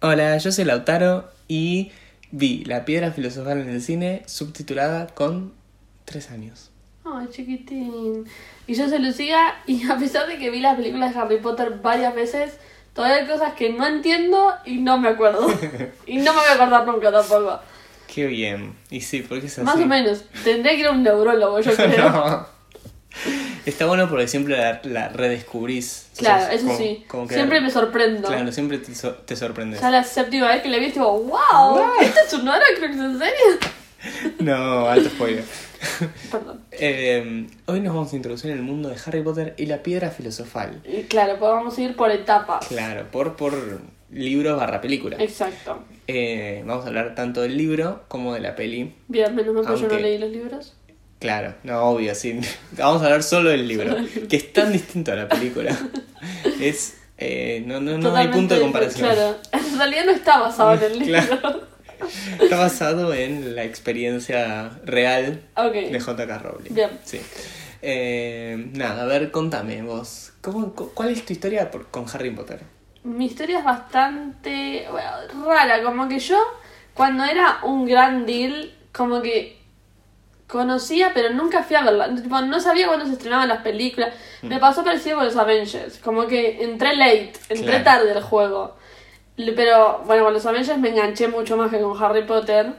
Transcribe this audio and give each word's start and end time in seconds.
Hola, 0.00 0.38
yo 0.38 0.52
soy 0.52 0.64
Lautaro 0.64 1.28
y 1.48 1.92
vi 2.30 2.64
La 2.64 2.84
Piedra 2.84 3.12
Filosofal 3.12 3.60
en 3.60 3.68
el 3.68 3.82
cine 3.82 4.22
subtitulada 4.26 5.06
con 5.08 5.52
tres 6.04 6.30
años. 6.30 6.70
Ay, 7.04 7.28
chiquitín. 7.30 8.24
Y 8.66 8.74
yo 8.74 8.88
soy 8.88 8.98
Lucía 8.98 9.56
y 9.66 9.88
a 9.90 9.96
pesar 9.96 10.26
de 10.26 10.38
que 10.38 10.50
vi 10.50 10.60
las 10.60 10.76
películas 10.76 11.14
de 11.14 11.20
Harry 11.20 11.38
Potter 11.38 11.78
varias 11.82 12.14
veces, 12.14 12.58
todavía 12.94 13.18
hay 13.18 13.26
cosas 13.26 13.54
que 13.54 13.72
no 13.72 13.86
entiendo 13.86 14.52
y 14.64 14.78
no 14.78 14.98
me 14.98 15.08
acuerdo. 15.08 15.48
y 16.06 16.18
no 16.18 16.32
me 16.32 16.40
voy 16.40 16.48
a 16.50 16.54
acordar 16.54 16.86
nunca 16.86 17.10
tampoco. 17.10 17.60
Qué 18.12 18.26
bien. 18.26 18.74
Y 18.90 19.00
sí, 19.00 19.22
porque 19.22 19.46
es 19.46 19.58
así. 19.58 19.64
Más 19.64 19.76
o 19.76 19.86
menos. 19.86 20.24
Tendría 20.44 20.74
que 20.74 20.80
ir 20.80 20.86
a 20.86 20.92
un 20.92 21.02
neurólogo, 21.02 21.60
yo 21.60 21.72
creo. 21.76 22.10
No. 22.10 22.46
Está 23.68 23.84
bueno 23.86 24.08
porque 24.08 24.26
siempre 24.28 24.56
la, 24.56 24.80
la 24.84 25.08
redescubrís. 25.10 26.06
Claro, 26.16 26.50
eso 26.52 26.66
como- 26.66 26.78
sí. 26.78 27.04
como 27.06 27.28
que- 27.28 27.34
Siempre 27.34 27.60
me 27.60 27.70
sorprendo. 27.70 28.26
Claro, 28.28 28.50
siempre 28.50 28.78
te, 28.78 28.94
so- 28.94 29.12
te 29.14 29.36
sorprendes. 29.36 29.80
Ya 29.80 29.90
la 29.90 30.02
séptima 30.04 30.48
vez 30.48 30.62
que 30.62 30.68
la 30.70 30.78
vi, 30.78 30.86
digo, 30.90 31.12
wow, 31.24 31.80
¿este 32.00 32.20
es 32.26 32.32
un 32.32 32.48
Horcrux? 32.48 32.96
¿En 32.96 33.18
serio? 33.18 33.34
No, 34.38 34.88
alto 34.88 35.08
spoiler. 35.10 35.44
Perdón. 36.30 36.60
Eh, 36.70 37.46
hoy 37.66 37.80
nos 37.80 37.94
vamos 37.94 38.12
a 38.12 38.16
introducir 38.16 38.50
en 38.52 38.58
el 38.58 38.62
mundo 38.62 38.88
de 38.88 38.96
Harry 39.04 39.22
Potter 39.22 39.54
y 39.58 39.66
la 39.66 39.82
piedra 39.82 40.10
filosofal. 40.10 40.80
Y 40.84 41.02
claro, 41.02 41.36
pues 41.38 41.50
vamos 41.50 41.76
a 41.76 41.80
ir 41.82 41.96
por 41.96 42.10
etapas. 42.10 42.66
Claro, 42.68 43.06
por, 43.10 43.34
por 43.36 43.80
libro 44.10 44.56
barra 44.56 44.80
película. 44.80 45.16
Exacto. 45.18 45.80
Eh, 46.06 46.62
vamos 46.64 46.84
a 46.84 46.88
hablar 46.88 47.14
tanto 47.16 47.42
del 47.42 47.56
libro 47.58 48.04
como 48.08 48.32
de 48.34 48.40
la 48.40 48.54
peli. 48.54 48.94
Bien, 49.08 49.34
menos 49.34 49.52
mal 49.54 49.66
que 49.74 49.80
yo 49.82 49.88
no 49.88 49.98
leí 49.98 50.16
los 50.18 50.30
libros. 50.30 50.74
Claro, 51.18 51.54
no, 51.64 51.82
obvio, 51.82 52.14
sí. 52.14 52.38
Vamos 52.72 53.02
a 53.02 53.06
hablar 53.06 53.22
solo 53.22 53.50
del 53.50 53.66
libro, 53.66 53.96
que 54.28 54.36
es 54.36 54.52
tan 54.52 54.72
distinto 54.72 55.12
a 55.12 55.16
la 55.16 55.28
película. 55.28 55.76
Es. 56.60 56.96
eh, 57.18 57.62
no, 57.66 57.80
no, 57.80 57.96
no 57.98 58.14
hay 58.16 58.28
punto 58.28 58.54
de 58.54 58.60
comparación. 58.60 59.08
Claro, 59.08 59.36
en 59.52 59.78
realidad 59.78 60.04
no 60.06 60.12
está 60.12 60.38
basado 60.38 60.74
en 60.74 60.92
el 60.92 60.98
libro. 61.00 61.20
Claro. 61.40 61.68
Está 62.40 62.56
basado 62.56 63.12
en 63.14 63.56
la 63.56 63.64
experiencia 63.64 64.70
real 64.84 65.42
ok. 65.56 65.72
de 65.72 66.00
J.K. 66.00 66.38
Rowling. 66.38 66.74
Bien. 66.74 66.90
Sí. 67.04 67.20
Eh, 67.82 68.70
nada, 68.74 69.02
a 69.02 69.06
ver, 69.06 69.30
contame 69.30 69.82
vos. 69.82 70.32
¿cómo, 70.40 70.72
cu- 70.74 70.90
¿Cuál 70.94 71.10
es 71.10 71.24
tu 71.24 71.32
historia 71.32 71.70
por- 71.70 71.88
con 71.88 72.06
Harry 72.12 72.30
Potter? 72.30 72.60
Mi 73.04 73.26
historia 73.26 73.58
es 73.58 73.64
bastante 73.64 74.86
bueno, 74.90 75.44
rara, 75.46 75.82
como 75.82 76.08
que 76.08 76.18
yo 76.18 76.38
cuando 76.94 77.24
era 77.24 77.58
un 77.64 77.86
gran 77.86 78.26
deal, 78.26 78.74
como 78.92 79.22
que 79.22 79.57
conocía, 80.48 81.12
pero 81.14 81.30
nunca 81.30 81.62
fui 81.62 81.76
a 81.76 81.82
verla. 81.82 82.12
Tipo, 82.14 82.40
no 82.40 82.58
sabía 82.58 82.88
cuándo 82.88 83.06
se 83.06 83.12
estrenaban 83.12 83.48
las 83.48 83.62
películas. 83.62 84.14
Me 84.42 84.58
pasó 84.58 84.82
parecido 84.82 85.16
con 85.18 85.26
los 85.26 85.36
Avengers, 85.36 85.98
como 85.98 86.26
que 86.26 86.64
entré 86.64 86.96
late, 86.96 87.32
entré 87.50 87.66
Claro. 87.66 87.84
tarde 87.84 88.12
al 88.12 88.22
juego. 88.22 88.76
Pero 89.36 90.02
bueno, 90.06 90.24
con 90.24 90.34
los 90.34 90.44
Avengers 90.46 90.78
me 90.78 90.88
enganché 90.88 91.28
mucho 91.28 91.56
más 91.56 91.70
que 91.70 91.78
con 91.80 92.02
Harry 92.02 92.24
Potter. 92.26 92.72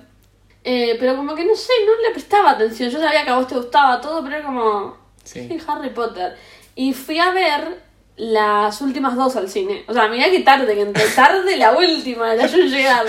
Eh, 0.64 0.98
pero 1.00 1.16
como 1.16 1.36
que 1.36 1.46
no 1.46 1.56
sé, 1.56 1.72
no 1.86 2.02
le 2.06 2.12
prestaba 2.12 2.52
atención. 2.52 2.90
Yo 2.90 3.00
sabía 3.00 3.24
que 3.24 3.30
a 3.30 3.38
vos 3.38 3.48
te 3.48 3.56
gustaba 3.56 4.02
todo, 4.02 4.22
pero 4.24 4.36
era 4.38 4.46
como... 4.46 4.98
Sí. 5.24 5.48
Sí, 5.48 5.58
Harry 5.68 5.92
Potter. 5.92 6.36
Y 6.76 6.94
fui 6.94 7.18
a 7.20 7.32
ver 7.32 7.82
las 8.18 8.82
últimas 8.82 9.16
dos 9.16 9.36
al 9.38 9.48
cine. 9.50 9.86
O 9.88 9.94
sea, 9.94 10.08
mirá 10.10 10.30
que 10.30 10.40
tarde, 10.42 10.74
que 10.76 10.82
entré 10.82 11.06
tarde 11.16 11.56
la 11.56 11.72
última, 11.78 12.34
la 12.36 12.46
yo 12.48 12.58
llegar. 12.58 13.06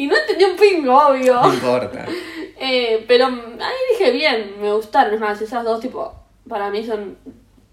Y 0.00 0.06
no 0.06 0.16
entendí 0.16 0.44
un 0.44 0.56
pingo, 0.56 0.96
obvio. 0.96 1.34
No 1.42 1.52
importa. 1.52 2.06
Eh, 2.62 3.06
pero 3.08 3.24
ahí 3.24 3.74
dije, 3.90 4.10
bien, 4.10 4.56
me 4.60 4.70
gustaron. 4.70 5.14
Es 5.14 5.20
más, 5.20 5.40
esas 5.40 5.64
dos, 5.64 5.80
tipo, 5.80 6.14
para 6.46 6.68
mí 6.68 6.84
son 6.84 7.16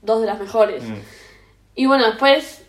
dos 0.02 0.22
de 0.22 0.28
las 0.28 0.40
mejores. 0.40 0.82
Mm. 0.82 0.96
Y 1.76 1.86
bueno, 1.88 2.06
después, 2.06 2.64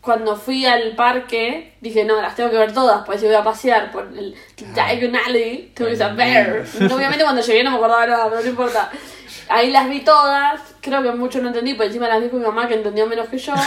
cuando 0.00 0.36
fui 0.36 0.64
al 0.64 0.96
parque, 0.96 1.74
dije, 1.82 2.06
no, 2.06 2.22
las 2.22 2.34
tengo 2.34 2.50
que 2.50 2.56
ver 2.56 2.72
todas, 2.72 3.04
pues 3.04 3.20
si 3.20 3.26
voy 3.26 3.34
a 3.34 3.44
pasear 3.44 3.92
por 3.92 4.04
el 4.04 4.34
Claro. 4.56 4.72
Diagon 4.72 5.16
Alley, 5.16 5.70
tengo 5.74 5.90
que 5.90 5.96
saber. 5.98 6.64
Obviamente 6.90 7.24
cuando 7.24 7.42
llegué 7.42 7.62
no 7.62 7.72
me 7.72 7.76
acordaba 7.76 8.06
nada, 8.06 8.30
pero 8.30 8.40
no 8.40 8.48
importa. 8.48 8.90
Ahí 9.50 9.70
las 9.70 9.86
vi 9.90 10.00
todas, 10.00 10.62
creo 10.80 11.02
que 11.02 11.12
mucho 11.12 11.42
no 11.42 11.48
entendí, 11.48 11.74
por 11.74 11.84
encima 11.84 12.08
las 12.08 12.22
vi 12.22 12.30
con 12.30 12.40
mi 12.40 12.46
mamá 12.46 12.68
que 12.68 12.74
entendió 12.76 13.06
menos 13.06 13.28
que 13.28 13.36
yo. 13.36 13.52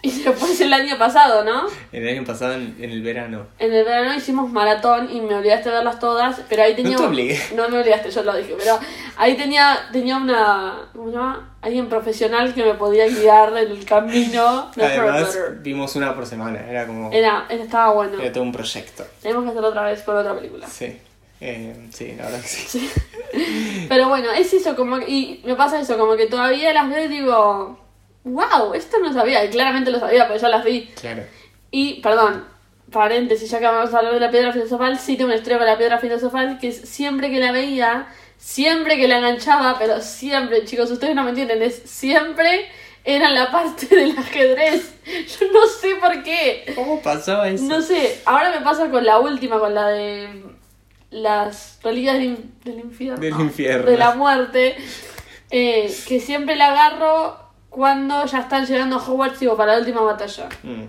Y 0.02 0.22
después 0.22 0.58
el 0.60 0.72
año 0.72 0.96
pasado, 0.98 1.44
¿no? 1.44 1.66
El 1.92 2.08
año 2.08 2.24
pasado, 2.24 2.54
en, 2.54 2.74
en 2.80 2.90
el 2.90 3.02
verano. 3.02 3.46
En 3.58 3.72
el 3.72 3.84
verano 3.84 4.14
hicimos 4.14 4.50
maratón 4.50 5.10
y 5.12 5.20
me 5.20 5.34
obligaste 5.34 5.68
a 5.68 5.72
verlas 5.72 5.98
todas, 5.98 6.40
pero 6.48 6.62
ahí 6.62 6.74
tenía... 6.74 6.96
te 6.96 7.04
obligué. 7.04 7.38
No 7.54 7.68
me 7.68 7.80
obligaste, 7.80 8.10
yo 8.10 8.22
lo 8.22 8.34
dije, 8.34 8.54
pero 8.58 8.78
ahí 9.18 9.36
tenía, 9.36 9.88
tenía 9.92 10.16
una... 10.16 10.88
¿Cómo 10.94 11.10
se 11.10 11.16
llama? 11.16 11.54
Alguien 11.60 11.88
profesional 11.90 12.54
que 12.54 12.64
me 12.64 12.74
podía 12.74 13.06
guiar 13.06 13.50
en 13.50 13.70
el 13.70 13.84
camino 13.84 14.70
Harry 14.76 14.82
Además, 14.82 15.38
vimos 15.60 15.94
una 15.96 16.14
por 16.14 16.24
semana. 16.24 16.64
Era 16.66 16.86
como. 16.86 17.12
Era, 17.12 17.46
estaba 17.50 17.92
bueno. 17.92 18.18
Era 18.18 18.32
todo 18.32 18.44
un 18.44 18.52
proyecto. 18.52 19.04
Tenemos 19.20 19.44
que 19.44 19.50
hacerlo 19.50 19.68
otra 19.68 19.82
vez 19.82 20.02
con 20.02 20.16
otra 20.16 20.34
película. 20.34 20.66
Sí. 20.66 20.98
Eh, 21.42 21.88
sí, 21.90 22.14
la 22.16 22.24
verdad 22.24 22.40
que 22.40 22.48
sí. 22.48 22.90
Pero 23.88 24.08
bueno, 24.08 24.30
es 24.30 24.52
eso, 24.52 24.76
como 24.76 24.98
y 24.98 25.40
me 25.44 25.54
pasa 25.54 25.80
eso, 25.80 25.96
como 25.96 26.16
que 26.16 26.26
todavía 26.26 26.72
las 26.74 26.88
veo 26.90 27.04
y 27.04 27.08
digo, 27.08 27.79
wow, 28.24 28.74
esto 28.74 28.98
no 28.98 29.12
sabía, 29.12 29.44
y 29.44 29.50
claramente 29.50 29.90
lo 29.90 30.00
sabía, 30.00 30.26
porque 30.26 30.42
ya 30.42 30.48
las 30.48 30.64
vi. 30.64 30.86
Claro. 31.00 31.22
Y, 31.70 32.00
perdón, 32.00 32.44
paréntesis, 32.90 33.50
ya 33.50 33.58
que 33.58 33.66
vamos 33.66 33.94
a 33.94 33.98
hablar 33.98 34.14
de 34.14 34.20
la 34.20 34.30
piedra 34.30 34.52
filosofal, 34.52 34.98
sí 34.98 35.16
tengo 35.16 35.28
una 35.28 35.36
historia 35.36 35.58
con 35.58 35.66
la 35.66 35.78
piedra 35.78 35.98
filosofal, 35.98 36.58
que 36.58 36.72
siempre 36.72 37.30
que 37.30 37.38
la 37.38 37.52
veía, 37.52 38.08
siempre 38.36 38.96
que 38.96 39.08
la 39.08 39.18
enganchaba, 39.18 39.78
pero 39.78 40.00
siempre, 40.00 40.64
chicos, 40.64 40.90
ustedes 40.90 41.14
no 41.14 41.22
me 41.22 41.30
entienden, 41.30 41.62
es 41.62 41.82
siempre 41.84 42.66
era 43.04 43.30
la 43.30 43.50
parte 43.50 43.86
del 43.94 44.16
ajedrez. 44.18 44.94
Yo 45.06 45.52
no 45.52 45.66
sé 45.66 45.94
por 45.96 46.22
qué. 46.22 46.72
¿Cómo 46.74 47.00
pasaba 47.00 47.48
eso? 47.48 47.64
No 47.64 47.80
sé, 47.80 48.20
ahora 48.24 48.50
me 48.50 48.60
pasa 48.60 48.90
con 48.90 49.04
la 49.04 49.18
última, 49.18 49.58
con 49.58 49.74
la 49.74 49.88
de 49.88 50.44
las 51.10 51.78
reliquias 51.82 52.18
del 52.18 52.78
infierno. 52.78 53.20
Del 53.20 53.40
infierno. 53.40 53.90
De 53.90 53.96
la 53.96 54.14
muerte. 54.14 54.76
eh, 55.50 55.92
que 56.06 56.20
siempre 56.20 56.56
la 56.56 56.68
agarro 56.68 57.39
cuando 57.70 58.26
ya 58.26 58.40
están 58.40 58.66
llegando 58.66 58.96
a 58.96 58.98
Hogwarts 58.98 59.40
digo, 59.40 59.56
para 59.56 59.72
la 59.74 59.78
última 59.78 60.02
batalla. 60.02 60.48
Mm. 60.62 60.82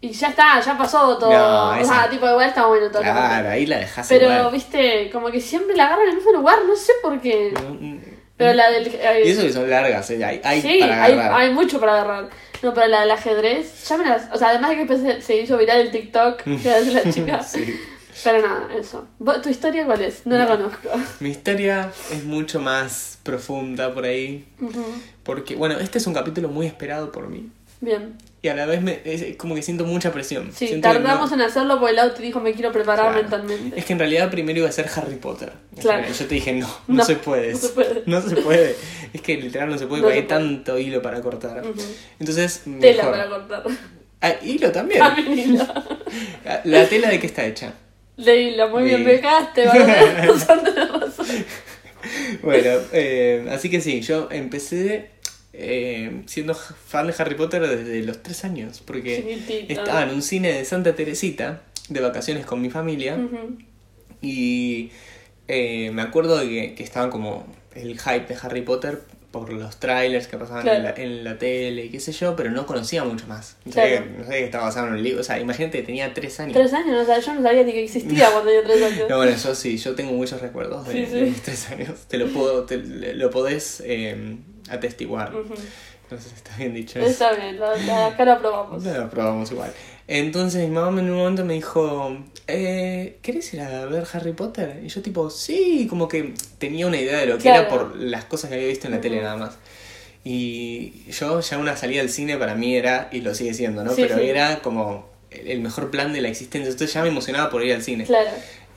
Y 0.00 0.10
ya 0.10 0.28
está, 0.28 0.60
ya 0.60 0.76
pasó 0.78 1.16
todo. 1.18 1.30
No, 1.32 1.80
o 1.80 1.84
sea, 1.84 2.08
tipo, 2.10 2.26
igual 2.28 2.48
está 2.48 2.66
bueno 2.66 2.90
todo. 2.90 3.02
Claro, 3.02 3.48
ahí 3.50 3.66
la 3.66 3.78
dejás 3.78 4.08
Pero, 4.08 4.24
igual. 4.32 4.52
viste, 4.52 5.10
como 5.12 5.30
que 5.30 5.40
siempre 5.40 5.76
la 5.76 5.86
agarro 5.86 6.02
en 6.02 6.08
el 6.10 6.14
mismo 6.16 6.32
lugar, 6.32 6.58
no 6.66 6.74
sé 6.74 6.92
por 7.02 7.20
qué. 7.20 7.52
Mm, 7.56 7.98
Pero 8.36 8.52
la 8.54 8.70
del. 8.70 8.86
eh, 8.88 9.22
Y 9.26 9.30
eso 9.30 9.42
que 9.42 9.52
son 9.52 9.68
largas, 9.70 10.10
¿eh? 10.10 10.24
hay, 10.24 10.40
hay 10.42 10.60
sí, 10.62 10.78
para 10.80 11.04
hay, 11.04 11.12
agarrar. 11.12 11.40
hay 11.40 11.50
mucho 11.52 11.78
para 11.78 11.92
agarrar. 12.00 12.28
No, 12.62 12.74
pero 12.74 12.86
la 12.88 13.00
del 13.02 13.10
ajedrez, 13.12 13.88
ya 13.88 13.96
me 13.96 14.04
las. 14.04 14.28
O 14.32 14.38
sea, 14.38 14.48
además 14.48 14.70
de 14.70 14.86
que 14.86 15.20
se 15.20 15.36
hizo 15.36 15.56
viral 15.58 15.80
el 15.80 15.90
TikTok 15.92 16.42
que 16.42 16.70
hace 16.70 16.90
la 16.92 17.12
chica. 17.12 17.40
Sí. 17.44 17.80
Pero 18.24 18.42
nada, 18.46 18.68
eso. 18.78 19.06
¿Vos- 19.18 19.40
¿Tu 19.42 19.48
historia 19.48 19.84
cuál 19.86 20.02
es? 20.02 20.26
No 20.26 20.36
la 20.36 20.46
conozco. 20.46 20.88
Mi 21.20 21.30
historia 21.30 21.90
es 22.12 22.24
mucho 22.24 22.60
más 22.60 23.18
profunda 23.22 23.92
por 23.94 24.04
ahí. 24.04 24.46
Ujú. 24.60 24.84
Porque, 25.22 25.56
bueno, 25.56 25.78
este 25.78 25.98
es 25.98 26.06
un 26.06 26.14
capítulo 26.14 26.48
muy 26.48 26.66
esperado 26.66 27.10
por 27.12 27.28
mí. 27.28 27.48
Bien. 27.80 28.14
Y 28.42 28.48
a 28.48 28.54
la 28.54 28.66
vez 28.66 28.80
me, 28.82 29.00
es 29.04 29.36
como 29.36 29.54
que 29.56 29.62
siento 29.62 29.84
mucha 29.84 30.12
presión. 30.12 30.50
Sí, 30.54 30.68
Siento 30.68 30.88
tardamos 30.88 31.30
no- 31.30 31.36
en 31.36 31.42
hacerlo 31.42 31.78
porque 31.80 31.92
el 31.94 31.98
auto 32.00 32.20
dijo 32.22 32.38
me 32.40 32.52
quiero 32.52 32.70
preparar 32.72 33.06
Claro. 33.12 33.22
mentalmente. 33.22 33.78
Es 33.78 33.84
que 33.84 33.92
en 33.92 33.98
realidad 33.98 34.30
primero 34.30 34.58
iba 34.60 34.68
a 34.68 34.72
ser 34.72 34.88
Harry 34.94 35.16
Potter. 35.16 35.52
Claro. 35.80 36.04
Yo 36.06 36.26
te 36.26 36.34
dije, 36.34 36.52
no, 36.52 36.66
no, 36.88 36.96
No, 36.98 37.04
se 37.04 37.16
puede. 37.16 37.52
no 37.52 37.58
se 37.58 37.68
puede. 37.70 38.02
No 38.06 38.20
se 38.22 38.36
puede. 38.36 38.76
Es 39.12 39.20
que 39.20 39.36
literal 39.36 39.68
no 39.70 39.78
se 39.78 39.86
puede 39.86 40.02
porque 40.02 40.16
hay 40.18 40.22
puede. 40.24 40.40
tanto 40.40 40.78
hilo 40.78 41.02
para 41.02 41.20
cortar. 41.20 41.64
Ujú. 41.66 41.80
Entonces, 42.20 42.62
Tela 42.80 43.04
mejor. 43.04 43.10
para 43.12 43.28
cortar. 43.28 43.62
Ah, 44.20 44.34
hilo 44.42 44.70
también. 44.70 45.00
También 45.00 45.38
hilo. 45.38 45.66
La 46.64 46.88
tela 46.88 47.08
de 47.08 47.18
qué 47.20 47.26
está 47.26 47.44
hecha. 47.44 47.72
Leíla, 48.16 48.66
muy 48.66 48.84
bien, 48.84 49.04
¿verdad? 49.04 49.50
Tenés 49.54 50.26
razón. 50.26 50.60
Bueno, 52.42 52.70
eh, 52.92 53.46
así 53.50 53.70
que 53.70 53.80
sí, 53.80 54.00
yo 54.00 54.28
empecé 54.30 55.10
eh, 55.52 56.22
siendo 56.26 56.54
fan 56.54 57.06
de 57.06 57.14
Harry 57.16 57.34
Potter 57.36 57.66
desde 57.66 58.02
los 58.02 58.22
tres 58.22 58.44
años, 58.44 58.82
porque 58.84 59.16
Chiquitita. 59.16 59.72
estaba 59.72 60.02
en 60.02 60.10
un 60.10 60.22
cine 60.22 60.52
de 60.52 60.64
Santa 60.64 60.94
Teresita, 60.94 61.62
de 61.88 62.00
vacaciones 62.00 62.44
con 62.44 62.60
mi 62.60 62.70
familia, 62.70 63.18
y 64.20 64.90
eh, 65.48 65.90
me 65.92 66.02
acuerdo 66.02 66.38
de 66.38 66.48
que, 66.48 66.74
que 66.74 66.82
estaban 66.82 67.10
como 67.10 67.46
el 67.74 67.98
hype 67.98 68.26
de 68.26 68.36
Harry 68.42 68.62
Potter 68.62 69.02
por 69.32 69.52
los 69.52 69.78
trailers 69.78 70.28
que 70.28 70.36
pasaban 70.36 70.68
en, 70.68 70.82
la, 70.84 70.90
en 70.96 71.24
la 71.24 71.38
tele 71.38 71.86
y 71.86 71.88
qué 71.88 71.98
sé 71.98 72.12
yo, 72.12 72.36
pero 72.36 72.50
no 72.50 72.66
conocía 72.66 73.02
mucho 73.02 73.26
más. 73.26 73.56
No 73.64 73.72
sabía, 73.72 73.96
Claro. 74.02 74.12
no 74.18 74.24
sabía 74.24 74.38
que 74.38 74.44
estaba 74.44 74.64
basado 74.66 74.86
en 74.88 74.92
un 74.94 75.02
libro, 75.02 75.20
o 75.22 75.24
sea, 75.24 75.40
imagínate 75.40 75.82
tenía 75.82 76.12
tres 76.14 76.38
años. 76.38 76.52
Tres 76.52 76.72
años, 76.74 77.02
o 77.02 77.04
sea, 77.04 77.18
yo 77.18 77.34
no 77.34 77.42
sabía 77.42 77.62
ni 77.64 77.72
que 77.72 77.82
existía 77.82 78.30
cuando 78.30 78.50
tenía 78.50 78.62
tres 78.64 78.82
años. 78.92 79.08
No, 79.08 79.16
bueno, 79.16 79.36
yo 79.36 79.54
sí, 79.54 79.76
yo 79.78 79.94
tengo 79.94 80.12
muchos 80.12 80.40
recuerdos 80.40 80.86
de, 80.86 80.92
Sí, 80.92 81.06
sí. 81.06 81.12
de 81.14 81.22
mis 81.22 81.42
tres 81.42 81.70
años. 81.70 81.90
Te 82.08 82.18
lo 82.18 82.28
puedo, 82.28 82.64
te, 82.64 82.76
lo 82.76 83.30
podés 83.30 83.82
eh, 83.84 84.36
atestiguar. 84.68 85.34
Ujú. 85.34 85.54
Entonces 86.04 86.32
está 86.34 86.54
bien 86.58 86.74
dicho 86.74 86.98
eso. 86.98 87.08
Está 87.08 87.32
bien, 87.32 87.58
acá 87.62 88.24
lo 88.26 88.32
aprobamos. 88.32 88.82
No, 88.84 88.92
lo 88.98 89.08
probamos 89.08 89.50
igual. 89.50 89.72
Entonces 90.08 90.62
mi 90.68 90.74
mamá 90.74 91.00
en 91.00 91.10
un 91.10 91.16
momento 91.16 91.44
me 91.44 91.54
dijo, 91.54 92.16
eh, 92.46 93.18
¿querés 93.22 93.52
ir 93.54 93.60
a 93.60 93.84
ver 93.86 94.04
Harry 94.12 94.32
Potter? 94.32 94.80
Y 94.84 94.88
yo 94.88 95.00
tipo, 95.02 95.30
sí, 95.30 95.86
como 95.88 96.08
que 96.08 96.34
tenía 96.58 96.86
una 96.86 96.98
idea 96.98 97.18
de 97.18 97.26
lo 97.26 97.38
que 97.38 97.48
era 97.48 97.68
por 97.68 97.96
las 97.96 98.24
cosas 98.24 98.50
que 98.50 98.56
había 98.56 98.68
visto 98.68 98.86
en 98.88 98.94
la 98.94 99.00
tele 99.00 99.20
nada 99.22 99.36
más. 99.36 99.58
Y 100.24 101.04
yo 101.10 101.40
ya 101.40 101.58
una 101.58 101.76
salida 101.76 102.00
al 102.00 102.08
cine 102.08 102.36
para 102.36 102.54
mí 102.54 102.76
era, 102.76 103.08
y 103.12 103.20
lo 103.22 103.34
sigue 103.34 103.54
siendo, 103.54 103.82
¿no? 103.84 103.94
Sí, 103.94 104.02
Pero 104.02 104.18
sí. 104.18 104.24
era 104.28 104.60
como 104.60 105.08
el 105.30 105.60
mejor 105.60 105.90
plan 105.90 106.12
de 106.12 106.20
la 106.20 106.28
existencia. 106.28 106.70
Entonces 106.70 106.94
ya 106.94 107.02
me 107.02 107.08
emocionaba 107.08 107.50
por 107.50 107.64
ir 107.64 107.72
al 107.74 107.82
cine. 107.82 108.04
Claro. 108.04 108.30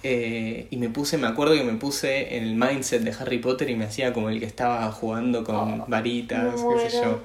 Eh, 0.04 0.68
y 0.70 0.78
me 0.78 0.90
puse, 0.90 1.18
me 1.18 1.28
acuerdo 1.28 1.56
que 1.56 1.64
me 1.64 1.74
puse 1.74 2.38
en 2.38 2.44
el 2.44 2.56
mindset 2.56 3.02
de 3.02 3.12
Harry 3.20 3.40
Potter 3.40 3.70
y 3.70 3.76
me 3.76 3.86
hacía 3.86 4.14
como 4.14 4.30
el 4.30 4.40
que 4.40 4.46
estaba 4.46 4.92
jugando 4.92 5.44
con 5.44 5.82
Oh, 5.82 5.86
varitas, 5.88 6.56
qué 6.56 6.90
sé 6.90 6.98
yo. 6.98 7.22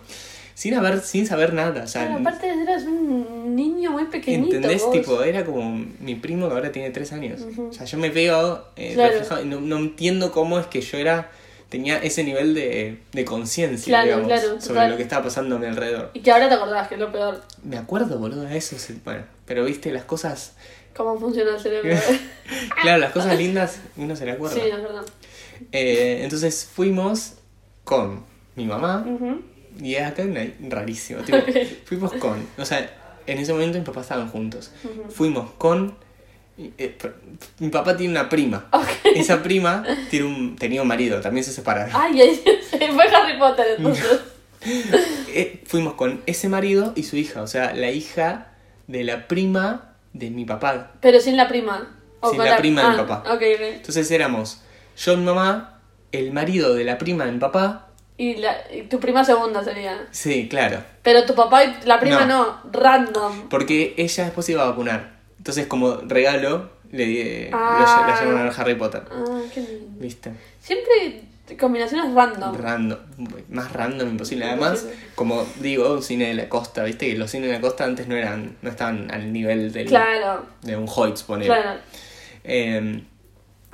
Sin, 0.60 0.74
haber, 0.74 1.00
sin 1.00 1.26
saber 1.26 1.54
nada, 1.54 1.84
o 1.84 1.86
sea, 1.86 2.06
Claro, 2.06 2.20
aparte 2.20 2.46
eras 2.50 2.82
un 2.84 3.56
niño 3.56 3.92
muy 3.92 4.04
pequeñito. 4.04 4.56
¿entendés? 4.56 4.82
vos. 4.82 4.92
Tipo, 4.92 5.22
era 5.22 5.42
como 5.46 5.86
mi 6.00 6.16
primo 6.16 6.48
que 6.48 6.54
ahora 6.54 6.70
tiene 6.70 6.90
tres 6.90 7.14
años. 7.14 7.40
O 7.56 7.72
sea, 7.72 7.86
yo 7.86 7.96
me 7.96 8.10
veo 8.10 8.66
eh, 8.76 8.92
Claro. 8.92 9.12
reflejado 9.12 9.44
no, 9.46 9.58
no 9.62 9.78
entiendo 9.78 10.32
cómo 10.32 10.58
es 10.60 10.66
que 10.66 10.82
yo 10.82 10.98
era 10.98 11.30
tenía 11.70 11.96
ese 12.02 12.24
nivel 12.24 12.52
de, 12.52 12.98
de 13.10 13.24
conciencia, 13.24 13.90
Claro, 13.90 14.04
digamos, 14.06 14.26
claro, 14.26 14.60
sobre 14.60 14.88
lo 14.90 14.96
que 14.98 15.02
estaba 15.04 15.24
pasando 15.24 15.56
a 15.56 15.58
mi 15.58 15.64
alrededor. 15.66 16.10
Y 16.12 16.20
que 16.20 16.30
ahora 16.30 16.46
te 16.50 16.56
acordás, 16.56 16.88
que 16.88 16.94
es 16.96 17.00
lo 17.00 17.10
peor. 17.10 17.40
Me 17.64 17.78
acuerdo, 17.78 18.18
boludo, 18.18 18.42
de 18.42 18.58
eso. 18.58 18.76
Bueno, 19.02 19.22
pero 19.46 19.64
viste, 19.64 19.90
las 19.92 20.04
cosas... 20.04 20.52
Cómo 20.94 21.18
funciona 21.18 21.54
el 21.54 21.60
cerebro. 21.60 21.96
Claro, 22.82 22.98
las 22.98 23.12
cosas 23.12 23.38
lindas 23.38 23.80
uno 23.96 24.14
se 24.14 24.26
le 24.26 24.32
acuerda. 24.32 24.56
sí, 24.56 24.62
es 24.68 24.76
verdad. 24.82 25.04
Eh, 25.72 26.20
entonces 26.22 26.68
fuimos 26.70 27.34
con 27.84 28.24
mi 28.56 28.66
mamá. 28.66 29.06
Y 29.80 29.94
es 29.94 30.06
acá 30.06 30.22
una- 30.22 30.46
rarísimo. 30.68 31.22
tipo, 31.22 31.38
Ok. 31.38 31.48
Fuimos 31.84 32.12
con, 32.14 32.46
o 32.58 32.64
sea, 32.64 32.90
en 33.26 33.38
ese 33.38 33.52
momento 33.52 33.78
mis 33.78 33.86
papás 33.86 34.02
estaban 34.04 34.28
juntos. 34.28 34.72
Fuimos 35.10 35.50
con, 35.52 35.96
eh, 36.58 36.96
mi 37.58 37.68
papá 37.68 37.96
tiene 37.96 38.12
una 38.12 38.28
prima. 38.28 38.68
Ok. 38.72 38.88
Esa 39.16 39.42
prima 39.42 39.84
tiene 40.10 40.26
un, 40.26 40.56
tenía 40.56 40.82
un 40.82 40.88
marido, 40.88 41.20
también 41.20 41.44
se 41.44 41.52
separaron. 41.52 41.90
Ay, 41.94 42.34
se 42.70 42.92
fue 42.92 43.04
Harry 43.04 43.38
Potter 43.38 43.66
entonces. 43.78 44.20
Eh, 45.32 45.62
fuimos 45.64 45.94
con 45.94 46.20
ese 46.26 46.50
marido 46.50 46.92
y 46.94 47.04
su 47.04 47.16
hija, 47.16 47.40
o 47.40 47.46
sea, 47.46 47.72
la 47.72 47.90
hija 47.92 48.48
de 48.88 49.04
la 49.04 49.26
prima 49.26 49.94
de 50.12 50.28
mi 50.28 50.44
papá. 50.44 50.92
Pero 51.00 51.18
sin 51.20 51.38
la 51.38 51.48
prima. 51.48 51.96
Sin 52.22 52.36
con 52.36 52.44
la 52.44 52.58
prima 52.58 52.82
de 52.82 52.88
mi 52.88 52.94
ah, 52.94 53.06
papá. 53.06 53.38
Entonces 53.40 54.10
éramos 54.10 54.60
yo, 54.96 55.16
mi 55.16 55.24
mamá, 55.24 55.80
el 56.12 56.30
marido 56.32 56.74
de 56.74 56.84
la 56.84 56.98
prima 56.98 57.24
de 57.24 57.32
mi 57.32 57.38
papá. 57.38 57.88
Y, 58.20 58.34
la, 58.36 58.54
y 58.70 58.82
tu 58.82 59.00
prima 59.00 59.24
segunda 59.24 59.64
sería. 59.64 60.06
Sí, 60.10 60.46
claro. 60.48 60.82
Pero 61.02 61.24
tu 61.24 61.34
papá 61.34 61.64
y 61.64 61.74
la 61.86 61.98
prima 61.98 62.26
No. 62.26 62.44
no, 62.44 62.70
random. 62.70 63.48
Porque 63.48 63.94
ella 63.96 64.24
después 64.24 64.44
se 64.44 64.52
iba 64.52 64.62
a 64.64 64.66
vacunar. 64.70 65.12
Entonces, 65.38 65.66
como 65.66 65.96
regalo, 66.06 66.70
le 66.92 67.06
di- 67.06 67.48
Ah. 67.50 67.78
lo- 68.04 68.06
la 68.12 68.20
llamaron 68.20 68.48
a 68.48 68.60
Harry 68.60 68.74
Potter. 68.74 69.04
Ah, 69.10 69.40
qué 69.54 69.60
lindo. 69.62 69.86
¿Viste? 69.98 70.32
Siempre 70.60 71.22
combinaciones 71.58 72.12
random. 72.14 72.56
Random. 72.56 72.98
Más 73.48 73.72
random 73.72 74.10
imposible. 74.10 74.44
Además, 74.44 74.84
como 75.14 75.46
digo, 75.60 75.94
un 75.94 76.02
cine 76.02 76.26
de 76.28 76.34
la 76.34 76.48
costa, 76.50 76.84
¿viste? 76.84 77.06
Que 77.10 77.16
los 77.16 77.30
cines 77.30 77.48
de 77.48 77.54
la 77.54 77.60
costa 77.62 77.84
antes 77.84 78.06
no 78.06 78.16
eran, 78.16 78.54
no 78.60 78.68
estaban 78.68 79.10
al 79.10 79.32
nivel 79.32 79.72
del, 79.72 79.86
Claro, 79.86 80.44
de 80.60 80.76
un 80.76 80.86
Hoyts, 80.94 81.22
ponele. 81.22 81.46
claro. 81.46 81.80
Eh, 82.44 83.02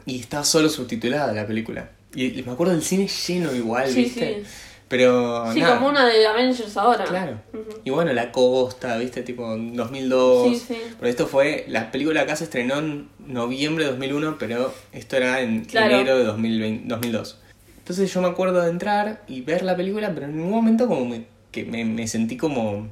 y 0.06 0.20
estaba 0.20 0.44
solo 0.44 0.68
subtitulada 0.68 1.32
la 1.32 1.46
película. 1.48 1.88
Y, 2.16 2.38
y 2.40 2.42
me 2.42 2.52
acuerdo 2.52 2.72
del 2.72 2.82
cine 2.82 3.06
lleno 3.06 3.54
igual, 3.54 3.88
Sí, 3.88 4.02
¿viste? 4.04 4.42
sí. 4.44 4.50
Pero 4.88 5.52
Sí, 5.52 5.60
nada. 5.60 5.74
como 5.76 5.88
una 5.88 6.06
de 6.06 6.26
Avengers 6.26 6.76
ahora. 6.76 7.04
Claro. 7.04 7.40
Y 7.84 7.90
bueno, 7.90 8.12
La 8.12 8.30
Costa, 8.32 8.96
¿viste? 8.98 9.22
Tipo 9.22 9.52
en 9.54 9.74
2002. 9.76 10.48
Sí, 10.58 10.64
sí. 10.68 10.76
Pero 10.98 11.10
esto 11.10 11.26
fue. 11.26 11.64
La 11.68 11.90
película 11.90 12.20
acá 12.22 12.36
se 12.36 12.44
estrenó 12.44 12.78
en 12.78 13.08
noviembre 13.18 13.84
de 13.84 13.90
2001, 13.90 14.36
pero 14.38 14.72
esto 14.92 15.16
era 15.16 15.40
en 15.40 15.64
Claro. 15.64 15.94
enero 15.96 16.18
de 16.18 16.24
2020, 16.24 16.84
2002. 16.88 17.38
Entonces 17.78 18.12
yo 18.14 18.20
me 18.22 18.28
acuerdo 18.28 18.62
de 18.62 18.70
entrar 18.70 19.22
y 19.28 19.40
ver 19.42 19.62
la 19.62 19.76
película, 19.76 20.12
pero 20.14 20.26
en 20.26 20.36
ningún 20.36 20.52
momento 20.52 20.86
como 20.86 21.04
me, 21.04 21.26
que 21.50 21.64
me, 21.64 21.84
me 21.84 22.06
sentí 22.08 22.36
como 22.36 22.88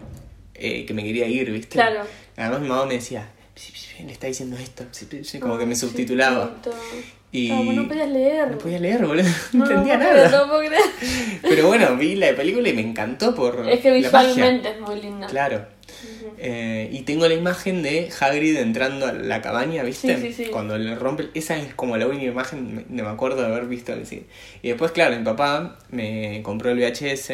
eh, 0.54 0.84
que 0.86 0.94
me 0.94 1.02
quería 1.04 1.26
ir, 1.28 1.50
¿viste? 1.52 1.68
Claro. 1.68 2.00
Además 2.36 2.60
mi 2.60 2.68
mamá 2.68 2.86
me 2.86 2.94
decía, 2.94 3.28
"Sí, 3.54 3.72
sí, 3.72 3.86
sí, 3.96 4.02
le 4.04 4.12
está 4.12 4.26
diciendo 4.26 4.56
esto, 4.56 4.84
sí, 4.90 5.06
sí, 5.08 5.22
sí", 5.24 5.38
como 5.38 5.58
que 5.58 5.66
me 5.66 5.74
subtitulaba. 5.76 6.56
Y 7.36 7.48
No, 7.48 7.64
no 7.72 7.88
podías 7.88 8.08
leer. 8.08 8.48
no 8.52 8.58
podía 8.58 8.78
leer, 8.78 9.04
boludo. 9.04 9.24
No, 9.52 9.64
No, 9.64 9.70
entendía 9.70 9.96
no, 9.96 10.04
nada. 10.04 10.28
No 10.30 10.46
puedo 10.48 10.60
creer. 10.60 10.82
Pero 11.42 11.66
bueno, 11.66 11.96
vi 11.96 12.14
la 12.14 12.32
película 12.36 12.68
y 12.68 12.72
me 12.74 12.82
encantó 12.82 13.34
por 13.34 13.68
Es 13.68 13.80
que 13.80 13.90
la 14.00 14.08
magia. 14.10 14.28
visualmente 14.28 14.70
es 14.70 14.80
muy 14.80 15.00
linda. 15.00 15.26
Claro. 15.26 15.66
Eh, 16.38 16.88
y 16.92 17.02
tengo 17.02 17.26
la 17.26 17.34
imagen 17.34 17.82
de 17.82 18.08
Hagrid 18.20 18.56
entrando 18.58 19.06
a 19.06 19.12
la 19.12 19.40
cabaña, 19.42 19.82
¿viste? 19.82 20.16
Sí, 20.16 20.32
sí, 20.32 20.44
sí. 20.44 20.50
Cuando 20.50 20.78
le 20.78 20.94
rompe. 20.94 21.28
Esa 21.34 21.56
es 21.56 21.74
como 21.74 21.96
la 21.96 22.06
única 22.06 22.24
imagen 22.24 22.84
no 22.88 23.02
me 23.04 23.10
acuerdo 23.10 23.40
de 23.42 23.46
haber 23.48 23.66
visto 23.66 23.92
en 23.92 24.06
cine. 24.06 24.22
Y 24.62 24.68
después, 24.68 24.92
claro, 24.92 25.16
mi 25.16 25.24
papá 25.24 25.78
me 25.90 26.40
compró 26.44 26.70
el 26.70 26.78
VHS 26.78 27.32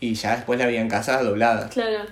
y 0.00 0.14
ya 0.14 0.36
después 0.36 0.58
la 0.58 0.66
vi 0.66 0.76
en 0.76 0.88
casa 0.88 1.22
doblada. 1.22 1.68
Claro. 1.68 2.04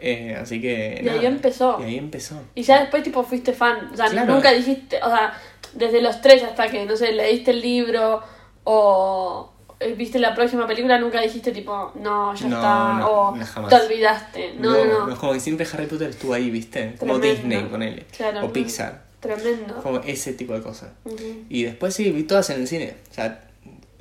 Eh, 0.00 0.36
así 0.40 0.60
que. 0.60 1.00
Y 1.02 1.08
ahí 1.08 1.24
empezó. 1.26 1.78
Y 1.80 1.84
ahí 1.84 1.98
empezó. 1.98 2.40
Y 2.54 2.62
ya 2.62 2.80
después, 2.80 3.02
tipo, 3.02 3.22
fuiste 3.22 3.52
fan. 3.52 3.90
O 3.92 3.96
sea, 3.96 4.06
Claro. 4.06 4.34
nunca 4.34 4.52
dijiste, 4.52 4.98
o 5.02 5.08
sea, 5.08 5.32
desde 5.74 6.00
los 6.00 6.20
tres 6.20 6.42
hasta 6.42 6.68
que, 6.68 6.84
no 6.86 6.96
sé, 6.96 7.12
leíste 7.12 7.50
el 7.52 7.60
libro 7.60 8.22
o 8.64 9.52
eh, 9.80 9.94
viste 9.94 10.18
la 10.18 10.34
próxima 10.34 10.66
película, 10.66 10.98
nunca 10.98 11.20
dijiste, 11.20 11.52
tipo, 11.52 11.92
no, 11.96 12.34
ya 12.34 12.48
No, 12.48 12.56
está, 12.56 12.94
no, 13.00 13.08
o 13.08 13.36
no, 13.36 13.68
te 13.68 13.74
olvidaste. 13.74 14.54
No, 14.58 14.84
no, 14.84 15.06
no. 15.06 15.12
es 15.12 15.18
como 15.18 15.32
que 15.32 15.40
siempre 15.40 15.66
Harry 15.72 15.86
Potter 15.86 16.10
estuvo 16.10 16.32
ahí, 16.32 16.50
¿viste? 16.50 16.94
Como 16.98 17.18
Tremendo. 17.18 17.42
Disney, 17.42 17.70
ponele. 17.70 18.06
Claro, 18.16 18.46
o. 18.46 18.52
Pixar. 18.52 19.04
Tremendo. 19.20 19.76
Como 19.82 20.00
ese 20.00 20.34
tipo 20.34 20.52
de 20.54 20.62
cosas. 20.62 20.90
Y 21.48 21.64
después 21.64 21.94
sí, 21.94 22.10
vi 22.10 22.24
todas 22.24 22.50
en 22.50 22.60
el 22.60 22.68
cine. 22.68 22.94
O 23.10 23.14
sea, 23.14 23.48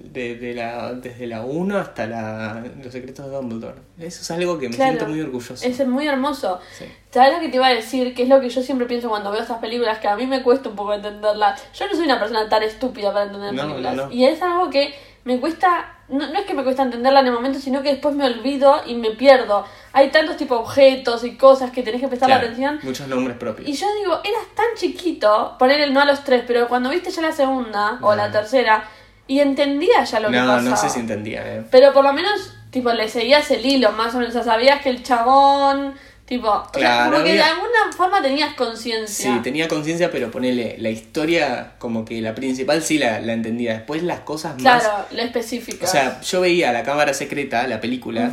de, 0.03 0.35
de 0.35 0.53
la, 0.53 0.93
desde 0.93 1.25
la 1.27 1.43
1 1.43 1.77
hasta 1.77 2.05
la, 2.07 2.63
Los 2.83 2.91
secretos 2.91 3.25
de 3.25 3.31
Dumbledore. 3.31 3.77
Eso 3.97 4.21
es 4.21 4.31
algo 4.31 4.59
que 4.59 4.69
me 4.69 4.75
Claro. 4.75 4.91
siento 4.93 5.07
muy 5.07 5.21
orgulloso. 5.21 5.65
Es 5.65 5.87
muy 5.87 6.07
hermoso. 6.07 6.59
Sí. 6.77 6.85
¿Sabes 7.11 7.33
lo 7.33 7.39
que 7.39 7.49
te 7.49 7.55
iba 7.57 7.67
a 7.67 7.73
decir? 7.73 8.13
Que 8.13 8.23
es 8.23 8.29
lo 8.29 8.41
que 8.41 8.49
yo 8.49 8.61
siempre 8.61 8.85
pienso 8.87 9.09
cuando 9.09 9.31
veo 9.31 9.41
estas 9.41 9.59
películas, 9.59 9.99
que 9.99 10.07
a 10.07 10.15
mí 10.15 10.27
me 10.27 10.43
cuesta 10.43 10.69
un 10.69 10.75
poco 10.75 10.93
entenderlas. 10.93 11.63
Yo 11.73 11.87
no 11.87 11.93
soy 11.95 12.05
una 12.05 12.19
persona 12.19 12.49
tan 12.49 12.63
estúpida 12.63 13.13
para 13.13 13.25
entender 13.25 13.53
No, 13.53 13.61
películas. 13.63 13.95
no, 13.95 14.05
no. 14.07 14.11
Y 14.11 14.25
es 14.25 14.41
algo 14.41 14.69
que 14.69 14.93
me 15.25 15.39
cuesta, 15.39 15.99
no, 16.09 16.27
no 16.27 16.37
es 16.39 16.45
que 16.45 16.53
me 16.53 16.63
cuesta 16.65 16.83
entenderla 16.83 17.21
en 17.21 17.27
el 17.27 17.31
momento, 17.33 17.57
sino 17.59 17.81
que 17.81 17.91
después 17.91 18.13
me 18.13 18.25
olvido 18.25 18.81
y 18.85 18.95
me 18.95 19.11
pierdo. 19.11 19.63
Hay 19.93 20.09
tantos 20.09 20.35
tipos 20.35 20.57
de 20.57 20.63
objetos 20.65 21.23
y 21.23 21.37
cosas 21.37 21.71
que 21.71 21.81
tenés 21.81 22.01
que 22.01 22.09
prestar 22.09 22.27
Claro, 22.27 22.43
atención. 22.43 22.79
Muchos 22.83 23.07
nombres 23.07 23.37
propios. 23.37 23.69
Y 23.69 23.73
yo 23.73 23.87
digo, 24.01 24.13
eras 24.23 24.47
tan 24.55 24.65
chiquito, 24.75 25.55
poner 25.57 25.79
el 25.79 25.93
no 25.93 26.01
a 26.01 26.05
los 26.05 26.23
tres, 26.25 26.43
pero 26.45 26.67
cuando 26.67 26.89
viste 26.89 27.09
ya 27.09 27.21
la 27.21 27.31
segunda 27.31 27.99
o 28.01 28.13
la 28.15 28.29
tercera, 28.31 28.83
y 29.27 29.39
entendía 29.39 30.03
ya 30.03 30.19
lo 30.19 30.29
que 30.29 30.37
no, 30.37 30.45
pasaba. 30.47 30.61
no 30.61 30.77
sé 30.77 30.89
si 30.89 30.99
entendía, 30.99 31.41
eh. 31.55 31.63
Pero 31.71 31.93
por 31.93 32.03
lo 32.03 32.13
menos, 32.13 32.53
tipo, 32.71 32.91
le 32.93 33.07
seguías 33.09 33.49
el 33.51 33.65
hilo, 33.65 33.91
más 33.91 34.13
o 34.15 34.17
menos. 34.19 34.35
O 34.35 34.43
sea, 34.43 34.43
sabías 34.53 34.81
que 34.81 34.89
el 34.89 35.01
chabón, 35.03 35.93
tipo, 36.25 36.47
o 36.49 36.63
sea, 36.73 36.81
Claro, 36.81 37.11
como 37.13 37.23
que 37.25 37.33
de 37.33 37.41
alguna 37.41 37.91
forma 37.95 38.21
tenías 38.21 38.49
Sí, 38.49 38.55
conciencia. 38.55 39.39
tenía 39.43 39.67
conciencia, 39.67 40.11
pero 40.11 40.29
ponele 40.31 40.75
la 40.79 40.89
historia, 40.89 41.73
como 41.79 42.03
que 42.05 42.21
la 42.21 42.33
principal 42.35 42.81
sí 42.81 42.97
la, 42.97 43.19
la 43.21 43.33
entendía. 43.33 43.73
Después 43.73 44.03
las 44.03 44.21
cosas 44.21 44.53
más. 44.61 44.83
claro, 44.83 45.05
lo 45.11 45.21
específico. 45.21 45.85
O 45.85 45.87
sea, 45.87 46.19
yo 46.21 46.41
veía 46.41 46.71
la 46.73 46.83
cámara 46.83 47.13
secreta, 47.13 47.67
la 47.67 47.79
película. 47.79 48.31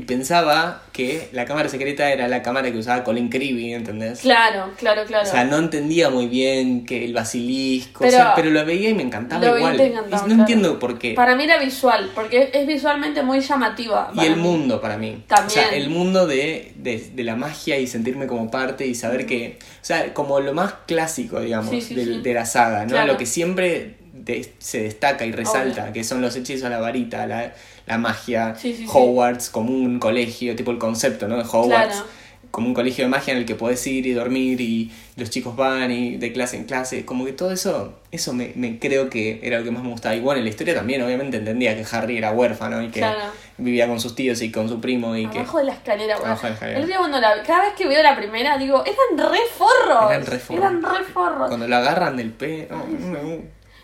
Y 0.00 0.04
pensaba 0.04 0.82
que 0.92 1.28
la 1.32 1.44
cámara 1.44 1.68
secreta 1.68 2.10
era 2.10 2.28
la 2.28 2.42
cámara 2.42 2.70
que 2.72 2.78
usaba 2.78 3.04
Colin 3.04 3.28
Creevy, 3.28 3.74
¿entendés? 3.74 4.20
claro, 4.20 4.70
claro, 4.78 5.02
claro. 5.06 5.26
O 5.28 5.30
sea, 5.30 5.44
no 5.44 5.58
entendía 5.58 6.10
muy 6.10 6.26
bien 6.28 6.86
que 6.86 7.04
el 7.04 7.12
basilisco, 7.12 8.00
Pero- 8.00 8.08
o 8.16 8.16
sea, 8.16 8.34
pero 8.34 8.50
lo 8.50 8.64
veía 8.64 8.90
y 8.90 8.94
me 8.94 9.02
encantaba 9.02 9.44
Lo 9.44 9.56
igual. 9.58 9.76
te 9.76 9.86
encantaba, 9.86 10.16
Y 10.16 10.20
no 10.20 10.26
claro. 10.26 10.40
entiendo 10.40 10.78
por 10.78 10.98
qué. 10.98 11.14
Para 11.14 11.34
mí 11.36 11.44
era 11.44 11.58
visual, 11.58 12.10
porque 12.14 12.50
es 12.52 12.66
visualmente 12.66 13.22
muy 13.22 13.40
llamativa. 13.40 14.10
Y 14.14 14.24
el 14.26 14.36
mí. 14.36 14.42
mundo 14.42 14.80
para 14.80 14.96
mí. 14.96 15.22
También. 15.26 15.46
O 15.46 15.50
sea, 15.50 15.68
el 15.76 15.90
mundo 15.90 16.26
de, 16.26 16.72
de, 16.76 16.98
de 17.14 17.24
la 17.24 17.36
magia 17.36 17.78
y 17.78 17.86
sentirme 17.86 18.26
como 18.26 18.50
parte 18.50 18.86
y 18.86 18.94
saber 18.94 19.26
que. 19.26 19.58
O 19.60 19.84
sea, 19.84 20.12
como 20.14 20.40
lo 20.40 20.52
más 20.54 20.74
clásico, 20.86 21.40
digamos, 21.40 21.70
Sí, 21.70 21.80
sí, 21.80 21.94
del- 21.94 22.14
sí. 22.16 22.20
de 22.22 22.34
la 22.34 22.44
saga, 22.46 22.82
¿no? 22.84 22.90
Claro. 22.92 23.12
Lo 23.12 23.18
que 23.18 23.26
siempre 23.26 23.96
de- 24.12 24.52
se 24.58 24.82
destaca 24.82 25.24
y 25.24 25.32
resalta, 25.32 25.84
Obvio. 25.84 25.92
que 25.92 26.04
son 26.04 26.20
los 26.20 26.36
hechizos 26.36 26.64
a 26.66 26.68
la 26.70 26.78
varita, 26.78 27.26
la, 27.26 27.52
la 27.90 27.98
magia, 27.98 28.54
Sí, 28.58 28.72
sí, 28.74 28.84
sí. 28.84 28.88
Hogwarts 28.92 29.50
como 29.50 29.70
un 29.72 29.98
colegio, 29.98 30.54
tipo 30.56 30.70
el 30.70 30.78
concepto, 30.78 31.28
¿no? 31.28 31.36
De 31.36 31.42
Hogwarts. 31.42 31.94
Claro. 31.96 32.20
Como 32.50 32.66
un 32.66 32.74
colegio 32.74 33.04
de 33.04 33.10
magia 33.10 33.30
en 33.32 33.38
el 33.38 33.44
que 33.44 33.54
podés 33.54 33.86
ir 33.86 34.06
y 34.06 34.12
dormir 34.12 34.60
y 34.60 34.90
los 35.14 35.30
chicos 35.30 35.54
van 35.54 35.92
y 35.92 36.16
de 36.16 36.32
clase 36.32 36.56
en 36.56 36.64
clase. 36.64 37.04
Como 37.04 37.24
que 37.24 37.32
todo 37.32 37.52
eso, 37.52 38.00
eso 38.10 38.32
me, 38.32 38.50
me 38.56 38.80
creo 38.80 39.08
que 39.08 39.38
era 39.44 39.58
lo 39.60 39.64
que 39.64 39.70
más 39.70 39.84
me 39.84 39.90
gustaba. 39.90 40.16
Y 40.16 40.20
bueno, 40.20 40.38
en 40.40 40.44
la 40.46 40.50
historia 40.50 40.74
también, 40.74 41.00
obviamente 41.02 41.36
entendía 41.36 41.76
que 41.76 41.86
Harry 41.94 42.16
era 42.18 42.32
huérfano 42.32 42.82
y 42.82 42.88
que 42.88 42.98
Claro. 42.98 43.20
vivía 43.56 43.86
con 43.86 44.00
sus 44.00 44.16
tíos 44.16 44.42
y 44.42 44.50
con 44.50 44.68
su 44.68 44.80
primo 44.80 45.14
y 45.16 45.26
que... 45.28 45.38
Abajo 45.38 45.58
de 45.58 45.64
la 45.64 45.72
escalera, 45.74 46.16
güey. 46.16 46.26
Abajo 46.26 46.42
de 46.42 46.48
la 46.48 46.54
escalera. 46.54 46.80
El 46.80 46.86
día 46.88 46.98
cuando 46.98 47.20
la 47.20 47.42
cada 47.44 47.62
vez 47.66 47.74
que 47.74 47.86
veo 47.86 48.02
la 48.02 48.16
primera, 48.16 48.58
digo, 48.58 48.82
eran 48.84 49.30
re 49.30 49.38
forros. 49.56 50.10
Eran 50.10 50.26
re 50.26 50.38
forros. 50.40 50.60
Eran 50.64 50.82
re 50.82 51.04
forros. 51.04 51.46
Cuando 51.48 51.68
lo 51.68 51.76
agarran 51.76 52.16
del 52.16 52.32
pelo. 52.32 52.82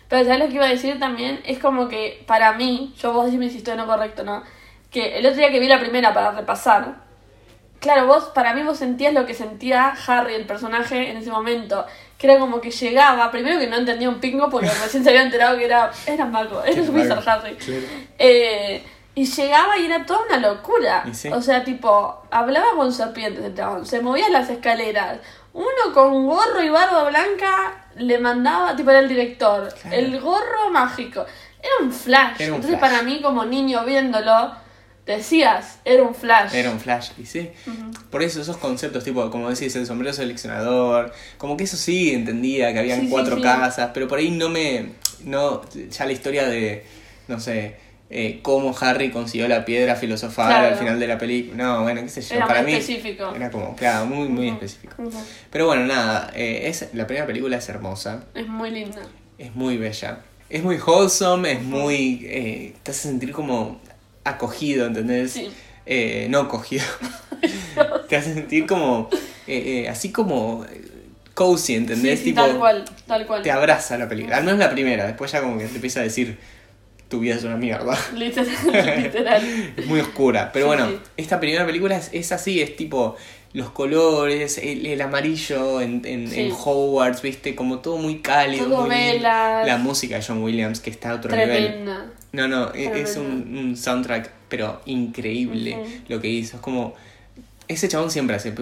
Pero 0.09 0.23
¿sabes 0.23 0.39
lo 0.39 0.47
que 0.47 0.53
iba 0.55 0.65
a 0.65 0.69
decir 0.69 0.99
también? 0.99 1.41
Es 1.45 1.59
como 1.59 1.87
que 1.89 2.23
para 2.27 2.53
mí, 2.53 2.93
yo 2.97 3.11
vos 3.13 3.25
decime 3.25 3.49
si 3.49 3.57
estoy 3.57 3.75
no 3.75 3.85
correcto, 3.87 4.23
¿no? 4.23 4.43
Que 4.91 5.17
el 5.17 5.25
otro 5.25 5.37
día 5.37 5.51
que 5.51 5.59
vi 5.59 5.67
la 5.67 5.79
primera 5.79 6.13
para 6.13 6.31
repasar, 6.31 6.95
claro, 7.79 8.07
vos, 8.07 8.25
para 8.33 8.53
mí 8.53 8.63
vos 8.63 8.77
sentías 8.77 9.13
lo 9.13 9.25
que 9.25 9.33
sentía 9.33 9.93
Harry, 10.07 10.35
el 10.35 10.45
personaje, 10.45 11.11
en 11.11 11.17
ese 11.17 11.29
momento. 11.31 11.85
Que 12.17 12.27
era 12.27 12.39
como 12.39 12.61
que 12.61 12.71
llegaba, 12.71 13.29
primero 13.31 13.59
que 13.59 13.67
no 13.67 13.75
entendía 13.77 14.09
un 14.09 14.19
pingo 14.19 14.49
porque 14.49 14.67
recién 14.83 15.03
se 15.03 15.09
había 15.09 15.23
enterado 15.23 15.57
que 15.57 15.65
era, 15.65 15.91
era 16.05 16.25
mago, 16.25 16.63
era 16.63 16.83
su 16.85 16.91
Wizard 16.93 17.27
Harry. 17.27 17.55
claro. 17.55 17.81
Eh, 18.17 18.83
Y 19.13 19.25
llegaba 19.25 19.77
y 19.77 19.85
era 19.85 20.05
toda 20.05 20.21
una 20.27 20.37
locura. 20.37 21.03
Sí. 21.11 21.29
O 21.29 21.41
sea, 21.41 21.63
tipo, 21.63 22.23
hablaba 22.31 22.75
con 22.75 22.93
serpientes 22.93 23.43
el 23.43 23.55
chabón, 23.55 23.85
se 23.85 23.99
movía 23.99 24.27
en 24.27 24.33
las 24.33 24.49
escaleras. 24.49 25.19
Uno 25.53 25.91
con 25.93 26.27
gorro 26.27 26.61
y 26.61 26.69
barba 26.69 27.03
blanca 27.09 27.86
le 27.99 28.19
mandaba, 28.19 28.75
tipo, 28.75 28.89
era 28.89 28.99
el 28.99 29.09
director. 29.09 29.73
Claro. 29.81 29.95
El 29.97 30.19
gorro 30.19 30.69
mágico. 30.71 31.25
Era 31.61 31.73
un 31.85 31.91
flash. 31.91 32.35
Era 32.39 32.51
un 32.53 32.55
Entonces, 32.57 32.79
flash. 32.79 32.91
para 32.91 33.03
mí, 33.03 33.21
como 33.21 33.43
niño 33.45 33.83
viéndolo, 33.85 34.53
decías, 35.05 35.79
era 35.85 36.03
un 36.03 36.13
flash. 36.13 36.53
Era 36.53 36.69
un 36.69 36.79
flash, 36.79 37.11
y 37.17 37.25
sí. 37.25 37.49
Por 38.11 38.21
eso 38.23 38.41
esos 38.41 38.57
conceptos, 38.57 39.03
tipo, 39.03 39.29
como 39.31 39.49
decís, 39.49 39.75
el 39.75 39.85
sombrero 39.85 40.13
seleccionador, 40.13 41.11
como 41.37 41.57
que 41.57 41.63
eso 41.63 41.77
sí 41.77 42.13
entendía, 42.13 42.73
que 42.73 42.79
habían 42.79 42.99
Sí, 42.99 43.05
sí, 43.05 43.11
cuatro 43.11 43.37
sí. 43.37 43.41
casas, 43.41 43.91
pero 43.93 44.07
por 44.07 44.19
ahí 44.19 44.31
no 44.31 44.49
me. 44.49 44.93
No, 45.23 45.61
ya 45.89 46.05
la 46.05 46.11
historia 46.11 46.47
de, 46.47 46.85
no 47.27 47.39
sé, 47.39 47.75
eh, 48.09 48.39
cómo 48.41 48.75
Harry 48.79 49.11
consiguió 49.11 49.47
la 49.47 49.65
piedra 49.65 49.95
filosofal 49.95 50.47
Claro. 50.47 50.67
al 50.69 50.75
final 50.75 50.99
de 50.99 51.07
la 51.07 51.17
película. 51.17 51.63
No, 51.63 51.83
bueno, 51.83 52.01
qué 52.01 52.09
sé 52.09 52.21
yo, 52.21 52.35
Era 52.35 52.47
para 52.47 52.61
muy 52.61 52.71
mí. 52.71 52.77
específico. 52.77 53.33
Era 53.35 53.51
como, 53.51 53.75
claro, 53.75 54.05
muy, 54.05 54.27
muy 54.29 54.49
específico. 54.49 54.95
Ujú. 54.97 55.17
Pero 55.51 55.65
bueno, 55.65 55.85
nada, 55.85 56.31
eh, 56.35 56.67
es, 56.67 56.87
la 56.93 57.05
primera 57.05 57.27
película 57.27 57.57
es 57.57 57.67
hermosa, 57.69 58.23
Es 58.33 58.47
muy 58.47 58.71
linda. 58.71 59.01
es 59.37 59.53
muy 59.55 59.77
bella, 59.77 60.19
es 60.49 60.63
muy 60.63 60.77
wholesome, 60.77 61.51
es 61.53 61.61
muy. 61.63 62.21
Eh, 62.25 62.73
te 62.83 62.91
hace 62.91 63.09
sentir 63.09 63.31
como 63.33 63.79
acogido, 64.23 64.85
¿entendés? 64.85 65.31
Sí. 65.33 65.49
Eh, 65.85 66.27
no 66.29 66.47
cogido. 66.47 66.85
te 68.09 68.15
hace 68.15 68.33
sentir 68.33 68.65
como. 68.65 69.09
eh, 69.47 69.87
así 69.89 70.11
como. 70.11 70.65
cozy, 71.33 71.75
¿entendés? 71.75 72.19
Sí, 72.19 72.25
sí, 72.25 72.31
tipo, 72.31 72.41
tal 72.41 72.57
cual, 72.57 72.85
tal 73.05 73.25
cual. 73.27 73.41
te 73.43 73.51
abraza 73.51 73.97
la 73.97 74.09
película. 74.09 74.37
Al 74.37 74.43
menos 74.43 74.59
la 74.59 74.69
primera, 74.71 75.05
después 75.05 75.31
ya 75.31 75.41
como 75.41 75.57
que 75.57 75.65
te 75.67 75.75
empieza 75.75 75.99
a 75.99 76.03
decir. 76.03 76.37
Tu 77.09 77.19
vida 77.21 77.35
es 77.35 77.43
una 77.45 77.55
mierda. 77.57 77.97
Literal, 78.15 79.01
literal. 79.03 79.73
Es 79.77 79.85
muy 79.85 79.99
oscura. 80.01 80.51
Pero 80.51 80.65
Sí, 80.65 80.67
bueno, 80.67 80.89
sí. 80.89 80.97
esta 81.17 81.39
primera 81.39 81.65
película 81.65 81.95
es, 81.97 82.09
es 82.11 82.31
así, 82.33 82.61
es 82.61 82.75
tipo 82.75 83.15
los 83.53 83.69
colores, 83.69 84.57
el, 84.57 84.85
el 84.85 85.01
amarillo 85.01 85.79
en, 85.81 86.01
en, 86.05 86.27
Sí. 86.29 86.41
en 86.41 86.51
Hogwarts, 86.51 87.21
viste, 87.21 87.55
como 87.55 87.79
todo 87.79 87.97
muy 87.97 88.19
cálido. 88.19 88.65
Todo 88.65 88.81
muy 88.81 88.89
velas. 88.89 89.65
La 89.65 89.77
música 89.77 90.17
de 90.17 90.23
John 90.27 90.43
Williams, 90.43 90.81
que 90.81 90.89
está 90.89 91.11
a 91.11 91.15
otro 91.15 91.31
nivel. 91.35 91.65
Tremenda. 91.67 92.05
No, 92.33 92.47
no, 92.49 92.73
e- 92.73 93.01
es 93.01 93.15
un, 93.15 93.57
un 93.57 93.77
soundtrack, 93.77 94.29
pero 94.49 94.81
increíble 94.85 95.77
lo 96.09 96.19
que 96.19 96.27
hizo. 96.27 96.57
Es 96.57 96.61
como. 96.61 96.93
Ese 97.67 97.89
chabón 97.89 98.09
siempre 98.09 98.35
hace, 98.37 98.53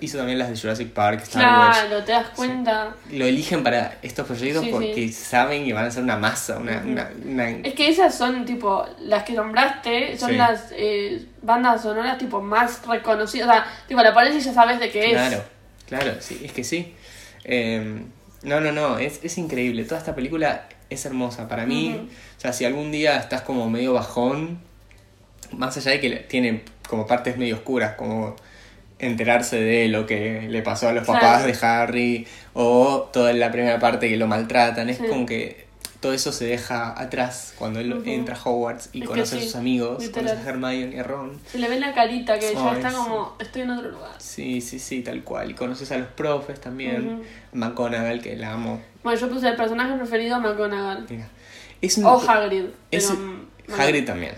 hizo, 0.00 0.18
también 0.18 0.36
las 0.38 0.50
de 0.50 0.56
Jurassic 0.58 0.90
Park, 0.92 1.20
Star 1.22 1.44
Wars. 1.60 1.78
Claro, 1.78 2.02
te 2.04 2.10
das 2.10 2.26
cuenta. 2.30 2.96
Lo 3.12 3.24
eligen 3.24 3.62
para 3.62 3.98
estos 4.02 4.26
proyectos 4.26 4.64
Sí, 4.64 4.70
porque 4.72 4.94
sí. 4.94 5.12
saben 5.12 5.64
que 5.64 5.72
van 5.72 5.84
a 5.84 5.90
ser 5.92 6.02
una 6.02 6.16
masa, 6.16 6.58
una. 6.58 6.82
Una, 6.84 7.08
una- 7.24 7.50
Es 7.50 7.74
que 7.74 7.88
esas 7.88 8.14
son 8.16 8.44
tipo, 8.44 8.84
las 9.00 9.22
que 9.22 9.34
nombraste, 9.34 10.18
son 10.18 10.30
Sí. 10.30 10.36
las 10.36 10.70
eh, 10.72 11.24
bandas 11.42 11.82
sonoras 11.82 12.18
tipo 12.18 12.40
más 12.40 12.84
reconocidas. 12.84 13.48
O 13.48 13.52
sea, 13.52 13.66
tipo 13.86 14.02
la 14.02 14.12
pones 14.12 14.34
y 14.34 14.40
ya 14.40 14.52
sabes 14.52 14.80
de 14.80 14.90
qué 14.90 15.06
es. 15.06 15.12
Claro, 15.12 15.44
claro, 15.86 16.12
sí, 16.20 16.40
es 16.44 16.50
que 16.52 16.64
sí. 16.64 16.94
Eh, 17.44 18.02
no, 18.42 18.60
no, 18.60 18.72
no, 18.72 18.98
es, 18.98 19.20
es 19.22 19.38
increíble. 19.38 19.84
Toda 19.84 19.98
esta 20.00 20.16
película 20.16 20.64
es 20.90 21.06
hermosa. 21.06 21.46
Para 21.48 21.64
mí, 21.64 22.08
o 22.36 22.40
sea, 22.40 22.52
si 22.52 22.64
algún 22.64 22.90
día 22.90 23.18
estás 23.18 23.42
como 23.42 23.70
medio 23.70 23.92
bajón, 23.92 24.60
más 25.52 25.76
allá 25.76 25.92
de 25.92 26.00
que 26.00 26.10
tiene 26.16 26.62
como 26.88 27.06
partes 27.06 27.36
medio 27.36 27.56
oscuras, 27.56 27.94
como 27.94 28.36
enterarse 28.98 29.60
de 29.60 29.88
lo 29.88 30.06
que 30.06 30.42
le 30.48 30.62
pasó 30.62 30.88
a 30.88 30.92
los 30.92 31.04
Claro. 31.04 31.20
papás 31.20 31.44
de 31.46 31.66
Harry, 31.66 32.26
o 32.54 33.08
toda 33.12 33.32
la 33.32 33.50
primera 33.52 33.78
parte 33.78 34.08
que 34.08 34.16
lo 34.16 34.26
maltratan, 34.26 34.88
es 34.90 34.96
Sí. 34.98 35.04
como 35.08 35.24
que 35.26 35.66
todo 36.00 36.12
eso 36.12 36.30
se 36.32 36.44
deja 36.46 37.00
atrás 37.00 37.54
cuando 37.58 37.80
él 37.80 38.02
entra 38.06 38.36
a 38.36 38.40
Hogwarts 38.42 38.90
y 38.92 39.02
Es 39.02 39.08
conoce 39.08 39.36
a 39.36 39.40
sus 39.40 39.56
amigos, 39.56 40.00
literal. 40.02 40.30
conoce 40.30 40.46
a 40.46 40.50
Hermione 40.52 40.96
y 40.96 40.98
a 40.98 41.02
Ron. 41.02 41.40
Se 41.50 41.58
le 41.58 41.68
ve 41.68 41.78
la 41.80 41.92
carita 41.92 42.38
que 42.38 42.54
ya 42.54 42.72
está 42.72 42.90
sí. 42.90 42.96
como, 42.96 43.36
estoy 43.40 43.62
en 43.62 43.70
otro 43.70 43.90
lugar. 43.90 44.12
Sí, 44.18 44.60
sí, 44.60 44.78
sí, 44.78 45.02
tal 45.02 45.22
cual. 45.24 45.50
Y 45.50 45.54
conoces 45.54 45.90
a 45.92 45.98
los 45.98 46.08
profes 46.08 46.60
también. 46.60 47.14
Ujú. 47.14 47.24
McGonagall, 47.52 48.20
que 48.20 48.36
la 48.36 48.52
amo. 48.52 48.80
Bueno, 49.02 49.18
yo 49.18 49.28
puse 49.28 49.48
el 49.48 49.56
personaje 49.56 49.94
preferido 49.96 50.36
a 50.36 50.38
McGonagall. 50.40 51.06
Mira. 51.08 51.28
Es 51.80 51.98
un- 51.98 52.04
O 52.06 52.20
Hagrid. 52.20 52.66
es- 52.90 53.06
pero, 53.06 53.18
mm, 53.20 53.80
Hagrid 53.80 54.04
también. 54.06 54.34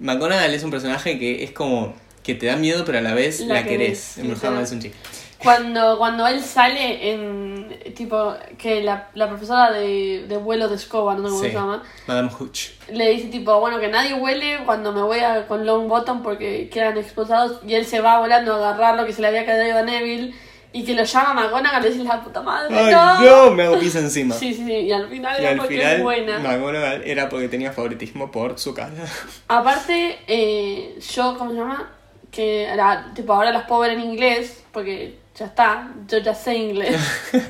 McGonagall 0.00 0.54
es 0.54 0.62
un 0.62 0.70
personaje 0.70 1.18
que 1.18 1.44
es 1.44 1.50
como 1.52 1.94
que 2.22 2.34
te 2.34 2.46
da 2.46 2.56
miedo, 2.56 2.84
pero 2.84 2.98
a 2.98 3.00
la 3.00 3.14
vez 3.14 3.40
la, 3.40 3.54
La 3.54 3.64
querés. 3.64 4.18
literal. 4.18 4.62
es 4.62 4.72
un 4.72 4.80
chico. 4.80 4.96
Cuando, 5.42 5.98
cuando 5.98 6.26
él 6.26 6.42
sale 6.42 7.12
en, 7.12 7.68
tipo, 7.94 8.34
que 8.58 8.82
la, 8.82 9.08
la 9.14 9.28
profesora 9.28 9.70
de, 9.70 10.26
de 10.28 10.36
vuelo 10.36 10.68
de 10.68 10.74
escoba, 10.74 11.14
no 11.14 11.28
sé 11.28 11.30
cómo 11.30 11.42
Sí. 11.42 11.48
se 11.48 11.54
llama, 11.54 11.82
Madame 12.08 12.28
Hooch. 12.36 12.70
le 12.92 13.10
dice 13.10 13.28
tipo, 13.28 13.58
bueno, 13.60 13.78
que 13.78 13.86
nadie 13.86 14.14
huele 14.14 14.58
cuando 14.66 14.92
me 14.92 15.00
voy 15.00 15.20
a, 15.20 15.46
con 15.46 15.64
Long 15.64 15.86
Bottom 15.86 16.24
porque 16.24 16.68
quedan 16.68 16.98
expulsados 16.98 17.60
y 17.64 17.74
él 17.74 17.86
se 17.86 18.00
va 18.00 18.18
volando 18.18 18.52
a 18.52 18.56
agarrar 18.70 18.96
lo 18.96 19.06
que 19.06 19.12
se 19.12 19.22
le 19.22 19.28
había 19.28 19.46
caído 19.46 19.78
a 19.78 19.82
Neville 19.82 20.34
y 20.80 20.84
que 20.84 20.94
lo 20.94 21.02
llama 21.04 21.34
McGonagall 21.34 21.84
y 21.86 21.88
dice 21.90 22.04
la 22.04 22.22
puta 22.22 22.40
madre, 22.42 22.74
¡Ay, 22.76 22.92
no. 22.92 23.20
no! 23.46 23.50
Me 23.52 23.64
hago 23.64 23.78
pis 23.78 23.94
encima. 23.96 24.34
Sí, 24.34 24.54
sí, 24.54 24.64
sí, 24.64 24.72
y 24.72 24.92
al 24.92 25.08
final 25.08 25.36
Y 25.38 25.40
era 25.42 25.50
al 25.50 25.56
porque 25.58 25.76
final, 25.78 25.96
es 25.96 26.02
buena. 26.02 26.38
McGonagall 26.38 27.02
era 27.04 27.28
porque 27.28 27.48
tenía 27.48 27.72
favoritismo 27.72 28.30
por 28.30 28.58
su 28.58 28.74
casa. 28.74 29.04
Aparte, 29.48 30.18
eh, 30.26 30.98
yo, 31.14 31.36
¿cómo 31.38 31.50
se 31.52 31.56
llama? 31.58 31.90
Que 32.30 32.64
era, 32.64 33.12
tipo, 33.14 33.32
ahora 33.32 33.50
las 33.50 33.64
puedo 33.66 33.80
ver 33.80 33.92
en 33.92 34.00
inglés, 34.00 34.62
porque 34.72 35.18
ya 35.38 35.46
está, 35.46 35.88
yo 36.08 36.18
ya 36.18 36.34
sé 36.34 36.54
inglés. 36.56 36.96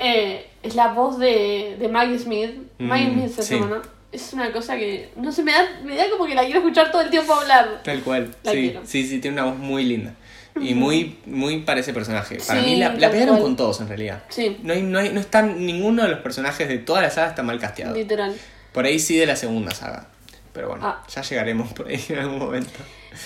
Eh, 0.00 0.46
es 0.62 0.76
la 0.76 0.88
voz 0.92 1.18
de, 1.18 1.76
de 1.78 1.88
Maggie 1.88 2.18
Smith. 2.20 2.50
Maggie 2.78 3.08
Mm, 3.08 3.12
Smith 3.14 3.30
se 3.34 3.42
sí. 3.42 3.54
llama, 3.54 3.66
¿no? 3.78 3.82
Es 4.12 4.32
una 4.32 4.52
cosa 4.52 4.76
que, 4.76 5.10
no 5.16 5.32
sé, 5.32 5.42
me 5.42 5.50
da, 5.52 5.66
me 5.84 5.96
da 5.96 6.04
como 6.10 6.24
que 6.26 6.34
la 6.36 6.44
quiero 6.44 6.60
escuchar 6.60 6.90
todo 6.92 7.02
el 7.02 7.10
tiempo 7.10 7.34
hablar. 7.34 7.80
Tal 7.84 8.00
cual. 8.02 8.34
La 8.44 8.52
sí, 8.52 8.58
quiero. 8.60 8.80
sí, 8.84 9.06
sí, 9.06 9.18
tiene 9.20 9.40
una 9.42 9.50
voz 9.50 9.58
muy 9.58 9.82
linda. 9.84 10.14
Y 10.60 10.74
muy, 10.74 11.18
muy 11.26 11.58
para 11.62 11.80
ese 11.80 11.92
personaje. 11.92 12.38
Para 12.46 12.60
Sí, 12.60 12.66
mí 12.66 12.76
la, 12.76 12.94
la 12.94 13.10
pegaron 13.10 13.40
con 13.40 13.56
todos 13.56 13.80
en 13.80 13.88
realidad. 13.88 14.22
Sí, 14.28 14.58
No, 14.62 14.72
hay, 14.72 14.82
no, 14.82 14.98
hay, 14.98 15.10
no 15.10 15.20
están, 15.20 15.64
ninguno 15.64 16.02
de 16.02 16.08
los 16.10 16.20
personajes 16.20 16.68
de 16.68 16.78
toda 16.78 17.02
la 17.02 17.10
saga 17.10 17.28
está 17.28 17.42
mal 17.42 17.58
casteado. 17.58 17.94
literal. 17.94 18.34
Por 18.72 18.84
ahí 18.84 18.98
sí 18.98 19.16
de 19.16 19.26
la 19.26 19.36
segunda 19.36 19.70
saga. 19.72 20.08
Pero 20.52 20.68
bueno, 20.70 20.84
Ah. 20.86 21.04
ya 21.08 21.22
llegaremos 21.22 21.72
por 21.72 21.88
ahí 21.88 22.02
en 22.08 22.18
algún 22.18 22.38
momento. 22.38 22.70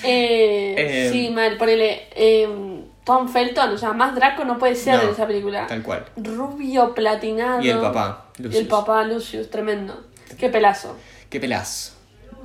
Eh, 0.05 0.75
Eh, 0.77 1.09
sí, 1.13 1.31
mal, 1.31 1.57
ponele. 1.57 2.03
eh, 2.15 2.49
Tom 3.05 3.29
Felton, 3.29 3.71
o 3.73 3.79
sea, 3.79 3.93
más 3.93 4.15
Draco 4.15 4.45
no 4.45 4.59
puede 4.59 4.75
ser 4.77 4.97
No, 4.97 5.03
en 5.03 5.09
esa 5.11 5.27
película. 5.27 5.67
Tal 5.67 5.83
cual. 5.83 6.05
Rubio, 6.17 6.95
platinado. 6.95 7.61
Y 7.63 7.69
el 7.71 7.81
papá, 7.81 8.27
Y 8.39 8.43
Lucius. 8.45 8.63
el 8.63 8.69
papá, 8.69 9.05
Lucius, 9.05 9.51
tremendo. 9.51 10.05
Qué 10.39 10.49
pelazo. 10.51 10.97
Qué 11.29 11.41
pelazo. 11.41 11.95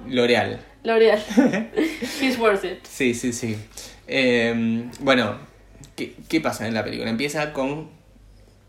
L'Oreal. 0.07 0.59
L'Oreal. 0.83 1.19
He's 2.21 2.37
worth 2.39 2.63
it. 2.63 2.79
Sí, 2.85 3.13
sí, 3.13 3.33
sí. 3.33 3.57
Eh, 4.07 4.89
bueno, 4.99 5.37
¿qué, 5.95 6.15
¿qué 6.27 6.41
pasa 6.41 6.67
en 6.67 6.73
la 6.73 6.83
película? 6.83 7.09
Empieza 7.09 7.53
con. 7.53 7.89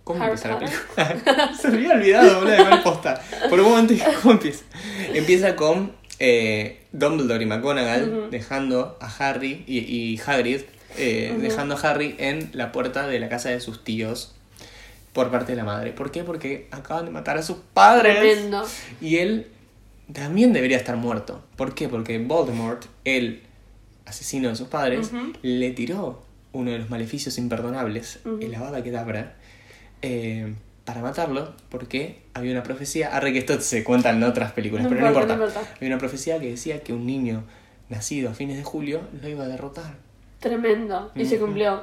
¿Cómo 0.05 0.23
Harry 0.23 0.33
empieza 0.33 0.49
la 0.49 0.59
película? 0.59 1.53
Se 1.61 1.69
me 1.69 1.77
había 1.77 1.93
olvidado, 1.93 2.39
boludo, 2.41 2.53
de 2.53 2.65
cuál 2.65 2.83
posta. 2.83 3.23
Por 3.51 3.61
un 3.61 3.71
momento 3.71 3.95
¿cómo 4.23 4.33
empieza? 4.35 4.65
Empieza 5.13 5.55
con 5.55 5.93
eh, 6.19 6.81
Dumbledore 6.93 7.43
y 7.43 7.47
McGonagall 7.47 8.31
dejando 8.31 8.99
a 9.01 9.07
Harry 9.07 9.65
y, 9.67 9.79
y 9.79 10.21
Hagrid 10.27 10.63
eh, 10.97 11.37
dejando 11.39 11.77
a 11.77 11.79
Harry 11.79 12.17
en 12.19 12.51
la 12.53 12.73
puerta 12.73 13.07
de 13.07 13.21
la 13.21 13.29
casa 13.29 13.51
de 13.51 13.61
sus 13.61 13.85
tíos 13.85 14.35
por 15.13 15.31
parte 15.31 15.53
de 15.53 15.57
la 15.57 15.65
madre. 15.65 15.93
¿Por 15.93 16.11
qué? 16.11 16.25
Porque 16.25 16.67
acaban 16.71 17.05
de 17.05 17.11
matar 17.11 17.39
a 17.39 17.43
sus 17.43 17.59
padres. 17.75 18.19
Tremendo. 18.19 18.67
Y 19.01 19.19
él 19.19 19.47
también 20.13 20.53
debería 20.53 20.77
estar 20.77 20.97
muerto. 20.97 21.43
¿Por 21.57 21.75
qué? 21.75 21.89
Porque 21.89 22.19
Voldemort, 22.19 22.87
el 23.05 23.43
asesino 24.09 24.49
de 24.49 24.57
sus 24.57 24.69
padres, 24.69 25.13
Ujú. 25.13 25.33
le 25.43 25.71
tiró 25.73 26.23
uno 26.53 26.71
de 26.71 26.79
los 26.79 26.91
maleficios 26.91 27.39
imperdonables, 27.39 28.21
Ujú. 28.25 28.39
el 28.41 28.55
Avada 28.55 28.83
Kedavra, 28.83 29.37
eh, 30.03 30.55
para 30.85 31.03
matarlo, 31.03 31.55
porque 31.69 32.23
había 32.35 32.53
una 32.53 32.63
profecía. 32.63 33.15
Arre 33.15 33.33
que 33.33 33.39
esto 33.41 33.61
se 33.61 33.85
cuenta 33.85 34.11
en 34.11 34.23
otras 34.23 34.53
películas, 34.53 34.85
No 34.85 34.89
pero 34.89 35.03
no 35.03 35.09
importa, 35.09 35.37
no 35.37 35.45
importa. 35.47 35.69
Había 35.77 35.89
una 35.89 35.99
profecía 35.99 36.39
que 36.41 36.49
decía 36.51 36.83
que 36.83 36.93
un 36.95 37.07
niño 37.07 37.45
nacido 37.91 38.31
a 38.31 38.35
fines 38.35 38.57
de 38.57 38.65
julio 38.65 39.03
lo 39.21 39.29
iba 39.29 39.45
a 39.45 39.49
derrotar. 39.49 39.97
Tremendo. 40.41 41.13
Y 41.15 41.27
se 41.27 41.39
cumplió. 41.39 41.83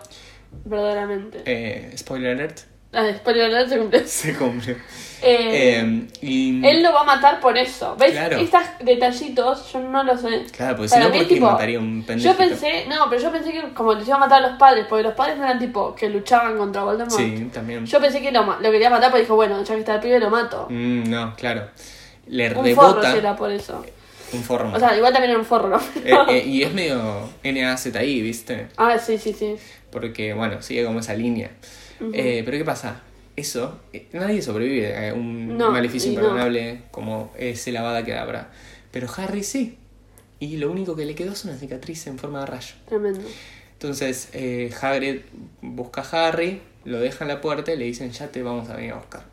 Verdaderamente. 0.63 1.41
Eh, 1.45 1.93
spoiler 1.97 2.31
alert, 2.35 2.61
Ah, 2.95 3.11
spoiler 3.17 3.45
alert, 3.45 3.69
se 3.69 3.77
cumplió. 3.77 4.01
se 4.07 4.35
cumplió. 4.35 4.75
Eh, 5.21 5.81
Eh, 5.81 6.07
y, 6.21 6.65
él 6.65 6.83
lo 6.83 6.93
va 6.93 7.01
a 7.01 7.03
matar 7.03 7.39
por 7.39 7.57
eso. 7.57 7.95
¿Ves? 7.97 8.11
Claro. 8.11 8.37
Estos 8.37 8.61
detallitos 8.81 9.71
yo 9.73 9.79
no 9.79 10.03
lo 10.03 10.17
sé. 10.17 10.45
Claro, 10.55 10.75
porque 10.77 10.89
si 10.89 10.99
no, 10.99 11.05
¿por 11.05 11.13
qué 11.13 11.25
tipo, 11.25 11.45
mataría 11.47 11.79
un 11.79 12.03
pendejo? 12.03 12.31
Yo 12.31 12.37
pensé, 12.37 12.85
no, 12.87 13.09
pero 13.09 13.21
yo 13.21 13.31
pensé 13.31 13.51
que 13.51 13.73
como 13.73 13.93
les 13.93 14.07
iba 14.07 14.17
a 14.17 14.19
matar 14.19 14.43
a 14.43 14.49
los 14.49 14.59
padres, 14.59 14.85
porque 14.87 15.03
los 15.03 15.13
padres 15.13 15.37
no 15.37 15.43
eran 15.43 15.57
tipo 15.57 15.95
que 15.95 16.09
luchaban 16.09 16.57
contra 16.57 16.83
Voldemort. 16.83 17.17
Sí, 17.17 17.49
también. 17.51 17.85
Yo 17.85 17.99
pensé 17.99 18.21
que 18.21 18.31
lo, 18.31 18.45
lo 18.45 18.71
quería 18.71 18.89
matar, 18.89 19.09
porque 19.09 19.23
dijo, 19.23 19.35
bueno, 19.35 19.63
ya 19.63 19.73
que 19.73 19.79
está 19.79 19.95
el 19.95 20.01
pibe, 20.01 20.19
lo 20.19 20.29
mato. 20.29 20.67
Mm, 20.69 21.09
no, 21.09 21.35
claro. 21.35 21.69
Le 22.27 22.49
un 22.55 22.63
rebota 22.63 22.87
forro 22.93 23.01
será 23.01 23.35
por 23.35 23.51
eso. 23.51 23.85
un 24.33 24.43
forro. 24.43 24.71
O 24.73 24.79
sea, 24.79 24.95
igual 24.95 25.11
también 25.11 25.31
era 25.31 25.39
un 25.39 25.45
forro, 25.45 25.69
¿no? 25.69 25.77
Eh, 26.03 26.15
eh, 26.29 26.43
y 26.45 26.63
es 26.63 26.73
medio 26.73 27.29
NAZI, 27.43 28.21
¿viste? 28.21 28.67
ah, 28.77 28.97
sí, 28.99 29.17
sí, 29.17 29.33
sí. 29.33 29.55
Porque, 29.91 30.33
bueno, 30.33 30.61
sigue 30.61 30.85
como 30.85 30.99
esa 30.99 31.13
línea. 31.13 31.51
Ujú. 31.99 32.11
Eh, 32.13 32.41
pero 32.45 32.57
¿qué 32.57 32.65
pasa? 32.65 33.01
Eso, 33.35 33.79
eh, 33.93 34.07
nadie 34.13 34.41
sobrevive 34.41 35.09
a 35.09 35.13
un 35.13 35.57
No, 35.57 35.71
maleficio 35.71 36.09
no. 36.11 36.15
imperdonable 36.15 36.83
como 36.91 37.33
es 37.37 37.67
el 37.67 37.77
Avada 37.77 38.03
Kedavra. 38.05 38.49
Pero 38.91 39.07
Harry 39.17 39.43
sí. 39.43 39.77
y 40.39 40.57
lo 40.57 40.71
único 40.71 40.95
que 40.95 41.05
le 41.05 41.15
quedó 41.15 41.33
es 41.33 41.43
una 41.45 41.57
cicatriz 41.57 42.07
en 42.07 42.17
forma 42.17 42.41
de 42.41 42.45
rayo. 42.45 42.75
Tremendo. 42.87 43.21
Entonces 43.73 44.29
eh, 44.33 44.71
Hagrid 44.81 45.21
busca 45.61 46.01
a 46.01 46.27
Harry, 46.27 46.61
lo 46.85 46.99
deja 46.99 47.23
en 47.25 47.27
la 47.29 47.41
puerta 47.41 47.73
y 47.73 47.77
le 47.77 47.85
dicen 47.85 48.11
ya 48.11 48.27
te 48.29 48.41
vamos 48.41 48.69
a 48.69 48.75
venir 48.77 48.91
a 48.93 48.95
buscar. 48.95 49.23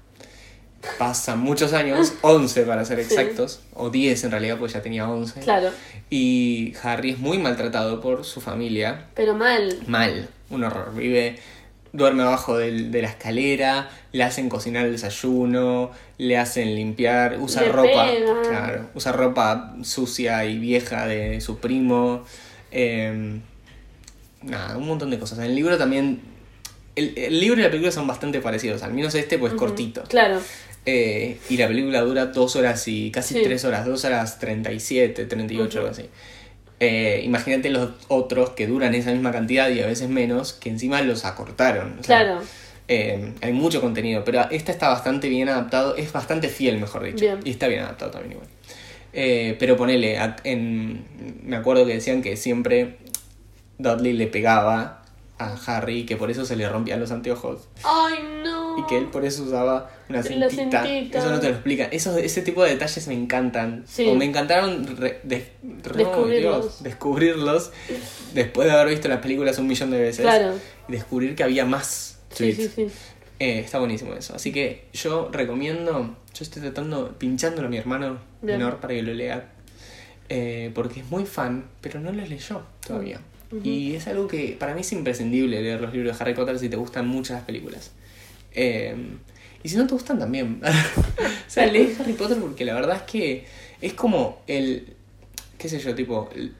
Pasan 0.99 1.39
muchos 1.39 1.73
años, 1.75 2.15
11 2.23 2.63
para 2.65 2.85
ser 2.85 3.05
Sí. 3.05 3.15
exactos, 3.15 3.61
o 3.75 3.89
10 3.91 4.25
en 4.25 4.31
realidad, 4.33 4.59
pues 4.59 4.73
ya 4.73 4.83
tenía 4.83 5.09
11. 5.09 5.41
Claro. 5.41 5.71
Y 6.11 6.75
Harry 6.83 7.11
es 7.11 7.19
muy 7.19 7.39
maltratado 7.39 8.01
por 8.01 8.25
su 8.25 8.41
familia, 8.41 9.07
Pero 9.15 9.35
mal. 9.35 9.79
mal, 9.87 10.29
un 10.51 10.65
horror. 10.65 10.93
Vive, 10.97 11.37
duerme 11.93 12.23
abajo 12.23 12.57
del- 12.57 12.91
de 12.91 13.03
la 13.03 13.09
escalera, 13.09 13.91
le 14.13 14.23
hacen 14.25 14.49
cocinar 14.49 14.87
el 14.87 14.93
desayuno, 14.93 15.91
le 16.19 16.39
hacen 16.39 16.75
limpiar, 16.75 17.39
usa 17.41 17.63
Le 17.63 17.69
ropa, 17.73 18.09
claro, 18.49 18.89
usa 18.95 19.13
ropa 19.13 19.77
sucia 19.83 20.45
y 20.47 20.59
vieja 20.59 21.07
de 21.07 21.41
su 21.41 21.59
primo. 21.59 22.25
eh, 22.71 23.39
nada, 24.43 24.77
un 24.79 24.87
montón 24.87 25.11
de 25.11 25.19
cosas. 25.19 25.39
En 25.39 25.45
el 25.45 25.55
libro 25.55 25.77
también. 25.79 26.21
El, 26.97 27.15
el 27.17 27.41
libro 27.41 27.59
y 27.61 27.63
la 27.63 27.71
película 27.71 27.91
son 27.93 28.07
bastante 28.07 28.41
parecidos, 28.41 28.83
al 28.83 28.93
menos 28.93 29.15
este 29.15 29.39
pues 29.39 29.55
cortito. 29.55 30.03
Claro. 30.05 30.41
Eh, 30.85 31.39
y 31.49 31.57
la 31.57 31.69
película 31.69 32.01
dura 32.01 32.27
dos 32.27 32.57
horas 32.57 32.87
y 32.89 33.11
casi 33.11 33.35
Sí. 33.35 33.41
tres 33.43 33.65
horas, 33.65 33.87
dos 33.87 34.05
horas 34.05 34.39
37, 34.39 35.25
38, 35.27 35.79
algo 35.79 35.91
así. 35.91 36.05
Eh, 36.85 37.21
imagínate 37.25 37.71
los 37.71 37.91
otros 38.09 38.51
que 38.51 38.67
duran 38.67 38.93
esa 38.97 39.13
misma 39.13 39.31
cantidad 39.31 39.69
y 39.71 39.79
a 39.81 39.87
veces 39.87 40.09
menos, 40.09 40.53
que 40.53 40.69
encima 40.69 41.01
los 41.03 41.25
acortaron. 41.25 41.97
O 42.01 42.03
sea, 42.03 42.25
Claro. 42.25 42.41
eh, 42.89 43.35
hay 43.41 43.53
mucho 43.53 43.81
contenido, 43.81 44.25
pero 44.25 44.51
esta 44.51 44.73
está 44.73 44.89
bastante 44.89 45.29
bien 45.29 45.49
adaptado, 45.49 45.95
es 45.95 46.13
bastante 46.13 46.49
fiel, 46.49 46.79
mejor 46.79 47.05
dicho. 47.05 47.25
Bien. 47.25 47.39
Y 47.45 47.51
está 47.51 47.69
bien 47.69 47.83
adaptado 47.83 48.11
también 48.11 48.33
igual. 48.33 48.49
Eh, 49.13 49.57
pero 49.61 49.77
ponele, 49.77 50.19
a- 50.19 50.35
en, 50.43 51.05
me 51.45 51.55
acuerdo 51.55 51.87
que 51.87 51.95
decían 51.95 52.21
que 52.21 52.37
siempre 52.37 52.97
Dudley 53.79 54.15
le 54.15 54.27
pegaba 54.27 55.05
a 55.39 55.55
Harry 55.67 56.01
y 56.01 56.05
que 56.07 56.17
por 56.17 56.33
eso 56.33 56.45
se 56.45 56.57
le 56.57 56.69
rompían 56.69 56.99
los 56.99 57.13
anteojos. 57.13 57.69
Ay, 57.85 58.15
no. 58.43 58.62
Y 58.79 58.87
que 58.87 58.99
él 58.99 59.07
por 59.07 59.25
eso 59.25 59.43
usaba 59.45 59.91
una 60.09 60.23
cintita. 60.23 60.87
Eso 60.89 61.31
no 61.31 61.41
te 61.41 61.49
lo 61.49 61.55
explican. 61.55 61.89
Esos, 61.93 62.17
ese 62.19 62.43
tipo 62.43 62.63
de 62.65 62.71
detalles 62.71 63.07
me 63.09 63.15
encantan. 63.15 63.85
Sí. 63.87 64.07
O 64.09 64.15
me 64.15 64.25
encantaron 64.25 64.97
re- 64.97 65.21
des- 65.23 65.49
re- 65.85 66.05
Descubrirlos. 66.05 66.61
Dios, 66.63 66.83
descubrirlos 66.83 67.73
después 68.35 68.67
de 68.67 68.73
haber 68.75 68.89
visto 68.89 69.09
las 69.09 69.19
películas 69.21 69.59
un 69.59 69.67
millón 69.67 69.91
de 69.91 70.01
veces. 70.01 70.23
Claro. 70.23 70.55
Y 70.89 70.93
descubrir 70.93 71.35
que 71.35 71.43
había 71.45 71.65
más 71.65 72.19
tweets. 72.37 72.57
sí, 72.57 72.69
sí. 72.75 72.87
Eh, 73.39 73.59
está 73.59 73.79
buenísimo 73.81 74.15
eso. 74.15 74.35
Así 74.37 74.53
que 74.53 74.85
yo 74.93 75.29
recomiendo. 75.33 76.17
Yo 76.35 76.45
estoy 76.45 76.63
tratando, 76.63 77.15
pinchándolo 77.19 77.67
a 77.67 77.71
mi 77.71 77.77
hermano 77.77 78.19
Bien. 78.41 78.59
menor 78.59 78.79
para 78.79 78.95
que 78.95 79.03
lo 79.03 79.13
lea. 79.15 79.51
eh, 80.29 80.71
porque 80.75 81.01
es 81.01 81.11
muy 81.11 81.27
fan, 81.27 81.67
pero 81.81 82.01
no 82.01 82.11
los 82.13 82.29
leyó 82.29 82.63
todavía. 82.87 83.21
Y 83.63 83.95
es 83.97 84.07
algo 84.07 84.29
que 84.29 84.57
para 84.59 84.75
mí 84.75 84.81
es 84.81 84.91
imprescindible 84.93 85.61
leer 85.61 85.79
los 85.83 85.93
libros 85.93 86.17
de 86.17 86.25
Harry 86.25 86.33
Potter 86.35 86.59
si 86.59 86.71
te 86.71 86.77
gustan 86.77 87.07
mucho 87.07 87.35
las 87.35 87.43
películas. 87.43 87.91
Eh, 88.55 88.95
y 89.63 89.69
si 89.69 89.77
no 89.77 89.87
te 89.87 89.95
gustan 89.95 90.19
también. 90.19 90.61
o 90.65 91.51
sea, 91.51 91.67
lees 91.67 91.99
Harry 92.01 92.15
Potter 92.15 92.39
porque 92.39 92.65
la 92.65 92.75
verdad 92.75 92.97
es 92.97 93.03
que 93.03 93.47
es 93.81 93.95
como 93.95 94.43
el. 94.47 94.95
qué 95.59 95.69
sé 95.69 95.79
yo, 95.79 95.95
tipo. 95.95 96.31
El, 96.35 96.55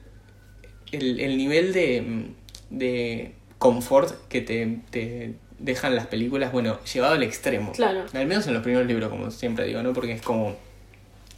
el, 0.91 1.19
el 1.19 1.37
nivel 1.37 1.73
de, 1.73 2.27
de 2.69 3.33
confort 3.57 4.27
que 4.27 4.41
te, 4.41 4.79
te 4.91 5.33
dejan 5.59 5.95
las 5.95 6.07
películas, 6.07 6.51
bueno, 6.51 6.79
llevado 6.83 7.15
al 7.15 7.23
extremo. 7.23 7.71
Claro. 7.71 8.05
Al 8.13 8.27
menos 8.27 8.45
en 8.47 8.53
los 8.53 8.63
primeros 8.63 8.87
libros, 8.87 9.09
como 9.09 9.31
siempre 9.31 9.65
digo, 9.65 9.81
¿no? 9.83 9.93
Porque 9.93 10.13
es 10.13 10.21
como. 10.21 10.55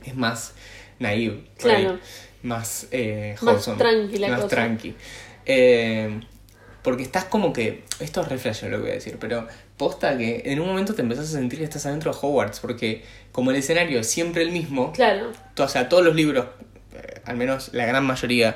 es 0.03 0.15
más 0.15 0.53
naive. 0.99 1.33
ahí. 1.35 1.43
Claro. 1.57 1.99
Más 2.43 2.87
eh, 2.91 3.35
Más 3.41 3.65
tranqui 3.77 4.17
la 4.19 4.27
Más 4.27 4.41
cosa. 4.41 4.55
tranqui. 4.55 4.93
Eh, 5.45 6.19
porque 6.83 7.03
estás 7.03 7.25
como 7.25 7.51
que. 7.53 7.83
Esto 7.99 8.21
es 8.21 8.27
re 8.27 8.37
flashero 8.37 8.71
lo 8.71 8.77
que 8.77 8.81
voy 8.83 8.91
a 8.91 8.95
decir, 8.95 9.17
pero 9.19 9.47
posta 9.77 10.17
que 10.17 10.43
en 10.45 10.59
un 10.59 10.67
momento 10.67 10.93
te 10.93 11.01
empezás 11.01 11.25
a 11.29 11.31
sentir 11.33 11.59
que 11.59 11.65
estás 11.65 11.85
adentro 11.85 12.11
de 12.11 12.17
Hogwarts, 12.21 12.59
porque 12.59 13.03
como 13.31 13.51
el 13.51 13.57
escenario 13.57 13.99
es 13.99 14.07
siempre 14.07 14.41
el 14.43 14.51
mismo, 14.51 14.91
Claro. 14.93 15.31
o 15.57 15.67
sea, 15.67 15.89
todos 15.89 16.03
los 16.05 16.15
libros, 16.15 16.45
eh, 16.95 17.21
al 17.25 17.35
menos 17.35 17.71
la 17.73 17.85
gran 17.85 18.05
mayoría, 18.05 18.55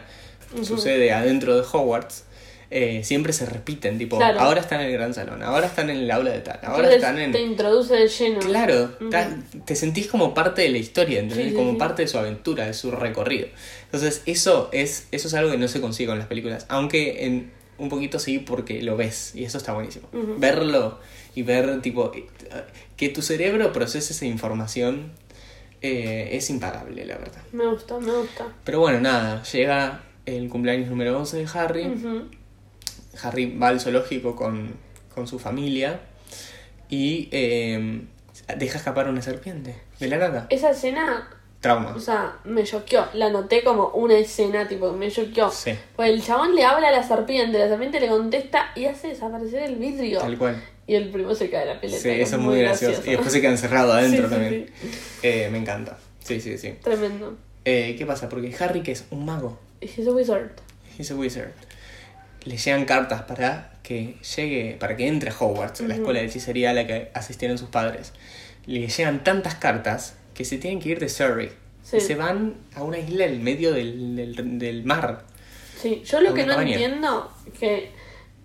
sucede 0.64 1.12
adentro 1.12 1.56
de 1.56 1.64
Hogwarts. 1.72 2.26
eh, 2.72 3.02
siempre 3.04 3.34
se 3.34 3.48
repiten, 3.48 3.98
tipo, 3.98 4.18
Claro. 4.18 4.40
ahora 4.42 4.62
están 4.62 4.80
en 4.82 4.86
el 4.88 4.94
gran 4.94 5.12
salón, 5.16 5.42
ahora 5.42 5.66
están 5.66 5.90
en 5.90 5.98
el 5.98 6.12
aula 6.12 6.30
de 6.30 6.42
tal, 6.42 6.60
ahora 6.62 6.84
Entonces 6.84 6.96
están 6.98 7.18
en... 7.18 7.32
Te 7.32 7.42
introduce 7.42 7.96
de 7.96 8.08
lleno. 8.08 8.40
Claro, 8.42 8.92
te 9.66 9.76
sentís 9.76 10.06
como 10.06 10.36
parte 10.36 10.62
de 10.62 10.70
la 10.70 10.78
historia, 10.78 11.20
¿entendés? 11.20 11.46
Sí, 11.46 11.50
sí, 11.50 11.56
como 11.56 11.72
sí. 11.72 11.78
parte 11.78 12.04
de 12.04 12.08
su 12.08 12.20
aventura, 12.20 12.68
de 12.68 12.76
su 12.76 12.92
recorrido. 12.92 13.48
Entonces, 13.86 14.22
eso 14.28 14.70
es, 14.72 15.08
eso 15.12 15.28
es 15.30 15.34
algo 15.34 15.50
que 15.50 15.58
no 15.58 15.68
se 15.68 15.82
consigue 15.82 16.10
con 16.10 16.20
las 16.20 16.28
películas. 16.28 16.68
Aunque 16.70 17.26
en 17.26 17.52
un 17.80 17.90
poquito 17.90 18.20
sí, 18.20 18.40
porque 18.40 18.82
lo 18.82 18.98
ves, 18.98 19.34
y 19.36 19.44
eso 19.44 19.58
está 19.58 19.74
buenísimo. 19.74 20.08
Verlo 20.38 21.00
y 21.36 21.44
ver, 21.44 21.82
tipo, 21.82 22.12
eh, 22.14 22.28
que 22.98 23.10
tu 23.10 23.22
cerebro 23.22 23.72
procese 23.72 24.14
esa 24.14 24.26
información 24.26 25.12
eh, 25.82 26.30
es 26.34 26.50
impagable, 26.50 27.06
la 27.06 27.18
verdad. 27.18 27.42
Me 27.52 27.66
gusta, 27.68 27.98
me 28.00 28.12
gusta. 28.12 28.48
Pero 28.64 28.80
bueno, 28.80 29.00
nada, 29.00 29.44
llega 29.44 30.04
el 30.26 30.50
cumpleaños 30.50 30.90
número 30.90 31.18
11 31.18 31.38
de 31.38 31.48
Harry. 31.54 32.30
Harry 33.24 33.58
va 33.58 33.70
al 33.70 33.80
zoológico 33.80 34.36
con, 34.36 34.76
con 35.14 35.28
su 35.28 35.40
familia 35.40 36.02
y 36.90 37.30
eh, 37.32 38.02
deja 38.58 38.78
escapar 38.78 39.10
una 39.10 39.22
serpiente 39.22 39.76
de 40.00 40.08
la 40.08 40.18
nada. 40.18 40.48
Esa 40.50 40.72
escena, 40.72 41.30
Trauma. 41.62 41.94
o 41.96 42.00
sea, 42.00 42.38
me 42.46 42.64
choqueó. 42.64 43.06
La 43.14 43.30
noté 43.30 43.64
como 43.64 43.90
una 43.90 44.18
escena, 44.18 44.68
tipo, 44.68 44.94
me 44.94 45.12
choqueó. 45.12 45.52
Sí, 45.52 45.72
Pues 45.96 46.10
el 46.10 46.24
chabón 46.24 46.56
le 46.56 46.64
habla 46.64 46.88
a 46.88 46.92
la 46.92 47.04
serpiente, 47.04 47.60
la 47.60 47.68
serpiente 47.68 48.00
le 48.00 48.08
contesta 48.08 48.72
y 48.76 48.86
hace 48.86 49.10
desaparecer 49.10 49.64
el 49.64 49.76
vidrio. 49.76 50.20
tal 50.20 50.38
cual. 50.38 50.64
Y 50.88 50.96
el 50.96 51.10
primo 51.10 51.36
se 51.36 51.50
cae 51.50 51.68
de 51.68 51.74
la 51.76 51.82
pileta. 51.82 52.00
Sí, 52.02 52.10
eso 52.10 52.38
es 52.38 52.42
muy 52.42 52.60
gracioso. 52.62 53.02
Y 53.06 53.12
después 53.12 53.32
se 53.32 53.42
queda 53.42 53.52
encerrado 53.52 53.92
adentro 53.94 54.28
Sí, 54.28 54.34
sí, 54.34 54.40
también. 54.40 54.72
Eh, 55.22 55.50
me 55.52 55.58
encanta. 55.58 55.98
Sí, 56.24 56.40
sí, 56.42 56.58
sí. 56.58 56.76
Tremendo. 56.82 57.38
Eh, 57.66 57.96
¿Qué 57.98 58.06
pasa? 58.06 58.30
Porque 58.30 58.56
Harry, 58.60 58.82
que 58.82 58.94
es 58.94 59.06
un 59.12 59.26
mago, 59.26 59.60
He's 59.82 60.08
a 60.08 60.12
wizard. 60.12 60.52
he's 60.98 61.12
a 61.12 61.16
wizard, 61.16 61.52
le 62.46 62.58
llegan 62.58 62.86
cartas 62.86 63.22
para 63.24 63.74
que 63.84 64.18
llegue, 64.36 64.78
para 64.80 64.96
que 64.96 65.08
entre 65.08 65.30
a 65.30 65.34
Hogwarts, 65.38 65.82
la 65.82 65.96
escuela 65.96 66.20
de 66.22 66.26
hechicería 66.26 66.70
a 66.72 66.74
la 66.74 66.88
que 66.88 67.12
asistieron 67.14 67.58
sus 67.58 67.70
padres. 67.70 68.14
Le 68.66 68.88
llegan 68.88 69.24
tantas 69.24 69.56
cartas 69.56 70.16
que 70.40 70.46
se 70.46 70.58
tienen 70.58 70.80
que 70.80 70.88
ir 70.88 71.00
de 71.02 71.10
Surrey. 71.10 71.52
Sí. 71.84 71.98
Y 71.98 72.00
se 72.00 72.16
van 72.16 72.56
a 72.74 72.82
una 72.84 72.98
isla 72.98 73.26
en 73.26 73.44
medio 73.44 73.74
del, 73.74 74.16
del, 74.16 74.58
del 74.58 74.86
mar. 74.86 75.26
Sí, 75.78 76.02
yo 76.06 76.22
lo 76.22 76.34
que 76.34 76.44
no 76.46 76.54
cabaña. 76.54 76.72
entiendo, 76.76 77.30
que 77.60 77.92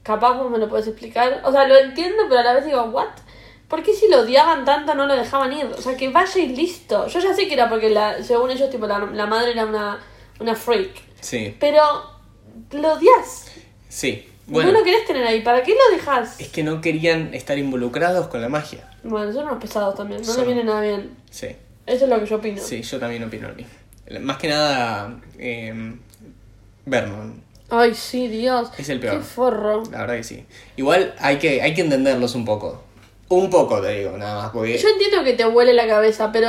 capaz 0.03 0.33
vos 0.37 0.51
me 0.51 0.59
lo 0.59 0.69
puedes 0.69 0.89
explicar, 0.89 1.41
o 1.45 1.53
sea, 1.53 1.69
lo 1.69 1.77
entiendo, 1.77 2.25
pero 2.29 2.41
a 2.41 2.43
la 2.43 2.55
vez 2.55 2.65
digo, 2.65 2.83
¿what? 2.87 3.11
¿Por 3.69 3.85
qué 3.85 3.95
si 3.95 4.09
lo 4.09 4.23
odiaban 4.23 4.65
tanto 4.65 4.97
no 4.97 5.07
lo 5.07 5.15
dejaban 5.15 5.53
ir? 5.53 5.67
O 5.67 5.81
sea, 5.81 5.97
que 5.97 6.09
vaya 6.09 6.41
y 6.43 6.49
listo. 6.49 7.07
Yo 7.07 7.21
ya 7.21 7.33
sé 7.33 7.47
que 7.47 7.55
era 7.55 7.69
porque, 7.69 7.91
la, 7.91 8.21
según 8.25 8.51
ellos, 8.51 8.71
tipo, 8.71 8.89
la, 8.89 8.99
la 8.99 9.27
madre 9.27 9.53
era 9.53 9.65
una, 9.65 10.01
una 10.41 10.57
freak. 10.57 10.91
Sí, 11.21 11.55
Pero 11.61 11.81
lo 12.73 12.95
odias. 12.95 13.53
sí. 13.89 14.31
Bueno, 14.47 14.73
no 14.73 14.79
lo 14.81 14.85
querés 14.85 15.07
tener 15.07 15.25
ahí. 15.27 15.41
¿Para 15.43 15.63
qué 15.63 15.73
lo 15.75 15.97
dejas? 15.97 16.39
es 16.39 16.49
que 16.49 16.63
no 16.63 16.83
querían 16.83 17.33
estar 17.33 17.57
involucrados 17.57 18.27
con 18.27 18.43
la 18.43 18.51
magia. 18.51 18.91
Bueno, 19.03 19.33
son 19.33 19.45
unos 19.47 19.59
pesados 19.59 19.95
también. 19.95 20.21
No 20.21 20.27
Son. 20.27 20.37
les 20.39 20.47
viene 20.47 20.65
nada 20.65 20.83
bien. 20.83 21.17
Sí. 21.31 21.47
Eso 21.87 22.05
es 22.05 22.11
lo 22.11 22.19
que 22.21 22.27
yo 22.27 22.37
opino. 22.37 22.61
Sí, 22.63 22.83
yo 22.83 22.99
también 22.99 23.23
opino 23.25 23.49
lo 23.49 23.55
mismo. 23.55 23.73
Más 24.21 24.37
que 24.39 24.49
nada, 24.49 25.19
eh, 25.39 25.95
Vernon. 26.87 27.43
Ay, 27.71 27.95
sí, 27.95 28.29
Dios. 28.29 28.71
Es 28.79 28.89
el 28.89 29.01
peor. 29.01 29.17
Qué 29.19 29.23
forro. 29.23 29.83
La 29.91 30.01
verdad 30.01 30.17
que 30.17 30.25
sí. 30.25 30.45
Igual 30.77 31.15
hay 31.19 31.39
que, 31.39 31.63
hay 31.63 31.75
que 31.75 31.81
entenderlos 31.81 32.35
un 32.35 32.45
poco. 32.45 32.85
Un 33.29 33.49
poco, 33.51 33.81
te 33.81 33.99
digo, 33.99 34.17
nada 34.17 34.43
más. 34.43 34.51
Porque 34.53 34.77
Yo 34.79 34.89
entiendo 34.89 35.25
que 35.25 35.33
te 35.33 35.47
huele 35.47 35.73
la 35.73 35.87
cabeza, 35.89 36.31
pero 36.31 36.47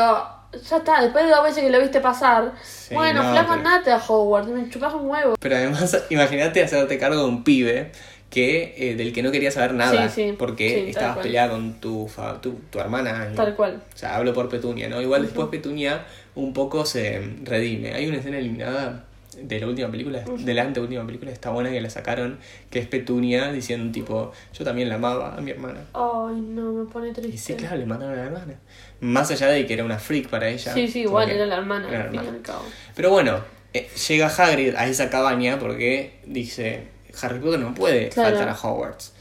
ya 0.70 0.78
está. 0.78 1.02
Después 1.02 1.26
de 1.26 1.32
dos 1.32 1.44
veces 1.44 1.64
que 1.64 1.70
lo 1.70 1.80
viste 1.80 2.02
pasar. 2.02 2.54
Sí, 2.64 2.94
bueno, 2.94 3.24
no, 3.24 3.32
flaco, 3.32 3.54
pero- 3.56 3.70
andate 3.70 3.92
a 3.92 3.98
Hogwarts. 3.98 4.50
Me 4.50 4.70
chupas 4.70 4.94
un 4.94 5.10
huevo. 5.10 5.36
Pero 5.40 5.56
además, 5.56 5.98
imagínate 6.10 6.62
hacerte 6.62 6.98
cargo 7.00 7.22
de 7.22 7.26
un 7.30 7.44
pibe 7.44 7.92
que 8.36 8.76
eh, 8.78 8.96
del 8.96 9.14
que 9.14 9.24
no 9.24 9.32
quería 9.32 9.50
saber 9.50 9.74
nada. 9.74 10.10
Sí, 10.10 10.24
sí, 10.30 10.36
porque 10.38 10.70
sí, 10.70 10.90
estabas 10.90 11.20
peleada 11.20 11.52
con 11.52 11.80
tu, 11.80 12.08
fa- 12.10 12.42
tu, 12.42 12.56
tu 12.70 12.80
hermana. 12.80 13.30
y- 13.32 13.36
Tal 13.36 13.56
cual. 13.56 13.82
O 13.94 13.98
sea, 13.98 14.18
hablo 14.18 14.34
por 14.34 14.50
Petunia, 14.50 14.90
¿no? 14.90 15.02
Igual 15.02 15.22
después 15.24 15.48
Petunia 15.48 16.06
un 16.36 16.52
poco 16.54 16.86
se 16.86 17.22
redime. 17.44 17.94
Hay 17.94 18.08
una 18.08 18.18
escena 18.18 18.38
eliminada 18.38 19.06
de 19.42 19.60
la 19.60 19.68
última 19.68 19.90
película, 19.90 20.24
de 20.38 20.54
la 20.54 20.64
anteúltima 20.64 21.06
película, 21.06 21.32
está 21.32 21.50
buena 21.50 21.70
que 21.70 21.80
la 21.82 21.90
sacaron, 21.90 22.38
que 22.70 22.80
es 22.80 22.88
Petunia 22.88 23.52
diciendo 23.54 23.92
tipo, 23.92 24.32
yo 24.58 24.64
también 24.66 24.90
la 24.90 24.96
amaba 24.96 25.36
a 25.36 25.42
mi 25.42 25.52
hermana. 25.52 25.80
Ay, 25.94 26.36
no, 26.42 26.72
me 26.74 26.86
pone 26.92 27.10
Y 27.10 27.14
triste. 27.14 27.38
sí, 27.38 27.54
claro, 27.56 27.78
le 27.78 27.86
mataron 27.86 28.14
a 28.14 28.18
la 28.18 28.24
hermana. 28.26 28.60
Más 29.02 29.32
allá 29.32 29.48
de 29.48 29.66
que 29.66 29.74
era 29.74 29.84
una 29.86 29.98
freak 30.00 30.28
para 30.30 30.50
ella. 30.50 30.74
Sí, 30.74 30.88
sí, 30.90 31.02
igual 31.02 31.30
era 31.30 31.46
la 31.46 31.56
hermana, 31.58 31.88
era 31.90 32.04
al 32.04 32.10
fin 32.12 32.22
y 32.24 32.28
al 32.28 32.42
cabo. 32.42 32.64
Pero 32.96 33.10
bueno, 33.12 33.40
eh, 33.74 33.88
llega 34.08 34.28
Hagrid 34.28 34.76
a 34.76 34.88
esa 34.88 35.10
cabaña 35.10 35.58
porque 35.60 36.20
dice, 36.26 36.88
Harry 37.22 37.40
Potter 37.40 37.60
no 37.60 37.74
puede 37.74 38.10
Claro. 38.10 38.36
faltar 38.38 38.50
a 38.50 38.60
Hogwarts. 38.60 39.14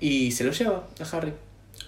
Y 0.00 0.32
se 0.32 0.44
lo 0.44 0.52
lleva 0.52 0.84
a 1.00 1.16
Harry. 1.16 1.32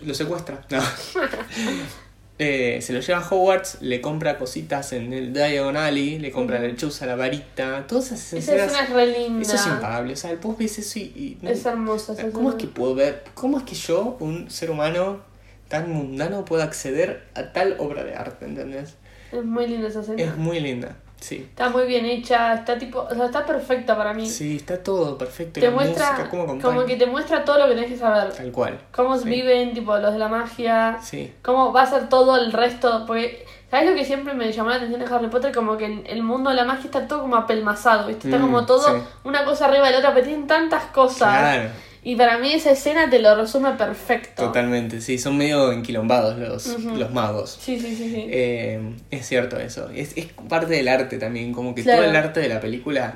Lo 0.03 0.15
secuestra. 0.15 0.65
No. 0.71 0.81
eh, 2.39 2.81
se 2.83 2.93
lo 2.93 3.01
lleva 3.01 3.19
a 3.21 3.29
Hogwarts, 3.29 3.79
le 3.81 4.01
compra 4.01 4.37
cositas 4.39 4.93
en 4.93 5.13
el 5.13 5.33
Diagon 5.33 5.77
Alley, 5.77 6.19
le 6.19 6.31
compra 6.31 6.59
la 6.59 6.67
lechuza, 6.69 7.07
la 7.07 7.17
varita, 7.17 7.87
todas 7.87 8.07
esas 8.07 8.33
Esa 8.35 8.39
escenas. 8.39 8.67
escena 8.73 8.85
es 8.85 8.91
re 8.91 9.19
linda. 9.19 9.43
Eso 9.43 9.55
es 9.57 9.67
impagable. 9.67 10.13
O 10.13 10.17
sea, 10.17 10.35
vos 10.43 10.59
ves 10.59 10.79
eso 10.79 10.99
y. 10.99 11.03
y 11.03 11.39
Es 11.47 11.65
hermosa 11.65 12.13
esa 12.13 12.29
¿Cómo 12.31 12.51
es 12.51 12.57
que 12.57 12.67
puedo 12.67 12.95
ver? 12.95 13.25
¿Cómo 13.35 13.59
es 13.59 13.65
que 13.65 13.75
yo, 13.75 14.17
un 14.21 14.51
ser 14.51 14.71
humano 14.71 15.21
tan 15.69 15.91
mundano, 15.91 16.45
puedo 16.45 16.63
acceder 16.63 17.25
a 17.35 17.53
tal 17.53 17.77
obra 17.79 18.05
de 18.05 18.15
arte? 18.15 18.45
¿Entendés? 18.45 18.95
Es 19.33 19.45
muy 19.45 19.67
linda 19.67 19.89
esa 19.89 20.01
escena. 20.03 20.23
Es 20.23 20.37
muy 20.37 20.61
linda. 20.61 20.97
Sí. 21.27 21.45
Está 21.51 21.71
muy 21.71 21.87
bien 21.87 22.07
hecha, 22.07 22.55
está 22.55 22.79
tipo, 22.79 23.01
o 23.01 23.13
sea, 23.13 23.25
está 23.27 23.45
perfecta 23.45 23.97
para 23.97 24.15
mí. 24.15 24.29
Sí, 24.31 24.57
está 24.59 24.81
todo 24.81 25.19
perfecto. 25.19 25.59
te 25.61 25.67
la 25.67 25.73
muestra, 25.73 26.11
música, 26.13 26.31
cómo 26.31 26.43
acompaña. 26.45 26.75
como 26.75 26.87
que 26.87 26.95
te 26.97 27.07
muestra 27.07 27.45
todo 27.45 27.59
lo 27.59 27.67
que 27.67 27.75
tenés 27.75 27.91
que 27.91 27.97
saber. 27.99 28.33
Tal 28.33 28.53
cual. 28.53 28.79
Cómo 28.95 29.19
Sí. 29.19 29.29
viven, 29.29 29.75
tipo, 29.75 29.97
los 29.99 30.13
de 30.13 30.19
la 30.21 30.29
magia. 30.29 30.99
Sí. 31.03 31.33
Cómo 31.43 31.73
va 31.73 31.83
a 31.83 31.87
ser 31.87 32.09
todo 32.09 32.37
el 32.37 32.53
resto. 32.53 33.03
Porque, 33.09 33.45
¿sabes 33.71 33.91
lo 33.91 33.97
que 33.97 34.05
siempre 34.05 34.35
me 34.35 34.53
llamó 34.53 34.71
la 34.71 34.77
atención 34.77 35.01
de 35.01 35.13
Harry 35.13 35.27
Potter? 35.27 35.53
Como 35.53 35.77
que 35.77 35.87
el, 35.87 36.05
el 36.07 36.23
mundo 36.23 36.51
de 36.51 36.57
la 36.57 36.65
magia 36.65 36.85
está 36.85 37.09
todo 37.09 37.23
como 37.23 37.35
apelmazado, 37.35 38.07
¿viste? 38.07 38.29
Está 38.29 38.39
Mm, 38.39 38.43
como 38.43 38.65
todo 38.65 38.85
sí. 38.97 39.03
una 39.25 39.45
cosa 39.45 39.67
arriba 39.67 39.87
de 39.87 39.93
la 39.95 39.99
otra, 39.99 40.15
pero 40.15 40.27
tienen 40.27 40.47
tantas 40.47 40.85
cosas. 40.85 41.39
Claro. 41.41 41.71
Y 42.09 42.15
para 42.15 42.39
mí 42.39 42.53
esa 42.53 42.71
escena 42.71 43.11
te 43.11 43.19
lo 43.19 43.35
resume 43.35 43.73
perfecto. 43.73 44.45
Totalmente, 44.45 45.01
sí, 45.01 45.19
son 45.19 45.37
medio 45.37 45.73
enquilombados 45.73 46.39
los, 46.39 46.79
los 46.85 47.11
magos. 47.11 47.59
Sí, 47.61 47.81
sí, 47.81 47.97
sí, 47.97 48.11
sí. 48.11 48.27
Eh, 48.31 48.81
es 49.11 49.27
cierto 49.27 49.59
eso. 49.59 49.91
Es, 49.91 50.17
es 50.17 50.27
parte 50.49 50.73
del 50.75 50.87
arte 50.87 51.19
también, 51.19 51.53
como 51.53 51.75
que 51.75 51.83
Claro. 51.83 52.03
todo 52.03 52.11
el 52.11 52.15
arte 52.17 52.39
de 52.39 52.49
la 52.49 52.61
película 52.61 53.13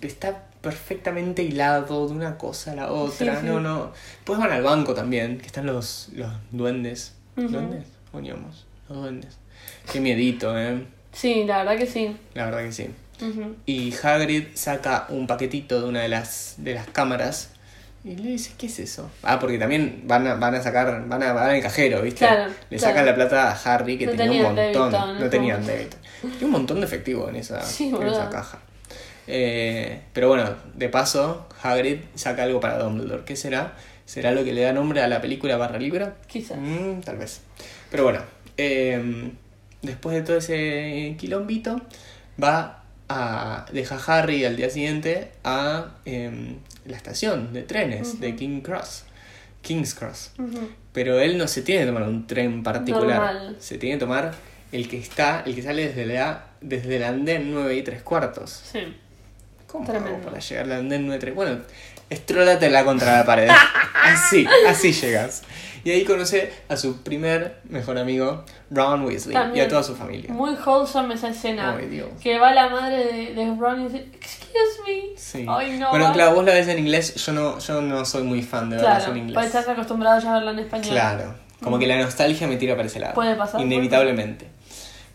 está 0.00 0.42
perfectamente 0.60 1.44
hilado 1.44 2.08
de 2.08 2.14
una 2.14 2.36
cosa 2.36 2.72
a 2.72 2.74
la 2.74 2.90
otra. 2.90 3.34
Sí, 3.36 3.40
sí. 3.42 3.46
No, 3.46 3.60
no. 3.60 3.92
Pues 4.24 4.40
van 4.40 4.50
al 4.50 4.64
banco 4.64 4.92
también, 4.92 5.38
que 5.38 5.46
están 5.46 5.66
los, 5.66 6.08
los 6.12 6.32
duendes. 6.50 7.14
¿Duendes? 7.36 7.84
Poníamos, 8.10 8.66
los 8.88 8.98
duendes. 8.98 9.38
Qué 9.92 10.00
miedito, 10.00 10.58
eh. 10.58 10.82
Sí, 11.12 11.44
la 11.44 11.58
verdad 11.58 11.76
que 11.78 11.86
sí. 11.86 12.16
La 12.34 12.46
verdad 12.46 12.64
que 12.64 12.72
sí. 12.72 12.88
Y 13.66 13.94
Hagrid 14.02 14.46
saca 14.54 15.06
un 15.10 15.28
paquetito 15.28 15.80
de 15.80 15.88
una 15.88 16.00
de 16.00 16.08
las, 16.08 16.54
de 16.56 16.74
las 16.74 16.88
cámaras 16.88 17.51
y 18.04 18.16
le 18.16 18.30
dice, 18.30 18.52
¿qué 18.58 18.66
es 18.66 18.78
eso? 18.80 19.08
Ah, 19.22 19.38
porque 19.38 19.58
también 19.58 20.02
van 20.04 20.26
a, 20.26 20.34
van 20.34 20.54
a 20.56 20.62
sacar, 20.62 21.06
van 21.06 21.22
a 21.22 21.32
van 21.32 21.50
al 21.50 21.62
cajero, 21.62 22.02
¿viste? 22.02 22.18
Claro, 22.26 22.52
le 22.68 22.76
claro. 22.78 22.92
sacan 22.92 23.06
la 23.06 23.14
plata 23.14 23.50
a 23.52 23.74
Harry 23.74 23.96
que 23.96 24.06
No 24.06 24.12
tenía 24.12 24.40
un 24.48 24.54
montón. 24.54 24.56
débito 24.56 24.90
no 24.90 25.18
ese 25.18 25.28
tenían 25.28 25.64
débito. 25.66 25.96
Tenía 26.20 26.46
un 26.46 26.50
montón 26.50 26.80
de 26.80 26.86
efectivo 26.86 27.28
en 27.28 27.36
esa, 27.36 27.62
Sí, 27.62 27.88
en 27.94 28.06
esa 28.08 28.28
caja. 28.28 28.58
Eh, 29.28 30.00
pero 30.12 30.28
bueno, 30.28 30.52
de 30.74 30.88
paso, 30.88 31.46
Hagrid 31.62 31.98
saca 32.16 32.42
algo 32.42 32.58
para 32.58 32.78
Dumbledore. 32.78 33.24
¿Qué 33.24 33.36
será? 33.36 33.74
¿Será 34.04 34.32
lo 34.32 34.42
que 34.44 34.52
le 34.52 34.62
da 34.62 34.72
nombre 34.72 35.00
a 35.00 35.06
la 35.06 35.20
película 35.20 35.56
barra 35.56 35.78
libra? 35.78 36.16
Quizás. 36.26 36.58
Mm, 36.58 37.00
tal 37.02 37.18
vez. 37.18 37.40
Pero 37.90 38.02
bueno, 38.02 38.18
eh, 38.56 39.30
después 39.80 40.16
de 40.16 40.22
todo 40.22 40.36
ese 40.38 41.14
quilombito, 41.18 41.80
va 42.42 42.82
a 43.08 43.66
dejar 43.72 44.00
a 44.06 44.18
Harry 44.18 44.44
al 44.44 44.56
día 44.56 44.70
siguiente 44.70 45.30
a 45.44 45.96
em, 46.04 46.56
la 46.84 46.96
estación 46.96 47.52
de 47.52 47.62
trenes 47.62 48.20
de 48.20 48.36
King 48.36 48.60
Cross. 48.60 49.04
King's 49.62 49.94
Cross. 49.94 50.32
Pero 50.92 51.20
él 51.20 51.38
no 51.38 51.46
se 51.48 51.62
tiene 51.62 51.82
que 51.82 51.86
tomar 51.86 52.02
un 52.02 52.26
tren 52.26 52.62
particular. 52.62 53.34
Normal. 53.34 53.56
Se 53.58 53.78
tiene 53.78 53.96
que 53.96 54.00
tomar 54.00 54.34
el 54.72 54.88
que 54.88 54.98
está, 54.98 55.42
el 55.46 55.54
que 55.54 55.62
sale 55.62 55.88
desde 55.88 56.06
la 56.06 56.46
desde 56.60 56.96
el 56.96 57.04
andén 57.04 57.52
9 57.52 57.76
y 57.76 57.82
3 57.82 58.02
cuartos. 58.02 58.50
Sí. 58.50 58.80
¿Cómo 59.66 59.90
hago 59.90 60.18
para 60.18 60.38
llegar 60.38 60.64
al 60.66 60.72
andén 60.72 61.06
9 61.06 61.16
y 61.16 61.20
3? 61.20 61.34
Bueno, 61.34 61.60
estrólatela 62.12 62.84
contra 62.84 63.18
la 63.18 63.24
pared. 63.24 63.48
así, 64.04 64.46
así 64.66 64.92
llegas. 64.92 65.42
Y 65.84 65.90
ahí 65.90 66.04
conoce 66.04 66.52
a 66.68 66.76
su 66.76 67.02
primer 67.02 67.58
mejor 67.64 67.98
amigo, 67.98 68.44
Ron 68.70 69.04
Weasley, 69.04 69.32
y 69.34 69.38
También. 69.40 69.66
a 69.66 69.68
toda 69.68 69.82
su 69.82 69.96
familia. 69.96 70.32
Muy 70.32 70.54
wholesome 70.64 71.14
esa 71.14 71.30
escena. 71.30 71.76
Ay, 71.76 71.86
Dios. 71.86 72.08
Que 72.22 72.38
va 72.38 72.54
la 72.54 72.68
madre 72.68 73.04
de, 73.04 73.34
de 73.34 73.56
Ron 73.58 73.80
y 73.80 73.84
dice, 73.88 74.06
excuse 74.12 74.82
me. 74.86 75.16
Sí. 75.18 75.44
Ay, 75.48 75.78
no. 75.80 75.90
bueno, 75.90 76.12
claro, 76.12 76.36
vos 76.36 76.44
la 76.44 76.54
ves 76.54 76.68
en 76.68 76.78
inglés, 76.78 77.16
yo 77.16 77.32
no, 77.32 77.58
yo 77.58 77.82
no 77.82 78.04
soy 78.04 78.22
muy 78.22 78.42
fan 78.42 78.70
de 78.70 78.76
verla 78.76 78.96
Claro, 78.98 79.10
en 79.12 79.18
inglés. 79.18 79.34
porque 79.34 79.46
estás 79.48 79.68
acostumbrado 79.68 80.20
ya 80.20 80.30
a 80.30 80.34
verla 80.34 80.50
en 80.52 80.58
español. 80.60 80.90
Claro, 80.90 81.34
como 81.60 81.80
que 81.80 81.88
la 81.88 81.96
nostalgia 82.00 82.46
me 82.46 82.56
tira 82.56 82.76
para 82.76 82.86
ese 82.86 83.00
lado. 83.00 83.14
Puede 83.14 83.34
pasar, 83.34 83.60
Inevitablemente. 83.60 84.46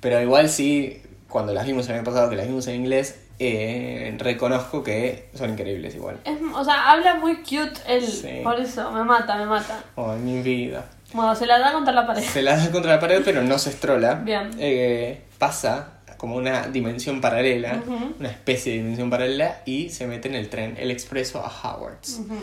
Pero 0.01 0.21
igual 0.21 0.49
sí, 0.49 1.01
cuando 1.29 1.53
las 1.53 1.65
vimos 1.65 1.87
el 1.87 1.95
año 1.95 2.03
pasado, 2.03 2.29
que 2.29 2.35
las 2.35 2.45
vimos 2.45 2.67
en 2.67 2.75
inglés, 2.75 3.15
eh, 3.39 4.15
reconozco 4.17 4.83
que 4.83 5.29
son 5.33 5.51
increíbles 5.51 5.95
igual. 5.95 6.19
Es, 6.25 6.37
o 6.53 6.63
sea, 6.63 6.91
habla 6.91 7.15
muy 7.15 7.37
cute 7.37 7.73
él. 7.87 8.05
Sí. 8.05 8.41
Por 8.43 8.59
eso, 8.59 8.91
me 8.91 9.03
mata, 9.03 9.37
me 9.37 9.45
mata. 9.45 9.83
Oh, 9.95 10.13
mi 10.13 10.41
vida. 10.41 10.85
Bueno, 11.13 11.35
se 11.35 11.45
la 11.45 11.57
da 11.59 11.71
contra 11.71 11.93
la 11.93 12.05
pared. 12.05 12.21
Se 12.21 12.41
la 12.41 12.57
da 12.57 12.69
contra 12.71 12.95
la 12.95 12.99
pared, 12.99 13.21
pero 13.23 13.41
no 13.43 13.57
se 13.59 13.69
estrola. 13.69 14.15
Bien. 14.15 14.49
Eh, 14.59 15.21
pasa 15.37 15.93
como 16.17 16.35
una 16.35 16.67
dimensión 16.67 17.21
paralela, 17.21 17.81
Ujú. 17.85 18.15
una 18.19 18.29
especie 18.29 18.73
de 18.73 18.79
dimensión 18.79 19.09
paralela, 19.09 19.61
y 19.65 19.89
se 19.89 20.07
mete 20.07 20.27
en 20.27 20.35
el 20.35 20.49
tren, 20.49 20.75
el 20.79 20.91
expreso 20.91 21.45
a 21.45 21.47
Hogwarts. 21.47 22.21
Ujú. 22.25 22.35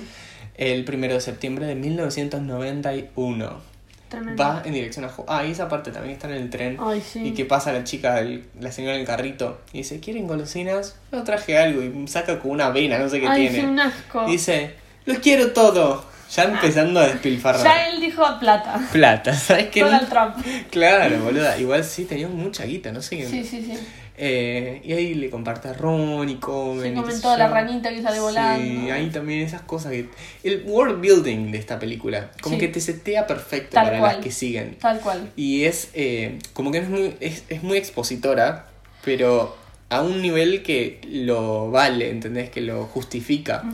El 0.55 0.85
primero 0.85 1.15
de 1.15 1.21
septiembre 1.21 1.67
de 1.67 1.75
1991. 1.75 3.74
Tremendo. 4.15 4.43
Va 4.43 4.63
en 4.65 4.73
dirección 4.73 5.05
a 5.05 5.09
Hogwarts. 5.09 5.29
Ah, 5.29 5.45
y 5.45 5.53
esa 5.53 5.69
parte 5.69 5.91
también 5.91 6.15
está 6.15 6.29
en 6.29 6.35
el 6.35 6.51
tren. 6.51 6.77
Ay, 6.81 7.01
sí. 7.01 7.21
Y 7.29 7.33
que 7.33 7.45
pasa 7.45 7.73
la 7.73 7.85
chica, 7.85 8.23
la 8.61 8.73
señora 8.73 8.97
del 8.97 9.07
carrito, 9.07 9.61
y 9.73 9.79
dice, 9.79 10.01
¿quieren 10.01 10.27
golosinas? 10.27 10.97
No 11.13 11.25
traje 11.25 11.59
algo, 11.59 11.83
y 11.83 12.09
saca 12.09 12.39
como 12.39 12.55
una 12.55 12.71
vena, 12.71 12.99
no 12.99 13.09
sé 13.09 13.21
qué 13.21 13.29
Ay, 13.29 13.43
tiene. 13.49 13.61
sí, 13.61 13.65
un 13.67 13.81
asco. 13.81 14.27
Dice, 14.27 14.75
los 15.07 15.19
quiero 15.19 15.53
todo. 15.53 16.15
Ya 16.35 16.45
empezando 16.45 17.01
a 17.01 17.07
despilfarrar. 17.07 17.63
Ya 17.63 17.87
él 17.89 18.01
dijo 18.01 18.25
plata. 18.41 18.81
Plata, 18.91 19.35
¿sabes 19.35 19.69
qué? 19.69 19.83
Donald 19.83 20.09
Trump. 20.09 20.35
Claro, 20.71 21.19
boluda. 21.19 21.57
Igual 21.59 21.85
sí 21.85 22.07
tenía 22.07 22.27
mucha 22.29 22.65
guita, 22.65 22.91
no 22.91 23.03
sé 23.03 23.19
qué. 23.19 23.27
Sí, 23.27 23.45
sí, 23.45 23.63
sí. 23.63 23.79
Eh, 24.17 24.81
y 24.85 24.93
ahí 24.93 25.15
le 25.15 25.29
comparte 25.29 25.69
a 25.69 25.73
Ron 25.73 26.29
y 26.29 26.37
comen. 26.37 26.95
Sí, 26.95 27.01
comen 27.01 27.21
toda 27.21 27.37
la 27.37 27.49
ranita 27.49 27.91
que 27.91 28.01
sale 28.01 28.17
Sí, 28.17 28.23
volando. 28.23 28.93
ahí 28.93 29.11
también 29.11 29.41
esas 29.41 29.63
cosas 29.63 29.91
que. 29.93 30.09
El 30.45 30.63
world 30.67 31.01
building 31.01 31.51
de 31.51 31.59
esta 31.59 31.79
película. 31.81 32.31
Como 32.41 32.55
Sí. 32.57 32.61
que 32.61 32.69
te 32.69 32.81
setea 32.81 33.27
perfecto 33.27 33.71
Tal 33.75 33.87
para 33.87 33.99
cual. 33.99 34.13
las 34.17 34.25
que 34.25 34.31
siguen. 34.31 34.77
Tal 34.79 35.01
cual. 35.01 35.33
Y 35.35 35.65
es 35.65 35.91
eh, 35.95 36.39
como 36.53 36.71
que 36.71 36.79
es 36.79 36.89
muy, 36.89 37.17
es, 37.19 37.43
es 37.49 37.63
muy 37.65 37.77
expositora, 37.77 38.69
pero 39.05 39.57
a 39.91 40.01
un 40.03 40.23
nivel 40.23 40.63
que 40.63 41.01
lo 41.09 41.71
vale, 41.73 42.11
¿entendés? 42.11 42.51
Que 42.51 42.61
lo 42.61 42.85
justifica. 42.85 43.65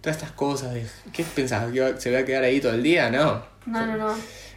Todas 0.00 0.16
estas 0.16 0.32
cosas 0.32 0.74
de... 0.74 0.84
¿Qué 1.12 1.22
pensás? 1.22 1.70
¿Que 1.72 1.94
se 1.98 2.10
va 2.12 2.20
a 2.20 2.24
quedar 2.24 2.42
ahí 2.44 2.60
todo 2.60 2.74
el 2.74 2.82
día? 2.82 3.08
No. 3.10 3.44
No, 3.66 3.86
no, 3.86 3.96
no. 3.96 4.14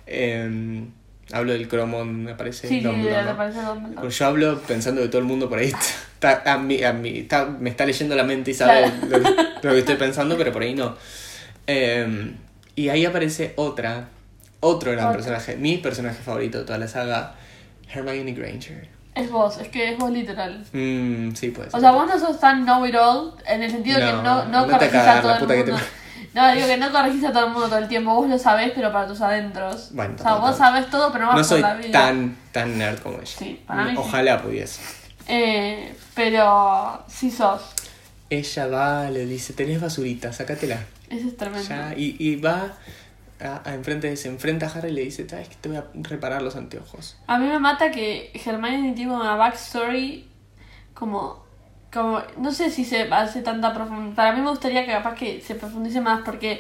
Eh, 0.07 0.85
hablo 1.31 1.53
del 1.53 1.67
cromo, 1.67 2.05
me 2.05 2.35
parece. 2.35 2.67
Sí, 2.67 2.79
sí, 2.79 2.81
Dumbledore, 2.81 3.23
te 3.23 3.31
¿no? 3.31 3.37
parece 3.37 3.61
Dumbledore. 3.61 4.01
Pues 4.01 4.19
yo 4.19 4.25
hablo 4.25 4.59
pensando 4.61 5.01
que 5.01 5.07
todo 5.07 5.19
el 5.19 5.25
mundo 5.27 5.49
por 5.49 5.59
ahí 5.59 5.67
está, 6.13 6.41
a 6.51 6.57
mí, 6.57 6.83
a 6.83 6.93
mí- 6.93 7.19
está- 7.19 7.45
me 7.45 7.69
está 7.69 7.85
leyendo 7.85 8.15
la 8.15 8.23
mente 8.23 8.51
y 8.51 8.53
sabe 8.53 8.91
lo, 9.09 9.21
que, 9.21 9.29
lo 9.61 9.71
que 9.73 9.79
estoy 9.79 9.95
pensando, 9.95 10.37
pero 10.37 10.51
por 10.51 10.61
ahí 10.61 10.73
no. 10.75 10.95
Eh, 11.67 12.33
y 12.75 12.89
ahí 12.89 13.05
aparece 13.05 13.53
otra, 13.55 14.09
otro 14.59 14.91
gran 14.91 15.05
Otro. 15.07 15.17
personaje, 15.17 15.55
mi 15.55 15.77
personaje 15.77 16.21
favorito 16.23 16.59
de 16.59 16.65
toda 16.65 16.77
la 16.77 16.87
saga, 16.87 17.35
Hermione 17.93 18.33
Granger. 18.33 18.87
Es 19.15 19.31
vos, 19.31 19.57
es 19.59 19.69
que 19.69 19.93
es 19.93 19.97
vos 19.97 20.11
literal. 20.11 20.61
Mm, 20.73 21.31
sí, 21.35 21.49
puede 21.51 21.69
ser. 21.69 21.77
O 21.77 21.81
sea, 21.81 21.91
vos 21.91 22.05
no 22.05 22.19
sos 22.19 22.37
tan 22.39 22.63
know-it-all 22.65 23.33
en 23.47 23.63
el 23.63 23.71
sentido 23.71 23.97
que 23.99 24.05
No, 24.05 24.21
no, 24.21 24.45
no 24.47 24.67
no 24.67 24.77
te 24.77 24.89
cagas 24.89 25.21
todo 25.21 25.29
la 25.31 25.37
el 25.37 25.41
puta 25.43 25.53
que 25.55 25.63
mundo. 25.63 25.77
te- 25.77 26.04
No, 26.35 26.51
digo 26.53 26.67
que 26.67 26.75
no 26.75 26.91
corregís 26.91 27.23
a 27.23 27.31
todo 27.31 27.45
el 27.45 27.51
mundo 27.53 27.67
todo 27.69 27.77
el 27.79 27.87
tiempo. 27.87 28.13
Vos 28.13 28.29
lo 28.29 28.37
sabés, 28.37 28.73
pero 28.75 28.91
para 28.91 29.07
tus 29.07 29.21
adentros. 29.21 29.89
Bueno, 29.93 30.15
o 30.19 30.21
sea, 30.21 30.35
vos 30.35 30.57
sabés 30.57 30.89
todo, 30.89 31.09
pero 31.13 31.27
no 31.27 31.33
vas 31.33 31.49
no 31.49 31.55
por 31.55 31.59
la 31.61 31.75
vida. 31.75 31.91
tan, 31.91 32.37
tan 32.51 32.77
nerd 32.77 32.99
como 32.99 33.19
ella. 33.19 33.25
Sí, 33.25 33.63
para 33.65 33.85
mí 33.85 33.91
sí. 33.91 33.97
Ojalá 33.97 34.41
pudiese. 34.41 34.81
Eh, 35.27 35.95
pero 36.13 37.03
sí 37.07 37.31
sos. 37.31 37.61
Ella 38.29 38.67
va, 38.67 39.09
le 39.09 39.25
dice, 39.25 39.53
tenés 39.53 39.79
basurita, 39.79 40.33
sácatela. 40.33 40.83
Eso 41.09 41.29
es 41.29 41.37
tremendo. 41.37 41.69
Ya, 41.69 41.93
y, 41.95 42.17
y 42.19 42.35
va 42.35 42.73
a, 43.39 43.61
a 43.63 43.73
enfrente, 43.73 44.13
se 44.17 44.27
enfrenta 44.27 44.65
a 44.65 44.69
Harry 44.71 44.89
y 44.89 44.91
le 44.93 45.01
dice, 45.03 45.29
sabes 45.29 45.47
que 45.47 45.55
te 45.55 45.69
voy 45.69 45.77
a 45.77 45.85
reparar 45.93 46.41
los 46.41 46.57
anteojos. 46.57 47.15
A 47.27 47.37
mí 47.37 47.47
me 47.47 47.59
mata 47.59 47.91
que 47.91 48.31
Hermione 48.45 48.91
tiene 48.91 49.13
una 49.13 49.35
backstory 49.35 50.27
como... 50.93 51.44
como 51.95 52.21
no 52.37 52.51
sé 52.51 52.69
si 52.69 52.85
se 52.85 53.01
hace 53.11 53.41
tanta 53.41 53.73
profundidad. 53.73 54.15
Para 54.15 54.33
mí 54.33 54.41
me 54.41 54.49
gustaría 54.51 54.85
que 54.85 54.91
capaz 54.91 55.15
que 55.15 55.41
se 55.41 55.55
profundice 55.55 55.99
más 56.01 56.21
porque 56.23 56.59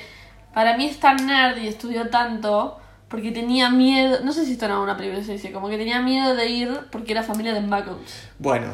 para 0.53 0.75
mí 0.77 0.85
es 0.85 0.99
tan 0.99 1.27
nerd 1.27 1.57
y 1.57 1.67
estudió 1.67 2.09
tanto 2.09 2.79
porque 3.09 3.31
tenía 3.31 3.69
miedo... 3.69 4.19
No 4.23 4.31
sé 4.33 4.45
si 4.45 4.53
esto 4.53 4.65
en 4.65 4.71
alguna 4.71 4.97
película 4.97 5.23
se 5.23 5.33
dice, 5.33 5.51
como 5.51 5.69
que 5.69 5.77
tenía 5.77 5.99
miedo 6.01 6.35
de 6.35 6.49
ir 6.49 6.79
porque 6.91 7.11
era 7.11 7.21
familia 7.21 7.53
de 7.53 7.61
Muggles. 7.61 8.29
Bueno, 8.39 8.67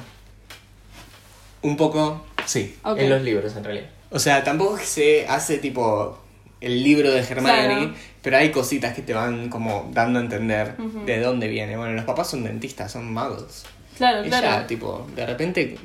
un 1.63 1.77
poco, 1.77 2.25
sí, 2.45 2.75
Ok. 2.83 2.99
en 2.99 3.09
los 3.09 3.21
libros 3.21 3.55
en 3.55 3.63
realidad. 3.63 3.89
O 4.09 4.19
sea, 4.19 4.43
tampoco 4.43 4.75
es 4.75 4.81
que 4.81 4.87
se 4.87 5.27
hace 5.27 5.57
tipo 5.57 6.17
el 6.59 6.83
libro 6.83 7.11
de 7.11 7.19
Hermione, 7.19 7.65
Claro. 7.75 7.93
pero 8.21 8.37
hay 8.37 8.51
cositas 8.51 8.93
que 8.93 9.01
te 9.01 9.13
van 9.13 9.49
como 9.49 9.89
dando 9.93 10.19
a 10.19 10.21
entender 10.21 10.77
de 10.77 11.19
dónde 11.19 11.47
viene. 11.47 11.75
Bueno, 11.77 11.93
los 11.93 12.05
papás 12.05 12.29
son 12.29 12.43
dentistas, 12.43 12.91
son 12.91 13.11
magos. 13.13 13.65
Claro, 13.97 14.23
Ella, 14.23 14.39
claro. 14.39 14.65
tipo, 14.67 15.07
de 15.15 15.25
repente 15.25 15.77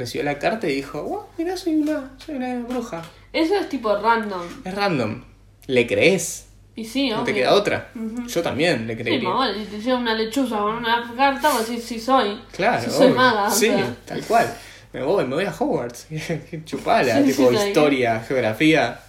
recibió 0.00 0.24
la 0.24 0.38
carta 0.38 0.66
y 0.68 0.74
dijo, 0.74 1.02
wow, 1.02 1.22
mira, 1.38 1.56
soy 1.56 1.76
una, 1.76 2.10
soy 2.24 2.34
una 2.36 2.58
bruja. 2.60 3.02
Eso 3.32 3.54
es 3.56 3.68
tipo 3.68 3.96
random. 3.96 4.42
Es 4.64 4.74
random. 4.74 5.22
¿Le 5.66 5.86
crees? 5.86 6.46
Y 6.74 6.84
sí, 6.84 7.10
No 7.10 7.22
te 7.24 7.30
obvio. 7.32 7.42
queda 7.42 7.54
otra. 7.54 7.90
Yo 8.26 8.42
también 8.42 8.86
le 8.86 8.96
Sí, 8.96 9.02
creería. 9.02 9.28
más 9.28 9.38
vale, 9.38 9.60
si 9.64 9.70
te 9.70 9.80
llega 9.80 9.96
una 9.96 10.14
lechuza 10.14 10.56
con 10.58 10.74
una 10.76 11.12
carta, 11.16 11.50
vos 11.50 11.68
decís, 11.68 11.84
sí 11.84 12.00
soy. 12.00 12.40
Claro, 12.52 12.82
Sí 12.90 12.90
soy 12.90 13.10
maga. 13.12 13.46
o 13.46 13.50
Sí, 13.50 13.66
sea. 13.66 13.96
tal 14.04 14.22
cual. 14.24 14.52
Me 14.92 15.02
voy, 15.04 15.24
me 15.26 15.36
voy 15.36 15.44
a 15.44 15.54
Hogwarts. 15.56 16.08
Chupala, 16.64 17.18
Sí, 17.22 17.32
tipo 17.32 17.50
sí, 17.50 17.68
historia, 17.68 18.20
geografía. 18.26 19.00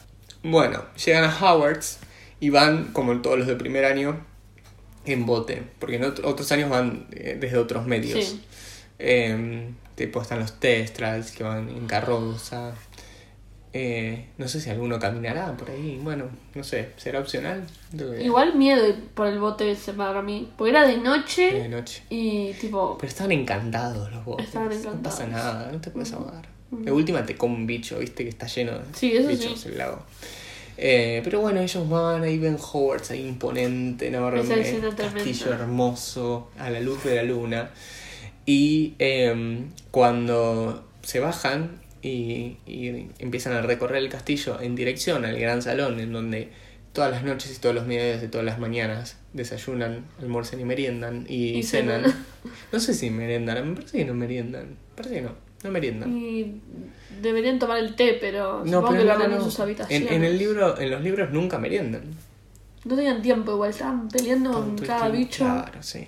Bueno, 0.43 0.83
llegan 1.03 1.23
a 1.23 1.35
Hogwarts 1.53 1.99
y 2.39 2.49
van, 2.49 2.91
como 2.93 3.11
en 3.13 3.21
todos 3.21 3.37
los 3.39 3.47
de 3.47 3.55
primer 3.55 3.85
año, 3.85 4.19
en 5.05 5.25
bote. 5.25 5.63
Porque 5.79 5.95
en 5.95 6.03
ot- 6.03 6.21
otros 6.23 6.51
años 6.51 6.69
van 6.69 7.07
eh, 7.11 7.37
desde 7.39 7.57
otros 7.57 7.85
medios. 7.87 8.23
Sí. 8.23 8.41
Eh, 9.03 9.69
tipo, 9.95 10.21
están 10.21 10.39
los 10.39 10.59
Testrals 10.59 11.31
que 11.31 11.43
van 11.43 11.69
en 11.69 11.87
carroza. 11.87 12.73
Eh, 13.73 14.25
no 14.37 14.49
sé 14.49 14.59
si 14.59 14.69
alguno 14.69 14.99
caminará 14.99 15.55
por 15.55 15.69
ahí. 15.71 15.97
Bueno, 16.03 16.25
no 16.55 16.63
sé, 16.63 16.89
será 16.97 17.19
opcional. 17.21 17.63
Que 17.97 18.21
Igual 18.23 18.55
miedo 18.55 18.83
por 19.13 19.27
el 19.27 19.39
bote 19.39 19.71
ese 19.71 19.93
para 19.93 20.21
mí. 20.21 20.51
Porque 20.57 20.71
era 20.71 20.85
de 20.85 20.97
noche 20.97 21.53
de 21.53 21.69
noche. 21.69 22.03
y 22.09 22.51
tipo. 22.53 22.97
Pero 22.99 23.07
estaban 23.09 23.31
encantados 23.31 24.11
los 24.11 24.25
botes. 24.25 24.47
Estaban 24.47 24.69
No 24.69 24.75
encantados. 24.75 25.01
pasa 25.19 25.27
nada, 25.27 25.71
no 25.71 25.79
te 25.79 25.89
puedes 25.89 26.11
ahogar. 26.13 26.47
De 26.69 26.91
última 26.91 27.25
te 27.25 27.35
come 27.37 27.55
un 27.55 27.67
bicho, 27.67 27.97
viste 27.99 28.23
que 28.23 28.29
está 28.29 28.47
lleno 28.47 28.73
de 28.73 28.83
Sí, 28.93 29.13
eso 29.15 29.27
bichos 29.29 29.59
sí. 29.61 29.69
el 29.69 29.77
lago. 29.77 30.03
Eh, 30.77 31.21
pero 31.23 31.41
bueno, 31.41 31.59
ellos 31.61 31.87
van 31.89 32.23
ahí 32.23 32.39
ven 32.39 32.57
Hogwarts 32.59 33.11
ahí 33.11 33.25
imponente, 33.27 34.07
enorme, 34.07 34.41
castillo 34.95 35.53
hermoso, 35.53 36.49
a 36.57 36.69
la 36.69 36.79
luz 36.79 37.03
de 37.03 37.15
la 37.17 37.23
luna. 37.23 37.69
Y 38.45 38.95
eh, 38.99 39.65
cuando 39.91 40.87
se 41.03 41.19
bajan 41.19 41.79
y, 42.01 42.57
y 42.65 43.07
empiezan 43.19 43.53
a 43.53 43.61
recorrer 43.61 43.97
el 43.97 44.09
castillo 44.09 44.59
en 44.59 44.75
dirección 44.75 45.25
al 45.25 45.37
gran 45.39 45.61
salón, 45.61 45.99
en 45.99 46.11
donde 46.13 46.49
todas 46.93 47.11
las 47.11 47.23
noches 47.23 47.55
y 47.55 47.59
todos 47.61 47.75
los 47.75 47.85
mediodías 47.85 48.23
y 48.23 48.27
todas 48.27 48.45
las 48.45 48.59
mañanas 48.59 49.17
desayunan, 49.33 50.05
almuerzan 50.19 50.59
y 50.59 50.65
meriendan 50.65 51.25
y, 51.29 51.57
Y 51.57 51.63
cenan. 51.63 52.03
cenan. 52.03 52.25
No 52.71 52.79
sé 52.79 52.93
si 52.93 53.09
meriendan, 53.09 53.69
me 53.69 53.75
parece 53.75 53.99
que 53.99 54.05
no 54.05 54.13
meriendan. 54.13 54.69
Me 54.69 54.95
parece 54.95 55.15
que 55.15 55.21
no, 55.21 55.31
no 55.63 55.71
meriendan. 55.71 56.17
Y 56.17 56.59
deberían 57.21 57.59
tomar 57.59 57.77
el 57.77 57.95
té, 57.95 58.17
pero 58.19 58.59
No, 58.65 58.79
supongo 58.79 58.87
pero 58.89 58.99
que 59.01 59.05
lo 59.05 59.13
no, 59.13 59.19
harán 59.19 59.31
no, 59.31 59.37
en 59.37 59.43
sus 59.43 59.59
habitaciones. 59.59 60.09
En, 60.09 60.15
en 60.17 60.23
el 60.23 60.37
libro, 60.37 60.79
en 60.79 60.89
los 60.89 61.01
libros 61.01 61.31
nunca 61.31 61.57
meriendan. 61.59 62.01
No 62.83 62.95
tenían 62.95 63.21
tiempo 63.21 63.51
igual, 63.53 63.69
estaban 63.69 64.09
peleando 64.09 64.51
con 64.51 64.75
cada 64.79 65.01
tiempo, 65.11 65.17
bicho. 65.17 65.43
Claro, 65.43 65.83
sí. 65.83 66.07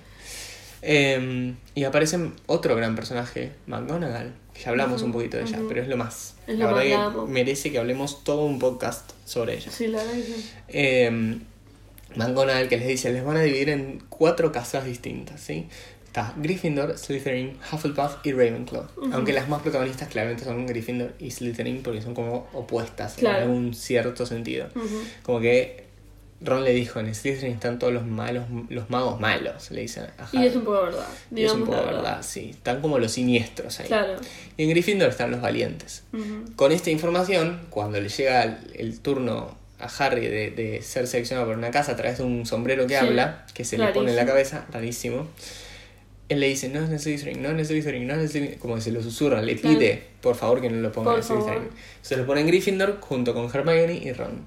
Eh, 0.86 1.54
y 1.74 1.84
aparece 1.84 2.18
otro 2.46 2.76
gran 2.76 2.94
personaje, 2.94 3.52
McGonagall, 3.66 4.32
que 4.52 4.62
ya 4.62 4.70
hablamos 4.70 5.00
un 5.02 5.12
poquito 5.12 5.38
de 5.38 5.44
ella, 5.44 5.58
pero 5.66 5.80
es 5.82 5.88
lo 5.88 5.96
más. 5.96 6.34
Es 6.46 6.58
la 6.58 6.70
lo 6.70 6.76
verdad 6.76 7.12
que 7.12 7.32
merece 7.32 7.72
que 7.72 7.78
hablemos 7.78 8.22
todo 8.22 8.44
un 8.44 8.58
podcast 8.58 9.12
sobre 9.24 9.54
ella. 9.56 9.70
Sí, 9.70 9.86
la 9.86 9.98
verdad 9.98 10.12
que 10.12 10.22
sí. 10.22 10.50
Eh, 10.68 11.38
McGonagall 12.16 12.68
que 12.68 12.76
les 12.76 12.86
dice, 12.88 13.12
les 13.12 13.24
van 13.24 13.36
a 13.38 13.42
dividir 13.42 13.70
en 13.70 14.02
cuatro 14.08 14.52
casas 14.52 14.84
distintas, 14.84 15.40
¿sí? 15.40 15.66
Está 16.06 16.32
Gryffindor, 16.36 16.96
Slytherin, 16.96 17.56
Hufflepuff 17.72 18.18
y 18.24 18.32
Ravenclaw. 18.32 18.84
Aunque 19.12 19.32
las 19.32 19.48
más 19.48 19.62
protagonistas 19.62 20.08
claramente 20.08 20.44
son 20.44 20.64
Gryffindor 20.64 21.14
y 21.18 21.32
Slytherin 21.32 21.82
porque 21.82 22.02
son 22.02 22.14
como 22.14 22.46
opuestas 22.52 23.14
Claro. 23.14 23.38
en 23.38 23.42
algún 23.42 23.74
cierto 23.74 24.24
sentido. 24.24 24.68
Como 25.24 25.40
que 25.40 25.83
Ron 26.44 26.62
le 26.64 26.72
dijo, 26.72 27.00
en 27.00 27.14
Slytherin 27.14 27.52
están 27.54 27.78
todos 27.78 27.92
los 27.92 28.04
malos, 28.06 28.44
los 28.68 28.90
magos 28.90 29.18
malos, 29.20 29.70
le 29.70 29.80
dicen 29.82 30.04
a 30.18 30.24
Harry. 30.24 30.38
Y 30.42 30.46
es 30.46 30.56
un 30.56 30.64
poco 30.64 30.82
verdad. 30.82 31.06
Y 31.34 31.44
es 31.44 31.52
un 31.52 31.64
poco 31.64 31.84
verdad, 31.84 32.22
sí. 32.22 32.50
Están 32.50 32.80
como 32.80 32.98
los 32.98 33.12
siniestros 33.12 33.80
ahí. 33.80 33.86
Claro. 33.86 34.14
Y 34.56 34.62
en 34.64 34.70
Gryffindor 34.70 35.08
están 35.10 35.30
los 35.30 35.40
valientes. 35.40 36.04
Con 36.56 36.72
esta 36.72 36.90
información, 36.90 37.60
cuando 37.70 38.00
le 38.00 38.08
llega 38.08 38.42
el, 38.44 38.56
el 38.74 39.00
turno 39.00 39.56
a 39.80 39.86
Harry 39.98 40.26
de, 40.28 40.50
de 40.50 40.82
ser 40.82 41.06
seleccionado 41.06 41.48
por 41.48 41.56
una 41.58 41.70
casa 41.70 41.92
a 41.92 41.96
través 41.96 42.18
de 42.18 42.24
un 42.24 42.46
sombrero 42.46 42.86
que 42.86 42.98
Sí, 42.98 43.04
habla, 43.04 43.44
que 43.54 43.64
se 43.64 43.76
le 43.76 43.88
pone 43.88 44.10
en 44.10 44.16
la 44.16 44.24
cabeza, 44.26 44.66
rarísimo, 44.72 45.26
él 46.30 46.40
le 46.40 46.48
dice, 46.48 46.70
no 46.70 46.82
es 46.82 47.02
Slytherin, 47.02 47.42
no 47.42 47.50
es 47.50 47.68
Slytherin, 47.68 48.06
no 48.06 48.14
es 48.14 48.30
Slytherin, 48.30 48.58
como 48.58 48.76
que 48.76 48.80
se 48.80 48.92
lo 48.92 49.02
susurra, 49.02 49.42
le 49.42 49.56
Claro. 49.56 49.78
pide, 49.78 50.02
por 50.22 50.36
favor, 50.36 50.60
que 50.62 50.70
no 50.70 50.80
lo 50.80 50.90
ponga 50.90 51.10
Por 51.10 51.18
en 51.18 51.24
Slytherin. 51.24 51.68
Se 52.00 52.16
lo 52.16 52.24
pone 52.24 52.40
en 52.40 52.46
Gryffindor 52.46 52.98
junto 53.00 53.34
con 53.34 53.50
Hermione 53.52 53.94
y 54.02 54.10
Ron. 54.12 54.46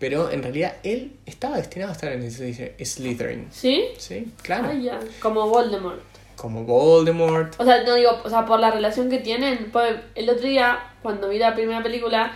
Pero 0.00 0.30
en 0.30 0.42
realidad 0.42 0.74
él 0.82 1.12
estaba 1.26 1.58
destinado 1.58 1.90
a 1.90 1.94
estar 1.94 2.10
en 2.10 2.22
Slytherin-. 2.24 3.46
¿Sí? 3.52 3.84
Sí, 3.98 4.32
claro. 4.42 4.68
Ah, 4.72 4.74
ya. 4.74 4.98
Como 5.20 5.46
Voldemort. 5.48 6.00
Como 6.36 6.64
Voldemort. 6.64 7.54
O 7.60 7.64
sea, 7.64 7.84
no 7.84 7.94
digo, 7.94 8.18
o 8.24 8.28
sea, 8.30 8.44
por 8.46 8.58
la 8.58 8.70
relación 8.72 9.08
que 9.10 9.18
tienen. 9.18 9.70
pues, 9.70 9.94
el 10.14 10.28
otro 10.30 10.48
día, 10.48 10.78
cuando 11.02 11.28
vi 11.28 11.38
la 11.38 11.54
primera 11.54 11.82
película, 11.82 12.32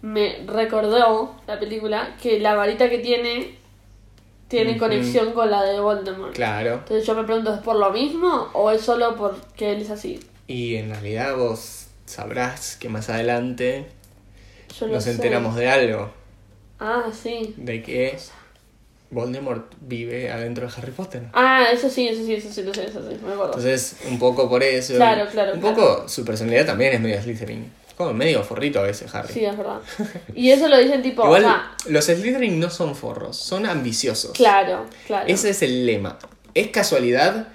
me 0.00 0.44
recordó 0.46 1.34
la 1.46 1.58
película 1.58 2.16
que 2.22 2.38
la 2.38 2.54
varita 2.54 2.88
que 2.88 2.98
tiene 2.98 3.58
tiene 4.46 4.78
conexión 4.78 5.32
con 5.32 5.50
la 5.50 5.62
de 5.64 5.78
Voldemort. 5.80 6.34
Claro. 6.34 6.74
Entonces 6.74 7.04
yo 7.06 7.14
me 7.14 7.24
pregunto, 7.24 7.52
¿es 7.52 7.60
por 7.60 7.76
lo 7.76 7.90
mismo 7.90 8.48
o 8.54 8.70
es 8.70 8.80
solo 8.80 9.14
porque 9.16 9.72
él 9.72 9.82
es 9.82 9.90
así? 9.90 10.20
Y 10.46 10.76
en 10.76 10.88
realidad 10.90 11.36
vos 11.36 11.88
sabrás 12.06 12.76
que 12.76 12.88
más 12.88 13.10
adelante 13.10 13.86
Yo 14.80 14.86
nos 14.86 15.04
sé. 15.04 15.10
enteramos 15.10 15.54
de 15.56 15.68
algo. 15.68 16.10
Ah, 16.80 17.04
sí. 17.12 17.54
De 17.56 17.82
que 17.82 18.16
Voldemort 19.10 19.72
vive 19.80 20.30
adentro 20.30 20.66
de 20.66 20.72
Harry 20.76 20.92
Potter. 20.92 21.22
Ah, 21.32 21.66
eso 21.72 21.88
sí, 21.88 22.08
eso 22.08 22.24
sí, 22.24 22.34
eso 22.34 22.52
sí, 22.52 22.62
lo 22.62 22.74
sé, 22.74 22.84
eso 22.86 23.00
sí, 23.00 23.16
me 23.24 23.32
acuerdo. 23.32 23.46
Entonces, 23.56 23.96
un 24.08 24.18
poco 24.18 24.48
por 24.48 24.62
eso. 24.62 24.94
Claro, 24.94 25.26
claro, 25.30 25.54
Un 25.54 25.60
claro. 25.60 25.76
poco 25.76 26.08
su 26.08 26.24
personalidad 26.24 26.66
también 26.66 26.94
es 26.94 27.00
medio 27.00 27.20
Slytherin. 27.22 27.72
Como 27.96 28.12
medio 28.12 28.44
forrito 28.44 28.78
a 28.78 28.82
veces, 28.82 29.12
Harry. 29.14 29.32
Sí, 29.32 29.44
es 29.44 29.56
verdad. 29.56 29.80
Y 30.34 30.50
eso 30.50 30.68
lo 30.68 30.78
dicen 30.78 31.02
tipo, 31.02 31.24
Igual, 31.24 31.44
o 31.44 31.48
sea, 31.48 31.72
los 31.88 32.04
Slytherin 32.04 32.60
no 32.60 32.70
son 32.70 32.94
forros, 32.94 33.36
son 33.36 33.66
ambiciosos. 33.66 34.32
claro, 34.32 34.86
claro. 35.06 35.26
Ese 35.26 35.50
es 35.50 35.62
el 35.62 35.84
lema. 35.86 36.18
Es 36.54 36.68
casualidad 36.68 37.48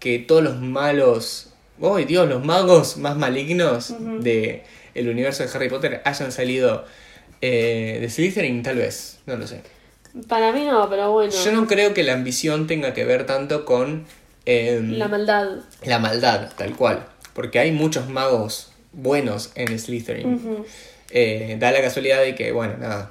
que 0.00 0.18
todos 0.18 0.42
los 0.42 0.60
malos. 0.60 1.50
¡Oh, 1.80 1.96
Dios! 1.98 2.28
Los 2.28 2.44
magos 2.44 2.96
más 2.96 3.16
malignos 3.16 3.94
de 4.20 4.64
el 4.94 5.08
universo 5.08 5.42
de 5.44 5.50
Harry 5.52 5.68
Potter 5.68 6.02
hayan 6.04 6.30
salido 6.32 6.84
eh, 7.46 7.98
de 8.00 8.08
Slytherin, 8.10 8.62
tal 8.62 8.76
vez. 8.76 9.18
No 9.26 9.36
lo 9.36 9.46
sé. 9.46 9.60
Para 10.28 10.52
mí 10.52 10.64
no, 10.64 10.88
pero 10.88 11.12
bueno. 11.12 11.32
Yo 11.32 11.52
no 11.52 11.66
creo 11.66 11.92
que 11.92 12.02
la 12.02 12.12
ambición 12.14 12.66
tenga 12.66 12.94
que 12.94 13.04
ver 13.04 13.26
tanto 13.26 13.64
con 13.64 14.04
em, 14.46 14.92
La 14.92 15.08
maldad. 15.08 15.48
la 15.84 15.98
maldad, 15.98 16.50
tal 16.56 16.74
cual. 16.76 17.04
Porque 17.34 17.58
hay 17.58 17.72
muchos 17.72 18.08
magos 18.08 18.70
buenos 18.92 19.50
en 19.56 19.76
Slytherin. 19.78 20.64
Eh, 21.10 21.56
da 21.58 21.70
la 21.72 21.80
casualidad 21.82 22.20
de 22.20 22.34
que, 22.34 22.52
bueno, 22.52 22.74
nada. 22.78 23.10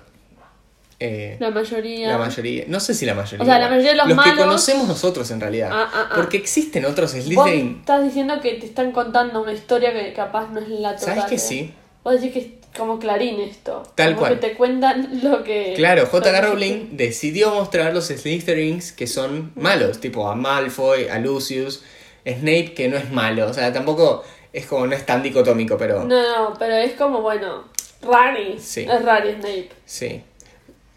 eh, 1.00 1.36
La 1.39 1.52
mayoría. 1.52 2.08
la 2.08 2.17
mayoría, 2.17 2.63
no 2.67 2.80
sé 2.80 2.93
si 2.93 3.06
la 3.06 3.13
mayoría. 3.13 3.43
O 3.43 3.46
sea, 3.46 3.60
la 3.60 3.67
mayoría 3.69 3.91
de 3.91 3.98
los 3.98 4.08
que 4.08 4.13
malos- 4.13 4.38
conocemos 4.46 4.88
nosotros 4.88 5.30
en 5.32 5.41
realidad. 5.41 5.69
Ah, 5.74 5.89
ah, 5.93 6.08
ah. 6.10 6.13
Porque 6.15 6.38
existen 6.38 6.86
otros 6.86 7.13
Vos 7.13 7.24
Slytherin. 7.26 7.78
estás 7.82 8.04
diciendo 8.04 8.39
que 8.41 8.54
te 8.56 8.65
están 8.65 8.91
contando 8.93 9.41
una 9.43 9.52
historia 9.54 9.91
que 9.93 10.13
capaz 10.13 10.50
no 10.52 10.60
es 10.62 10.69
la 10.69 10.96
total. 10.96 11.15
¿Sabes 11.15 11.26
que 11.26 11.36
¿eh? 11.36 11.39
sí? 11.39 11.74
Vos 12.04 12.13
decís 12.22 12.32
que 12.34 12.62
como 12.77 12.99
Clarín 12.99 13.39
esto. 13.41 13.83
Tal 13.95 14.15
como 14.15 14.27
cual. 14.27 14.39
que 14.39 14.47
te 14.49 14.53
cuentan 14.55 15.19
lo 15.23 15.43
que... 15.43 15.73
Claro, 15.75 16.05
J.K. 16.05 16.31
que- 16.41 16.47
Rowling 16.47 16.88
decidió 16.97 17.51
mostrar 17.53 17.93
los 17.93 18.05
Slytherins 18.07 18.91
que 18.91 19.07
son 19.07 19.51
malos, 19.55 19.99
tipo 19.99 20.27
a 20.29 20.36
Malfoy, 20.36 21.07
a 21.07 21.19
Lucius, 21.19 21.83
Snape 22.25 22.73
que 22.73 22.88
no 22.88 22.97
es 22.97 23.12
malo, 23.12 23.47
o 23.49 23.53
sea, 23.53 23.71
tampoco 23.73 24.23
es 24.53 24.65
como, 24.65 24.88
no 24.88 24.95
es 24.95 25.05
tan 25.05 25.21
dicotómico, 25.23 25.77
pero 25.77 26.03
No, 26.05 26.49
no, 26.49 26.53
pero 26.57 26.73
es 26.75 26.93
como, 26.93 27.21
bueno, 27.21 27.65
Rari. 28.01 28.57
Sí. 28.59 28.81
Es 28.89 29.03
Rari 29.03 29.33
Snape. 29.33 29.69
sí. 29.86 30.21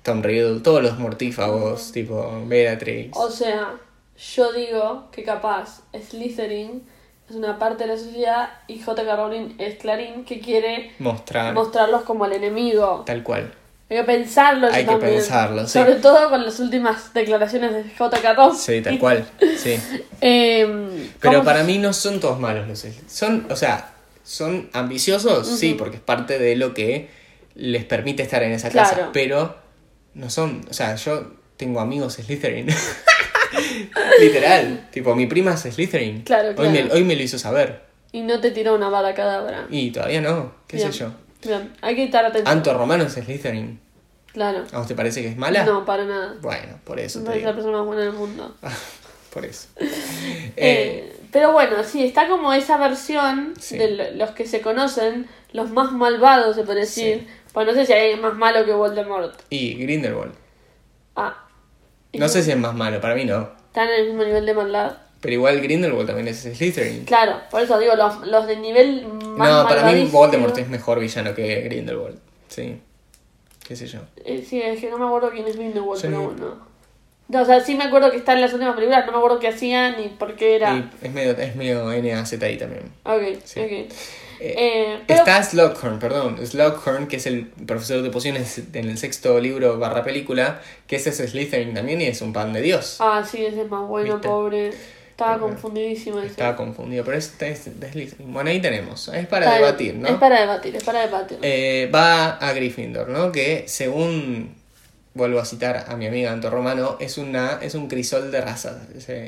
Tom 0.02 0.22
Riddle, 0.22 0.60
todos 0.60 0.84
los 0.84 0.98
mortífagos, 1.00 1.90
tipo 1.90 2.40
Bellatrix. 2.46 3.16
O 3.16 3.28
sea, 3.28 3.74
yo 4.36 4.52
digo 4.52 5.08
que 5.10 5.24
capaz 5.24 5.82
Slytherin 6.00 6.84
es 7.28 7.36
una 7.36 7.58
parte 7.58 7.84
de 7.84 7.94
la 7.94 7.98
sociedad 7.98 8.50
y 8.68 8.80
J.K. 8.80 9.16
Rowling 9.16 9.54
es 9.58 9.76
Clarín 9.78 10.24
que 10.24 10.40
quiere 10.40 10.92
Mostrar 10.98 11.54
mostrarlos 11.54 12.02
como 12.02 12.24
el 12.26 12.32
enemigo. 12.32 13.02
tal 13.06 13.22
cual. 13.22 13.52
Hay 13.88 13.98
que 13.98 14.02
pensarlo. 14.04 14.66
Hay 14.66 14.84
que 14.84 14.90
también. 14.90 15.14
pensarlo, 15.14 15.64
sí. 15.66 15.78
Sobre 15.78 15.94
todo 15.96 16.28
con 16.28 16.44
las 16.44 16.58
últimas 16.58 17.14
declaraciones 17.14 17.72
de 17.72 17.84
J.K. 17.96 18.34
Rowling. 18.34 18.56
Sí, 18.58 18.80
tal 18.82 18.98
cual. 18.98 19.26
Sí. 19.58 19.78
Em, 20.20 21.08
Pero 21.20 21.34
¿cómo 21.34 21.44
para 21.44 21.62
mí 21.62 21.78
no 21.78 21.92
son 21.92 22.18
todos 22.20 22.40
malos 22.40 22.66
los. 22.66 22.84
Son, 23.06 23.46
o 23.50 23.54
sea, 23.54 23.92
son 24.24 24.68
ambiciosos, 24.72 25.46
sí, 25.46 25.74
porque 25.74 25.96
es 25.96 26.02
parte 26.02 26.38
de 26.38 26.56
lo 26.56 26.74
que 26.74 27.10
les 27.54 27.84
permite 27.84 28.22
estar 28.22 28.42
en 28.42 28.52
esa 28.52 28.70
casa. 28.70 28.94
Claro. 28.94 29.10
Pero 29.12 29.56
no 30.14 30.30
son, 30.30 30.62
o 30.68 30.74
sea, 30.74 30.96
yo 30.96 31.32
tengo 31.56 31.80
amigos 31.80 32.14
Slytherin. 32.14 32.68
Literal. 34.20 34.88
Tipo, 34.90 35.14
mi 35.14 35.26
prima 35.26 35.54
es 35.54 35.61
Slytherin. 35.61 36.22
Claro, 36.22 36.50
Hoy 36.56 36.68
me, 36.68 36.80
claro. 36.82 36.94
hoy 36.94 37.04
me 37.04 37.16
lo 37.16 37.22
hizo 37.22 37.38
saber. 37.38 37.82
Y 38.12 38.22
no 38.22 38.40
te 38.40 38.50
tiró 38.50 38.74
una 38.74 38.88
bala 38.88 39.14
cadabra. 39.14 39.66
Y 39.70 39.90
todavía 39.90 40.20
no, 40.20 40.54
qué 40.66 40.76
Bien. 40.78 40.92
sé 40.92 40.98
yo. 41.00 41.11
Bien, 41.44 41.72
hay 41.82 41.94
que 41.94 42.04
estar 42.04 42.24
atento. 42.24 42.48
Anto 42.50 42.72
Romano 42.74 43.04
es 43.04 43.12
Slytherin. 43.12 43.78
Claro. 44.32 44.64
¿A 44.72 44.78
vos 44.78 44.87
te 44.87 44.94
parece 44.94 45.22
que 45.22 45.28
es 45.28 45.37
mala? 45.37 45.64
No, 45.64 45.85
para 45.85 46.04
nada. 46.04 46.35
Bueno, 46.42 46.78
por 46.85 47.00
eso 47.00 47.20
No 47.20 47.30
te 47.30 47.38
es 47.38 47.42
la 47.44 47.50
digo. 47.52 47.54
persona 47.56 47.78
más 47.78 47.87
buena 47.87 48.02
del 48.02 48.12
mundo. 48.12 48.54
Por 49.32 49.44
eso. 49.44 49.68
Eh, 49.78 50.52
Eh, 50.56 51.16
pero 51.30 51.52
bueno, 51.52 51.85
sí, 51.85 52.04
está 52.04 52.26
como 52.28 52.52
esa 52.54 52.78
versión 52.78 53.52
Sí. 53.61 53.76
de 53.76 53.90
lo- 53.90 54.11
los 54.12 54.30
que 54.30 54.46
se 54.46 54.62
conocen, 54.62 55.26
los 55.52 55.70
más 55.70 55.92
malvados, 55.92 56.56
se 56.56 56.62
puede 56.64 56.80
decir. 56.80 57.26
Pues 57.52 57.66
no 57.66 57.74
sé 57.74 57.85
si 57.87 57.92
hay 57.92 58.16
más 58.16 58.35
malo 58.35 58.64
que 58.64 58.72
Voldemort. 58.72 59.38
y 59.50 59.74
Grindelwald. 59.74 60.32
Ah. 61.16 61.45
¿Y 62.16 62.18
No 62.18 62.29
sé 62.29 62.42
si 62.42 62.50
es 62.50 62.57
más 62.59 62.74
malo, 62.74 63.00
para 63.00 63.14
mí 63.14 63.24
no. 63.24 63.48
Están 63.68 63.88
en 63.88 64.00
el 64.00 64.07
mismo 64.09 64.24
nivel 64.24 64.44
de 64.46 64.55
maldad. 64.55 64.96
Pero 65.20 65.35
igual 65.35 65.61
Grindelwald 65.61 66.07
también 66.07 66.29
es 66.29 66.40
Slytherin. 66.42 67.05
Claro, 67.05 67.40
por 67.50 67.62
eso 67.62 67.79
digo, 67.79 67.94
los, 67.94 68.26
los 68.26 68.46
de 68.46 68.57
nivel 68.57 69.07
más 69.07 69.48
No, 69.50 69.68
para 69.68 69.90
mí 69.92 70.05
Voldemort 70.11 70.57
es 70.59 70.68
mejor 70.68 71.00
villano 71.00 71.35
que 71.35 71.62
Grindelwald. 71.62 72.18
Sí. 72.48 72.81
Qué 73.66 73.74
sé 73.76 73.87
yo. 73.87 74.00
Eh, 74.24 74.44
sí, 74.48 74.61
es 74.62 74.81
que 74.81 74.90
no 74.90 74.98
me 74.98 75.07
acuerdo 75.07 75.31
quién 75.31 75.46
es 75.46 75.57
Grindelwald, 75.57 76.00
Sí. 76.00 76.07
pero 76.09 76.22
bueno. 76.22 76.66
No, 77.29 77.42
o 77.42 77.44
sea, 77.44 77.59
sí 77.61 77.74
me 77.74 77.85
acuerdo 77.85 78.11
que 78.12 78.18
está 78.18 78.35
en 78.35 78.40
las 78.40 78.52
últimas 78.52 78.74
películas, 78.76 79.05
no 79.07 79.11
me 79.12 79.18
acuerdo 79.18 79.40
qué 79.40 79.48
hacía 79.48 79.96
ni 79.96 80.09
por 80.11 80.37
qué 80.37 80.55
era. 80.57 80.74
Y 80.76 80.88
es 81.02 81.12
medio, 81.12 81.33
es 81.33 81.57
medio 81.57 81.85
NAZI 81.90 82.38
también. 82.38 82.92
Ok, 83.02 83.40
Sí. 83.44 83.61
ok. 83.61 83.92
Eh, 84.40 84.55
Eh, 84.59 85.01
pero- 85.07 85.18
Está 85.20 85.42
Slughorn, 85.42 85.99
perdón. 85.99 86.38
Slughorn, 86.46 87.07
que 87.09 87.16
es 87.16 87.27
el 87.27 87.46
profesor 87.46 88.03
de 88.03 88.11
pociones 88.11 88.59
en 88.72 88.88
el 88.88 88.99
sexto 88.99 89.38
libro 89.40 89.79
barra 89.79 90.03
película, 90.05 90.61
que 90.87 90.96
ese 90.96 91.11
es 91.11 91.16
Slytherin 91.31 91.75
también 91.75 92.01
y 92.01 92.05
es 92.07 92.20
un 92.22 92.33
pan 92.33 92.53
de 92.53 92.61
Dios. 92.62 92.96
Ah, 93.01 93.25
sí, 93.29 93.44
ese 93.44 93.62
es 93.62 93.70
más 93.70 93.87
bueno, 93.88 94.14
¿Viste? 94.14 94.29
pobre. 94.29 94.70
Estaba 95.11 95.38
confundidísimo 95.38 96.18
ese. 96.18 96.27
Estaba 96.29 96.55
confundido, 96.57 97.03
pero 97.03 97.16
es, 97.16 97.33
es 97.40 97.61
Slytherin. 97.92 98.33
Bueno, 98.35 98.51
ahí 98.51 98.61
tenemos. 98.61 99.09
Es 99.09 99.27
para 99.27 99.46
Está 99.46 99.57
debatir, 99.59 99.94
¿no? 99.94 100.09
Es 100.09 100.14
para 100.16 100.40
debatir, 100.40 100.77
es 100.77 100.85
para 100.85 101.01
debatir. 101.07 101.38
Eh, 101.40 101.90
va 101.94 102.33
a 102.37 102.53
Gryffindor, 102.53 103.09
¿no? 103.09 103.33
Que 103.33 103.64
según 103.66 104.55
vuelvo 105.14 105.38
a 105.40 105.46
citar 105.46 105.87
a 105.88 105.96
mi 105.96 106.07
amiga 106.07 106.31
Anto 106.31 106.51
Romano, 106.51 106.99
es 107.01 107.16
una 107.16 107.59
es 107.62 107.75
un 107.75 107.88
crisol 107.88 108.31
de 108.31 108.42
razas 108.42 108.77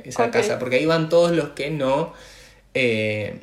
esa 0.05 0.31
casa, 0.31 0.59
porque 0.59 0.77
ahí 0.77 0.85
van 0.85 1.09
todos 1.09 1.31
los 1.31 1.49
que 1.51 1.71
no 1.71 2.12
eh, 2.75 3.40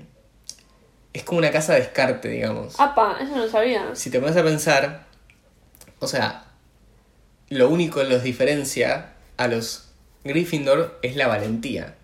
es 1.15 1.23
como 1.23 1.38
una 1.39 1.49
casa 1.49 1.73
de 1.73 1.80
descarte, 1.80 2.28
digamos. 2.28 2.78
Apa, 2.78 3.17
eso 3.21 3.38
no 3.38 3.47
sabía. 3.47 3.95
Si 3.95 4.10
te 4.10 4.19
pones 4.19 4.36
a 4.36 4.43
pensar, 4.43 5.06
o 5.99 6.08
sea, 6.08 6.43
lo 7.47 7.69
único 7.69 8.01
que 8.01 8.06
los 8.06 8.21
diferencia 8.21 9.13
a 9.38 9.47
los 9.47 9.93
Gryffindor 10.25 10.99
es 11.01 11.15
la 11.15 11.28
valentía. 11.28 11.95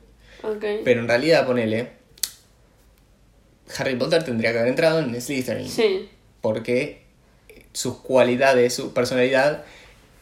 Ok. 0.44 0.64
Pero 0.86 1.02
en 1.02 1.10
realidad, 1.10 1.46
ponele, 1.46 1.92
Harry 3.78 3.96
Potter 3.96 4.24
tendría 4.24 4.54
que 4.54 4.60
haber 4.60 4.70
entrado 4.70 5.00
en 5.00 5.22
Slytherin. 5.22 5.70
Sí, 5.70 6.10
Porque 6.40 7.04
sus 7.74 7.98
cualidades, 7.98 8.74
su 8.74 8.94
personalidad 8.94 9.66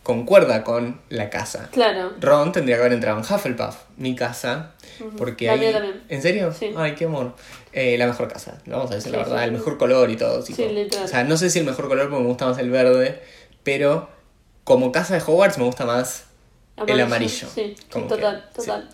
concuerda 0.09 0.63
con 0.63 0.99
la 1.09 1.29
casa. 1.29 1.69
claro. 1.71 2.13
Ron 2.19 2.51
tendría 2.51 2.77
que 2.77 2.81
haber 2.81 2.93
entrado 2.93 3.19
en 3.19 3.23
Hufflepuff, 3.23 3.75
mi 3.97 4.15
casa, 4.15 4.71
porque 5.19 5.45
La 5.45 5.53
ahí... 5.53 5.59
mía 5.59 5.71
también. 5.71 6.01
¿En 6.09 6.21
serio? 6.23 6.51
Sí. 6.51 6.73
Ay, 6.75 6.95
qué 6.95 7.05
amor. 7.05 7.35
Eh, 7.73 7.95
la 7.99 8.07
mejor 8.07 8.27
casa, 8.27 8.59
vamos 8.65 8.89
a 8.89 8.95
decir 8.95 9.11
la 9.11 9.19
verdad, 9.19 9.37
sí. 9.37 9.43
el 9.43 9.51
mejor 9.51 9.77
color 9.77 10.09
y 10.09 10.15
todo. 10.17 10.43
tipo. 10.43 10.55
Sí, 10.57 10.67
literal. 10.69 11.05
O 11.05 11.07
sea, 11.07 11.23
no 11.25 11.37
sé 11.37 11.51
si 11.51 11.59
el 11.59 11.65
mejor 11.65 11.87
color 11.87 12.09
porque 12.09 12.23
me 12.23 12.27
gusta 12.27 12.47
más 12.47 12.57
el 12.57 12.71
verde, 12.71 13.21
pero 13.61 14.09
como 14.63 14.91
casa 14.91 15.13
de 15.13 15.21
Hogwarts 15.21 15.59
me 15.59 15.65
gusta 15.65 15.85
más 15.85 16.23
el 16.87 16.99
amarillo. 16.99 17.47
Sí, 17.53 17.75
Como 17.91 18.07
total, 18.07 18.47
que- 18.49 18.55
total. 18.61 18.89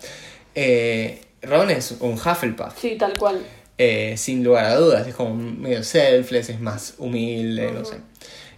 Eh, 0.54 1.22
Ron 1.40 1.70
es 1.70 1.92
un 2.00 2.12
Hufflepuff. 2.12 2.78
Sí, 2.78 2.96
tal 2.98 3.16
cual. 3.16 3.40
Eh, 3.78 4.16
sin 4.18 4.44
lugar 4.44 4.66
a 4.66 4.74
dudas, 4.76 5.06
es 5.06 5.14
como 5.14 5.34
medio 5.34 5.82
selfless, 5.82 6.50
es 6.50 6.60
más 6.60 6.94
humilde, 6.98 7.72
no 7.72 7.86
sé. 7.86 7.96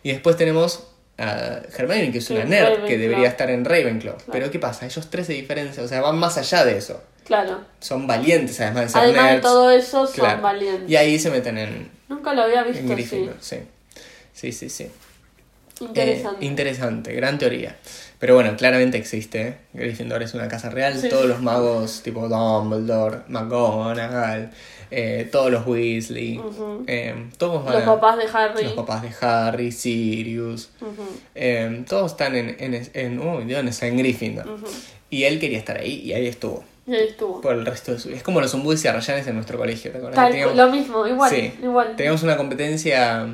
Y 0.02 0.10
después 0.10 0.36
tenemos 0.36 0.88
a 1.18 1.60
Hermione, 1.76 2.12
que 2.12 2.18
es 2.18 2.30
una 2.30 2.44
nerd, 2.44 2.84
que 2.86 2.96
debería 2.96 3.28
estar 3.28 3.50
en 3.50 3.64
Ravenclaw. 3.64 4.16
Pero 4.30 4.50
¿qué 4.50 4.58
pasa? 4.58 4.86
Ellos 4.86 5.08
tres 5.10 5.26
se 5.26 5.32
diferencian, 5.32 5.84
o 5.84 5.88
sea, 5.88 6.00
van 6.00 6.16
más 6.16 6.38
allá 6.38 6.64
de 6.64 6.78
eso. 6.78 7.02
Claro. 7.24 7.60
Son 7.80 8.06
valientes, 8.06 8.58
además 8.60 8.84
de 8.84 8.88
ser 8.88 9.00
Además 9.02 9.32
de 9.32 9.40
todo 9.40 9.70
eso, 9.70 10.06
son 10.06 10.14
Claro. 10.14 10.40
valientes. 10.40 10.88
Y 10.88 10.96
ahí 10.96 11.18
se 11.18 11.30
meten 11.30 11.58
en, 11.58 11.90
Nunca 12.08 12.32
lo 12.32 12.42
había 12.42 12.60
en 12.60 12.68
visto 12.68 12.84
así. 12.84 12.94
Gryffindor, 12.94 13.36
sí. 13.40 13.56
Sí, 14.32 14.52
sí, 14.52 14.70
sí. 14.70 14.90
Interesante. 15.80 16.44
Eh, 16.44 16.48
interesante, 16.48 17.12
gran 17.12 17.38
teoría. 17.38 17.76
Pero 18.18 18.34
bueno, 18.34 18.56
claramente 18.56 18.98
existe. 18.98 19.58
Gryffindor 19.74 20.22
es 20.24 20.34
una 20.34 20.48
casa 20.48 20.70
real. 20.70 20.98
Sí, 20.98 21.08
todos 21.08 21.26
los 21.26 21.40
magos, 21.40 22.02
tipo 22.02 22.28
Dumbledore, 22.28 23.18
McGonagall, 23.28 24.50
eh, 24.90 25.28
todos 25.30 25.50
los 25.52 25.66
Weasley, 25.66 26.40
eh, 26.86 27.28
todos 27.36 27.64
van 27.64 27.74
Los 27.74 27.82
a- 27.82 27.86
papás 27.86 28.16
de 28.18 28.24
Harry. 28.32 28.64
los 28.64 28.72
papás 28.72 29.02
de 29.02 29.10
Harry, 29.20 29.70
Sirius, 29.70 30.70
eh, 31.34 31.84
todos 31.88 32.12
están 32.12 32.34
en, 32.34 32.56
en, 32.58 32.90
en, 32.94 33.20
uy, 33.20 33.44
¿de 33.44 33.54
dónde 33.54 33.70
está? 33.70 33.86
en 33.86 33.98
Gryffindor. 33.98 34.46
Y 35.10 35.24
él 35.24 35.38
quería 35.38 35.58
estar 35.58 35.78
ahí 35.78 36.00
y 36.04 36.12
ahí 36.12 36.26
estuvo. 36.26 36.64
Y 36.86 36.94
ahí 36.94 37.08
estuvo. 37.08 37.40
Por 37.42 37.54
el 37.54 37.66
resto 37.66 37.92
de 37.92 37.98
su 37.98 38.08
vida. 38.08 38.16
Es 38.16 38.22
como 38.22 38.40
los 38.40 38.52
Umbudis 38.54 38.84
y 38.84 38.88
Arrayanes 38.88 39.26
en 39.26 39.34
nuestro 39.34 39.58
colegio, 39.58 39.90
¿te 39.92 39.98
acuerdas? 39.98 40.16
Tal- 40.16 40.32
Teníamos- 40.32 40.56
lo 40.56 40.70
mismo, 40.70 41.06
igual, 41.06 41.30
Sí. 41.30 41.52
igual. 41.62 41.94
Teníamos 41.96 42.22
una 42.22 42.36
competencia 42.36 43.26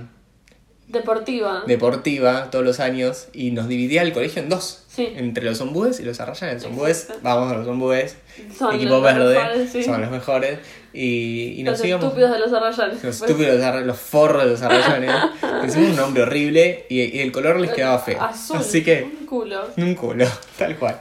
Deportiva. 0.95 1.63
deportiva 1.67 2.51
todos 2.51 2.65
los 2.65 2.81
años 2.81 3.29
y 3.33 3.51
nos 3.51 3.69
dividía 3.69 4.03
el 4.03 4.13
colegio 4.13 4.43
en 4.43 4.49
dos. 4.49 4.81
Sí. 4.89 5.13
Entre 5.17 5.45
los 5.45 5.61
ombudes 5.61 5.99
y 6.01 6.05
los 6.05 6.21
arrayanes. 6.21 6.63
Los 6.63 6.89
Exacto. 6.89 7.21
vamos 7.23 7.53
a 7.53 7.57
los 7.57 7.67
ombudes. 7.67 8.17
Son 8.57 8.75
equipo 8.77 8.91
los 8.91 9.03
verde, 9.03 9.35
mejores, 9.35 9.71
sí. 9.73 9.83
son 9.83 10.01
los 10.01 10.11
mejores. 10.11 10.59
Y, 10.93 11.55
y 11.59 11.63
nos 11.65 11.79
Los 11.81 11.89
íbamos. 11.89 12.05
estúpidos 12.07 12.31
de 12.31 12.39
los 12.39 12.53
arrayanes. 12.53 13.03
Los 13.03 13.19
Pues, 13.19 13.23
estúpidos, 13.31 13.61
arra- 13.63 13.81
los 13.81 13.99
forros 13.99 14.45
de 14.45 14.51
los 14.53 14.63
arrayanes. 14.63 15.11
Hicimos 15.67 15.91
un 15.91 15.97
nombre 15.97 16.23
horrible 16.23 16.87
y, 16.89 17.01
y 17.03 17.21
el 17.21 17.33
color 17.33 17.59
les 17.59 17.73
quedaba 17.73 17.99
feo. 17.99 18.23
Azul. 18.23 18.59
Así 18.59 18.85
que, 18.85 19.03
Un 19.21 19.27
culo. 19.27 19.69
un 19.77 19.95
culo, 19.97 20.27
tal 20.59 20.77
cual. 20.77 21.01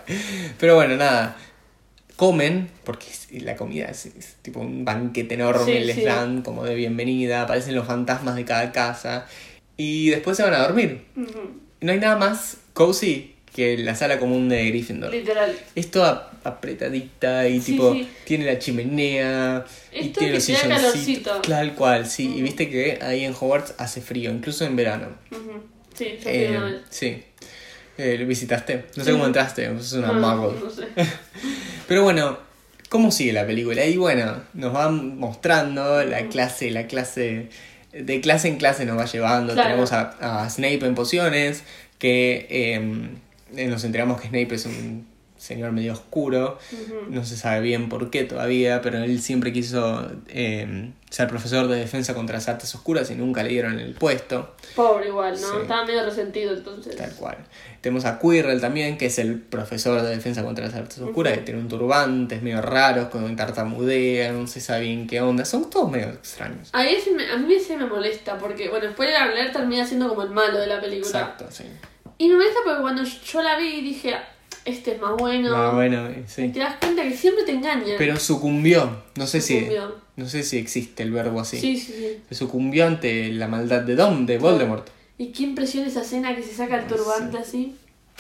Pero 0.60 0.76
bueno, 0.76 0.96
nada. 0.98 1.38
Comen, 2.16 2.70
porque 2.84 3.08
la 3.42 3.56
comida 3.56 3.86
es, 3.88 4.06
es 4.06 4.36
tipo 4.44 4.60
un 4.60 4.86
banquete 4.86 5.34
enorme, 5.34 5.66
Sí, 5.66 5.80
les 5.80 5.96
sí. 5.96 6.04
dan 6.04 6.44
como 6.44 6.64
de 6.64 6.76
bienvenida, 6.76 7.42
aparecen 7.42 7.74
los 7.76 7.88
fantasmas 7.88 8.36
de 8.36 8.46
cada 8.46 8.72
casa. 8.72 9.26
Y 9.78 10.10
después 10.10 10.38
se 10.38 10.44
van 10.44 10.54
a 10.54 10.60
dormir. 10.60 11.06
No 11.82 11.92
hay 11.92 12.00
nada 12.00 12.16
más 12.18 12.58
cozy 12.74 13.36
que 13.56 13.78
la 13.78 13.96
sala 13.96 14.20
común 14.20 14.50
de 14.50 14.66
Gryffindor. 14.70 15.12
Literal. 15.12 15.56
Es 15.76 15.92
toda 15.92 16.32
apretadita 16.44 17.48
y 17.48 17.62
Sí, 17.62 17.74
tipo 17.74 17.94
sí. 17.94 18.08
tiene 18.26 18.46
la 18.46 18.58
chimenea 18.60 19.66
y 19.92 20.10
tiene 20.10 20.28
que 20.28 20.34
los 20.34 20.44
silloncitos. 20.44 21.42
Tal 21.44 21.76
cual, 21.76 22.08
sí. 22.08 22.34
Y 22.38 22.42
viste 22.42 22.70
que 22.70 23.00
ahí 23.02 23.24
en 23.26 23.34
Hogwarts 23.34 23.76
hace 23.78 24.02
frío, 24.02 24.32
incluso 24.32 24.66
en 24.66 24.76
verano. 24.76 25.08
Sí, 25.94 26.18
yo 26.24 26.30
Eh, 26.30 26.48
una 26.58 26.66
vez. 26.66 26.82
sí. 26.90 27.24
Eh, 27.98 28.18
¿Lo 28.20 28.26
visitaste? 28.26 28.86
No 28.96 29.04
sé 29.04 29.12
cómo 29.12 29.28
entraste, 29.28 29.66
es 29.72 29.94
una 29.94 30.08
No, 30.14 30.14
muggle. 30.36 30.60
No 30.60 30.70
sé. 30.72 30.88
Pero 31.88 32.02
bueno, 32.02 32.40
¿cómo 32.90 33.12
sigue 33.12 33.34
la 33.34 33.46
película? 33.46 33.86
Y 33.86 33.98
bueno, 33.98 34.42
nos 34.56 34.74
van 34.74 35.20
mostrando 35.20 36.04
la 36.04 36.28
clase, 36.28 36.72
la 36.72 36.88
clase, 36.88 37.50
de 37.94 38.22
clase 38.22 38.48
en 38.48 38.58
clase 38.58 38.86
nos 38.86 38.98
va 38.98 39.06
llevando. 39.06 39.54
Claro. 39.54 39.70
Tenemos 39.70 39.94
a, 39.94 40.44
a 40.44 40.50
Snape 40.50 40.86
en 40.86 40.96
pociones, 40.96 41.64
que 42.00 42.48
eh, 42.50 43.68
nos 43.68 43.84
enteramos 43.84 44.20
que 44.20 44.28
Snape 44.28 44.56
es 44.56 44.66
un 44.66 45.13
señor 45.44 45.72
medio 45.74 45.94
oscuro, 45.94 46.58
no 47.10 47.26
se 47.26 47.36
sabe 47.36 47.62
bien 47.62 47.90
por 47.90 48.10
qué 48.10 48.24
todavía, 48.24 48.82
pero 48.82 48.98
él 49.04 49.22
siempre 49.22 49.52
quiso 49.52 50.10
eh, 50.30 50.92
ser 51.10 51.28
profesor 51.28 51.68
de 51.68 51.78
defensa 51.78 52.14
contra 52.14 52.36
las 52.38 52.48
artes 52.48 52.74
oscuras 52.74 53.12
y 53.12 53.16
nunca 53.16 53.44
le 53.44 53.50
dieron 53.50 53.78
el 53.80 53.94
puesto. 53.94 54.56
Pobre 54.76 55.08
igual, 55.10 55.34
¿no? 55.34 55.48
Sí. 55.48 55.58
Estaba 55.62 55.86
medio 55.86 56.04
resentido 56.06 56.54
entonces. 56.54 56.96
Tal 56.96 57.12
cual. 57.16 57.38
Tenemos 57.82 58.06
a 58.06 58.18
Quirrell 58.20 58.62
también, 58.62 58.98
que 58.98 59.08
es 59.08 59.20
el 59.20 59.38
profesor 59.40 60.02
de 60.02 60.10
defensa 60.10 60.44
contra 60.44 60.66
las 60.66 60.74
artes 60.76 60.98
oscuras, 61.00 61.34
que 61.34 61.42
tiene 61.44 61.60
un 61.60 61.68
turbante, 61.68 62.36
es 62.36 62.42
medio 62.42 62.62
raro, 62.62 63.10
con 63.10 63.36
tartamudea, 63.36 64.32
no 64.32 64.48
se 64.48 64.62
sabe 64.62 64.82
bien 64.86 65.08
qué 65.08 65.20
onda. 65.22 65.44
Son 65.44 65.70
todos 65.70 65.92
medio 65.92 66.08
extraños. 66.08 66.70
Ahí 66.72 66.98
sí 67.04 67.12
me- 67.12 67.30
a 67.30 67.36
mí 67.38 67.56
sí 67.60 67.76
me 67.76 67.86
molesta 67.86 68.38
porque, 68.38 68.70
bueno, 68.70 68.86
después 68.88 69.10
de 69.10 69.16
hablar 69.18 69.52
termina 69.52 69.86
siendo 69.86 70.08
como 70.08 70.24
el 70.24 70.30
malo 70.30 70.58
de 70.60 70.68
la 70.68 70.80
película. 70.80 71.06
Exacto, 71.08 71.46
sí. 71.52 71.66
Y 72.18 72.30
me 72.30 72.36
molesta 72.36 72.60
porque 72.64 72.82
cuando 72.82 73.04
yo 73.04 73.42
la 73.42 73.58
vi 73.58 73.82
dije, 73.82 74.14
"Ah, 74.14 74.24
este 74.66 74.94
es 74.96 75.02
más 75.02 75.16
bueno. 75.18 75.56
Ah, 75.56 75.72
bueno, 75.74 76.10
Y 76.10 76.24
sí. 76.28 76.50
te 76.50 76.60
das 76.60 76.76
cuenta 76.80 77.04
que 77.04 77.16
siempre 77.16 77.44
te 77.44 77.52
engañan. 77.54 77.96
Pero 77.98 78.18
sucumbió. 78.20 79.04
No 79.16 79.28
sé 79.28 79.42
si. 79.42 79.56
Sucumbió. 79.60 79.96
No 80.16 80.28
sé 80.30 80.44
si 80.44 80.58
existe 80.58 81.04
el 81.04 81.12
verbo 81.12 81.40
así. 81.42 81.60
Sí, 81.60 81.78
sí, 81.78 81.94
sí. 82.30 82.36
Sucumbió 82.36 82.86
ante 82.88 83.30
la 83.32 83.48
maldad 83.48 83.82
de 83.82 83.96
Dom, 83.96 84.26
de 84.26 84.38
Voldemort. 84.38 84.88
Y 85.18 85.28
qué 85.28 85.44
impresión 85.44 85.86
esa 85.86 86.02
escena 86.02 86.36
que 86.36 86.44
se 86.44 86.54
saca 86.54 86.80
el 86.80 86.88
turbante 86.88 87.38
así. 87.38 87.76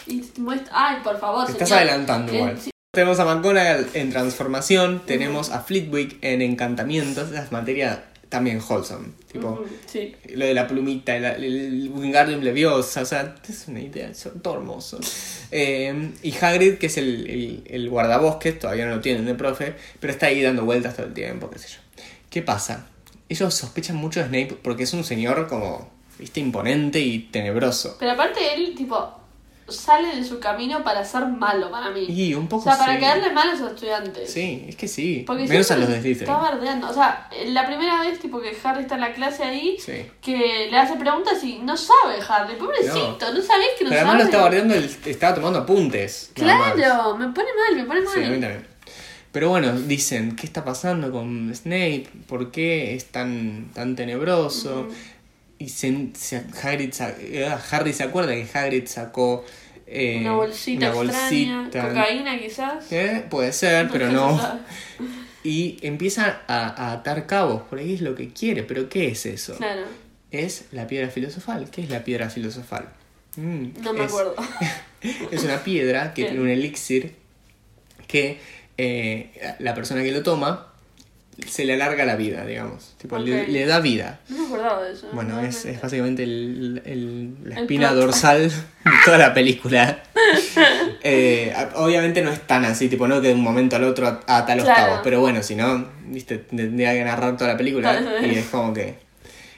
Y 0.08 0.20
te 0.22 0.42
muestra. 0.42 0.72
Ay, 0.74 0.98
por 1.04 1.20
favor. 1.20 1.46
Te 1.46 1.52
estás 1.54 1.70
señor. 1.70 1.84
adelantando 1.84 2.32
Eh, 2.34 2.36
igual. 2.38 2.60
sí. 2.60 2.70
Tenemos 2.96 3.20
a 3.20 3.26
McGonagall 3.26 3.88
en 3.96 4.12
transformación, 4.12 5.02
tenemos 5.08 5.50
a 5.50 5.62
Flitwick 5.62 6.18
en 6.22 6.44
encantamientos, 6.44 7.32
esa 7.32 7.44
es 7.44 7.52
materia 7.52 8.04
también 8.34 8.60
wholesome. 8.68 9.10
Tipo, 9.32 9.64
Sí. 9.86 10.16
lo 10.34 10.44
de 10.46 10.56
la 10.56 10.68
plumita, 10.68 11.16
el, 11.16 11.44
el 11.44 11.90
Wingardium 11.94 12.42
Leviosa, 12.42 13.04
o 13.04 13.06
sea, 13.06 13.36
es 13.48 13.68
una 13.68 13.80
idea, 13.80 14.10
es 14.10 14.28
todo 14.42 14.56
hermoso. 14.56 15.00
Eh, 15.56 16.14
y 16.24 16.34
Hagrid, 16.36 16.80
que 16.80 16.88
es 16.88 16.98
el, 16.98 17.30
el, 17.30 17.64
el 17.68 17.88
guardabosques, 17.88 18.58
todavía 18.58 18.88
no 18.88 18.96
lo 18.96 19.02
tienen 19.02 19.24
de 19.26 19.36
profe, 19.36 19.76
pero 20.00 20.12
está 20.12 20.26
ahí 20.26 20.42
dando 20.42 20.66
vueltas 20.66 20.96
todo 20.96 21.06
el 21.06 21.14
tiempo, 21.14 21.48
qué 21.52 21.60
sé 21.60 21.68
yo. 21.68 22.04
¿Qué 22.32 22.42
pasa? 22.42 22.88
Ellos 23.30 23.54
sospechan 23.54 23.96
mucho 23.98 24.20
de 24.20 24.26
Snape 24.30 24.58
porque 24.64 24.82
es 24.82 24.94
un 24.94 25.04
señor 25.04 25.48
como, 25.48 25.92
viste, 26.18 26.40
imponente 26.40 27.00
y 27.02 27.20
tenebroso. 27.20 27.98
Pero 28.00 28.14
aparte 28.14 28.40
él, 28.56 28.74
tipo, 28.76 28.98
sale 29.74 30.16
de 30.16 30.24
su 30.24 30.40
camino 30.40 30.84
para 30.84 31.04
ser 31.04 31.26
malo 31.26 31.70
para 31.72 31.90
mí. 31.92 32.06
Y 32.08 32.34
un 32.36 32.48
o 32.50 32.62
sea, 32.62 32.78
para 32.78 32.94
sí. 32.96 33.00
caerle 33.02 33.32
mal 33.34 33.50
a 33.50 33.54
esos 33.54 33.72
estudiantes. 33.74 34.32
Sí, 34.32 34.66
es 34.70 34.76
que 34.76 34.88
sí. 34.88 35.24
Porque 35.28 35.48
Menos 35.48 35.70
a 35.72 35.76
los 35.78 35.90
de. 35.90 36.12
Está 36.12 36.38
bardeando. 36.38 36.90
O 36.90 36.94
sea, 36.94 37.30
la 37.48 37.66
primera 37.66 38.00
vez 38.02 38.20
tipo 38.20 38.40
que 38.40 38.56
Harry 38.64 38.84
está 38.84 38.96
en 38.96 39.02
la 39.02 39.14
clase 39.14 39.44
ahí, 39.44 39.78
Sí. 39.80 40.06
que 40.22 40.68
le 40.72 40.78
hace 40.78 40.96
preguntas 40.96 41.44
y 41.44 41.60
no 41.60 41.76
sabe 41.76 42.16
Harry. 42.28 42.56
Pobrecito, 42.56 43.34
no, 43.34 43.42
sabés 43.42 43.68
que 43.78 43.84
no 43.84 43.90
Pero 43.90 43.90
sabe. 43.90 44.00
además 44.00 44.18
lo 44.18 44.24
estaba 44.24 44.44
bardeando, 44.44 44.76
él 44.76 44.90
estaba 45.06 45.36
tomando 45.36 45.60
apuntes. 45.60 46.32
Claro, 46.34 47.18
me 47.18 47.28
pone 47.30 47.48
mal, 47.68 47.76
me 47.76 47.84
pone 47.86 48.02
mal. 48.02 48.14
Sí, 48.14 48.24
a 48.24 48.30
mí 48.30 48.40
también. 48.40 48.68
Pero 49.32 49.50
bueno, 49.50 49.72
dicen, 49.74 50.36
¿qué 50.36 50.46
está 50.46 50.64
pasando 50.64 51.12
con 51.12 51.52
Snape? 51.56 52.08
¿Por 52.28 52.52
qué 52.52 52.94
es 52.94 53.06
tan, 53.06 53.72
tan 53.74 53.96
tenebroso? 53.96 54.88
Y 55.58 55.70
se, 55.70 56.10
se- 56.16 56.44
Hagrid 56.62 56.94
eh, 57.20 57.56
Harry 57.72 57.94
se 57.94 58.04
acuerda 58.04 58.34
que 58.34 58.48
Hagrid 58.54 58.86
sacó 58.86 59.44
eh, 59.94 60.18
una 60.22 60.34
bolsita 60.34 60.94
una 60.96 61.12
extraña, 61.12 61.58
bolsita. 61.62 61.88
cocaína 61.90 62.40
quizás. 62.40 62.92
Eh, 62.92 63.26
Puede 63.30 63.54
ser, 63.54 63.90
pero 63.92 64.10
no. 64.12 64.60
Y 65.44 65.78
empieza 65.82 66.42
a, 66.48 66.68
a 66.70 66.92
atar 66.94 67.26
cabos, 67.28 67.64
por 67.64 67.80
ahí 67.80 67.94
es 67.94 68.02
lo 68.02 68.16
que 68.16 68.30
quiere, 68.32 68.64
pero 68.64 68.88
¿qué 68.90 69.08
es 69.10 69.26
eso? 69.26 69.56
Claro, 69.58 69.82
Es 70.32 70.66
la 70.72 70.88
piedra 70.88 71.10
filosofal. 71.10 71.70
¿Qué 71.70 71.82
es 71.84 71.90
la 71.90 72.04
piedra 72.04 72.30
filosofal? 72.30 72.88
Mm, 73.36 73.82
no 73.82 73.94
me 73.94 74.00
es- 74.06 74.10
acuerdo. 74.12 74.36
es 75.32 75.44
una 75.44 75.64
piedra 75.64 76.14
que 76.14 76.24
tiene 76.24 76.40
un 76.40 76.50
elixir 76.50 77.16
que 78.08 78.40
eh, 78.78 79.56
la 79.60 79.74
persona 79.76 80.02
que 80.04 80.12
lo 80.12 80.24
toma 80.24 80.73
se 81.48 81.66
le 81.66 81.74
alarga 81.74 82.06
la 82.06 82.16
vida, 82.16 82.46
digamos. 82.46 82.96
Tipo, 83.00 83.18
le, 83.18 83.66
da 83.66 83.80
vida. 83.80 84.20
No 84.30 84.38
me 84.38 84.46
acordaba 84.48 84.84
de 84.84 84.94
eso. 84.94 85.08
Bueno, 85.14 85.40
es, 85.42 85.66
es 85.66 85.82
básicamente 85.82 86.24
el- 86.24 86.82
el- 86.86 87.36
la 87.44 87.56
espina 87.62 87.94
dorsal 87.94 88.50
de 88.50 88.92
toda 89.06 89.18
la 89.18 89.34
película. 89.34 90.04
Eh, 91.06 91.54
obviamente 91.76 92.22
no 92.22 92.32
es 92.32 92.40
tan 92.48 92.64
así, 92.66 92.88
tipo, 92.88 93.08
no 93.08 93.22
que 93.22 93.28
de 93.30 93.34
un 93.34 93.42
momento 93.42 93.76
al 93.76 93.84
otro 93.84 94.22
ata 94.26 94.56
los 94.56 94.64
Claro. 94.66 94.86
cabos, 94.86 95.00
pero 95.04 95.20
bueno, 95.20 95.44
si 95.44 95.54
no, 95.56 95.86
viste, 96.06 96.38
tendría 96.38 96.94
que 96.94 97.04
narrar 97.04 97.36
toda 97.36 97.52
la 97.52 97.58
película 97.58 97.98
Claro. 97.98 98.26
y 98.26 98.36
es 98.36 98.46
como 98.46 98.74
que... 98.74 98.96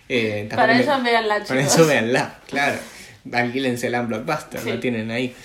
eh, 0.09 0.49
Para 0.53 0.79
eso 0.79 0.99
veanla, 1.03 1.35
chicos. 1.35 1.47
para 1.49 1.61
eso 1.61 1.85
véanla, 1.85 2.39
claro. 2.47 2.77
Alquílense 3.31 3.89
la 3.91 4.01
Blockbuster, 4.01 4.59
Sí. 4.59 4.69
lo 4.71 4.79
tienen 4.79 5.11
ahí. 5.11 5.35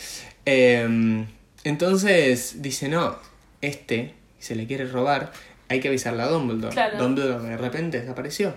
Eh, 0.47 1.25
entonces 1.65 2.63
dice, 2.63 2.89
no, 2.89 3.17
este 3.61 4.15
se 4.39 4.55
le 4.55 4.67
quiere 4.67 4.87
robar, 4.87 5.33
hay 5.71 5.81
que 5.81 5.89
avisarle 5.89 6.23
a 6.23 6.27
Dumbledore. 6.27 6.75
Claro. 6.75 6.99
Dumbledore 6.99 7.49
de 7.49 7.57
repente 7.57 8.01
desapareció. 8.01 8.55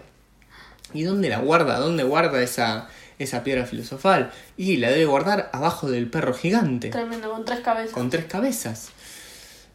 ¿Y 0.93 1.03
dónde 1.03 1.29
la 1.29 1.39
guarda? 1.39 1.79
¿Dónde 1.79 2.03
guarda 2.03 2.41
esa, 2.43 2.89
esa 3.17 3.43
piedra 3.43 3.65
filosofal? 3.65 4.31
Y 4.57 4.77
la 4.77 4.89
debe 4.89 5.05
guardar 5.05 5.49
abajo 5.53 5.89
del 5.89 6.09
perro 6.09 6.33
gigante, 6.33 6.89
Tremendo, 6.89 7.31
con 7.31 7.45
tres 7.45 7.61
cabezas. 7.61 7.93
con 7.93 8.09
tres 8.09 8.25
cabezas. 8.25 8.89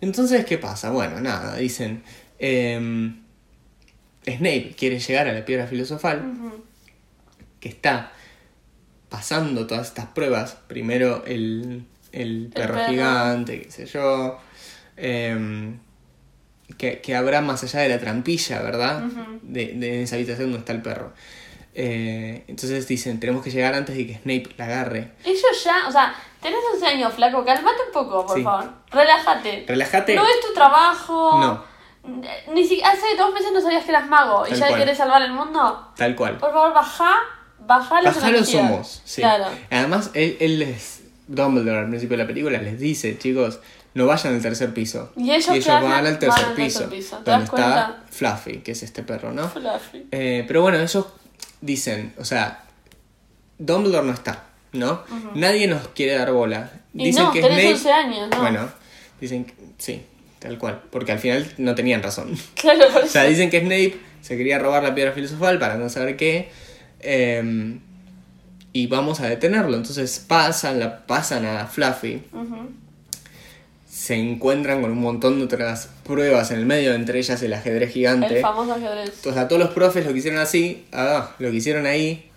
Entonces, 0.01 0.45
¿qué 0.45 0.59
pasa? 0.59 0.91
Bueno, 0.91 1.21
nada, 1.21 1.57
dicen... 1.57 2.03
em, 2.39 3.23
Snape 4.27 4.75
quiere 4.77 4.99
llegar 4.99 5.27
a 5.27 5.33
la 5.33 5.45
piedra 5.45 5.67
filosofal 5.67 6.23
que 7.61 7.69
está 7.71 8.13
pasando 9.09 9.67
todas 9.67 9.87
estas 9.89 10.07
pruebas. 10.07 10.57
Primero 10.67 11.25
el, 11.27 11.85
el 12.13 12.51
perro 12.55 12.75
perro. 12.75 12.89
gigante, 12.91 13.63
qué 13.63 13.71
sé 13.71 13.87
yo. 13.87 14.39
em, 14.97 15.79
que, 16.77 17.01
que 17.01 17.17
habrá 17.17 17.41
más 17.41 17.63
allá 17.65 17.81
de 17.81 17.89
la 17.89 17.99
trampilla, 17.99 18.61
¿verdad? 18.63 19.05
Ujú. 19.07 19.39
de, 19.43 19.73
de 19.75 20.03
esa 20.03 20.17
habitación 20.17 20.47
donde 20.51 20.59
está 20.59 20.73
el 20.73 20.83
perro. 20.83 21.13
Eh, 21.75 22.45
entonces 22.49 22.89
dicen, 22.89 23.21
tenemos 23.21 23.43
que 23.43 23.51
llegar 23.51 23.75
antes 23.75 23.97
de 23.97 24.07
que 24.07 24.15
Snape 24.17 24.49
la 24.57 24.65
agarre. 24.65 25.13
Ellos 25.25 25.43
ya, 25.65 25.87
o 25.87 25.93
sea, 25.93 26.15
tenés 26.43 26.59
11 26.75 26.87
años, 26.87 27.15
flaco, 27.15 27.45
calmate 27.45 27.77
un 27.87 27.93
poco, 27.93 28.27
por 28.27 28.37
Sí. 28.37 28.43
favor. 28.43 28.69
Relájate. 28.91 29.65
Relájate. 29.67 30.15
No 30.17 30.23
es 30.27 30.41
tu 30.47 30.53
trabajo. 30.53 31.39
No. 31.41 31.65
Ni 32.53 32.63
siquiera 32.67 32.91
hace 32.91 33.17
dos 33.17 33.33
meses 33.33 33.51
no 33.53 33.61
sabías 33.61 33.85
que 33.85 33.91
eras 33.91 34.09
mago 34.09 34.45
y 34.47 34.51
Tal 34.51 34.59
ya 34.61 34.69
cual. 34.69 34.81
querés 34.81 34.99
salvar 34.99 35.23
el 35.23 35.33
mundo. 35.33 35.93
Tal 35.97 36.17
cual. 36.17 36.39
Por 36.39 36.53
favor, 36.53 36.73
baja, 36.75 37.15
baja 37.61 38.01
las 38.03 38.15
Baja 38.17 38.31
los 38.31 38.55
humos. 38.55 39.03
Sí. 39.05 39.21
Claro. 39.21 39.45
Además, 39.71 40.11
él, 40.15 40.37
él 40.41 40.59
les. 40.59 41.03
Dumbledore 41.29 41.81
al 41.81 41.89
principio 41.91 42.17
de 42.17 42.23
la 42.23 42.27
película 42.27 42.59
les 42.63 42.81
dice, 42.81 43.19
chicos, 43.19 43.61
no 43.99 44.07
vayan 44.07 44.35
al 44.35 44.41
tercer 44.43 44.73
piso. 44.73 45.13
Y 45.17 45.31
ellos, 45.33 45.67
van 45.67 46.07
al 46.07 46.19
tercer 46.19 46.29
van 46.43 46.51
al 46.51 46.57
piso. 46.57 46.79
tercer 46.81 46.99
piso. 46.99 47.17
¿Te 47.19 47.31
Donde 47.31 47.45
está 47.45 47.57
cuenta? 47.57 48.03
Fluffy, 48.11 48.59
que 48.61 48.73
es 48.73 48.83
este 48.83 49.03
perro, 49.03 49.33
¿no? 49.33 49.49
Fluffy. 49.49 50.07
Eh, 50.11 50.45
pero 50.47 50.63
bueno, 50.63 50.79
ellos 50.79 51.07
dicen, 51.61 52.15
o 52.19 52.25
sea, 52.25 52.65
Dumbledore 53.59 54.07
no 54.07 54.13
está, 54.13 54.45
¿no? 54.73 55.03
Nadie 55.35 55.67
nos 55.67 55.89
quiere 55.89 56.15
dar 56.17 56.33
bola. 56.33 56.71
Y 56.95 57.05
Dicen 57.07 57.25
no, 57.25 57.33
que 57.33 57.43
tenés 57.43 57.59
Snape. 57.59 57.75
11 57.75 57.93
años, 57.93 58.29
¿no? 58.31 58.41
Bueno, 58.41 58.69
dicen 59.21 59.45
que 59.45 59.55
sí, 59.79 60.03
tal 60.39 60.57
cual. 60.59 60.81
Porque 60.91 61.13
al 61.13 61.19
final 61.19 61.53
no 61.59 61.75
tenían 61.75 62.03
razón. 62.03 62.37
Claro, 62.55 62.87
por 62.93 63.03
O 63.05 63.07
sea, 63.07 63.25
dicen 63.25 63.51
que 63.51 63.61
Snape 63.61 63.99
se 64.23 64.37
quería 64.37 64.59
robar 64.59 64.83
la 64.83 64.95
piedra 64.95 65.13
filosofal 65.13 65.59
para 65.59 65.77
no 65.77 65.89
saber 65.89 66.17
qué. 66.17 66.51
eh, 67.01 67.79
y 68.73 68.87
vamos 68.87 69.21
a 69.21 69.27
detenerlo. 69.27 69.77
Entonces 69.77 70.25
pasan, 70.29 70.79
la, 70.79 71.07
pasan 71.07 71.45
a 71.47 71.67
Fluffy. 71.67 72.23
Ujú. 72.33 72.71
Se 74.09 74.15
encuentran 74.15 74.81
con 74.81 74.91
un 74.91 75.01
montón 75.01 75.39
de 75.39 75.45
otras 75.45 75.91
pruebas 76.03 76.51
en 76.51 76.61
el 76.61 76.65
medio, 76.65 76.95
entre 76.95 77.19
ellas 77.19 77.43
el 77.43 77.53
ajedrez 77.53 77.93
gigante. 77.93 78.37
El 78.37 78.41
famoso 78.41 78.73
ajedrez. 78.73 79.27
O 79.27 79.35
sea, 79.35 79.49
todos 79.49 79.61
los 79.61 79.71
profes 79.73 80.07
lo 80.07 80.13
que 80.15 80.19
hicieron 80.21 80.41
así, 80.41 80.87
ah, 80.93 81.35
lo 81.39 81.51
que 81.51 81.57
hicieron 81.59 81.85
ahí 81.85 82.31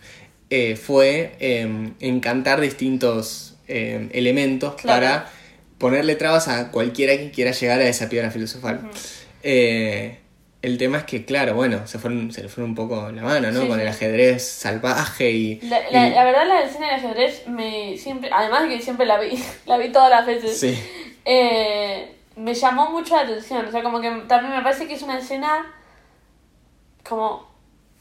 eh, 0.49 0.75
fue 0.75 1.33
eh, 1.39 1.91
encantar 2.01 2.59
distintos 2.59 3.55
eh, 3.69 4.09
elementos 4.11 4.73
Claro. 4.75 4.99
para 4.99 5.29
ponerle 5.77 6.15
trabas 6.15 6.49
a 6.49 6.71
cualquiera 6.71 7.15
que 7.15 7.31
quiera 7.31 7.51
llegar 7.51 7.79
a 7.79 7.87
esa 7.87 8.09
piedra 8.09 8.31
filosofal. 8.31 8.81
Eh, 9.43 10.17
el 10.61 10.77
tema 10.77 10.97
es 10.99 11.05
que, 11.05 11.23
claro, 11.25 11.55
bueno, 11.55 11.87
se, 11.87 11.97
fueron, 11.99 12.31
se 12.33 12.43
le 12.43 12.49
fueron 12.49 12.71
un 12.71 12.75
poco 12.75 13.09
la 13.11 13.23
mano, 13.23 13.49
¿no? 13.51 13.61
Sí, 13.61 13.67
Con 13.67 13.77
sí. 13.77 13.81
el 13.81 13.87
ajedrez 13.87 14.43
salvaje 14.45 15.31
y... 15.31 15.59
La, 15.61 15.79
la, 15.89 16.07
y- 16.09 16.11
la 16.13 16.23
verdad, 16.25 16.47
la 16.47 16.61
escena 16.63 16.87
del 16.87 16.95
ajedrez 16.97 17.47
me 17.47 17.97
siempre, 17.97 18.29
además 18.31 18.63
de 18.63 18.69
que 18.77 18.81
siempre 18.83 19.05
la 19.05 19.19
vi, 19.19 19.41
la 19.65 19.77
vi 19.77 19.89
todas 19.91 20.09
las 20.11 20.25
veces, 20.27 20.59
Sí, 20.59 20.77
eh, 21.25 22.15
me 22.35 22.53
llamó 22.53 22.89
mucho 22.91 23.15
la 23.15 23.21
atención. 23.23 23.65
O 23.65 23.71
sea, 23.71 23.83
como 23.83 23.99
que 24.01 24.09
también 24.27 24.55
me 24.55 24.61
parece 24.61 24.87
que 24.87 24.93
es 24.95 25.01
una 25.01 25.17
escena 25.19 25.65
como 27.07 27.49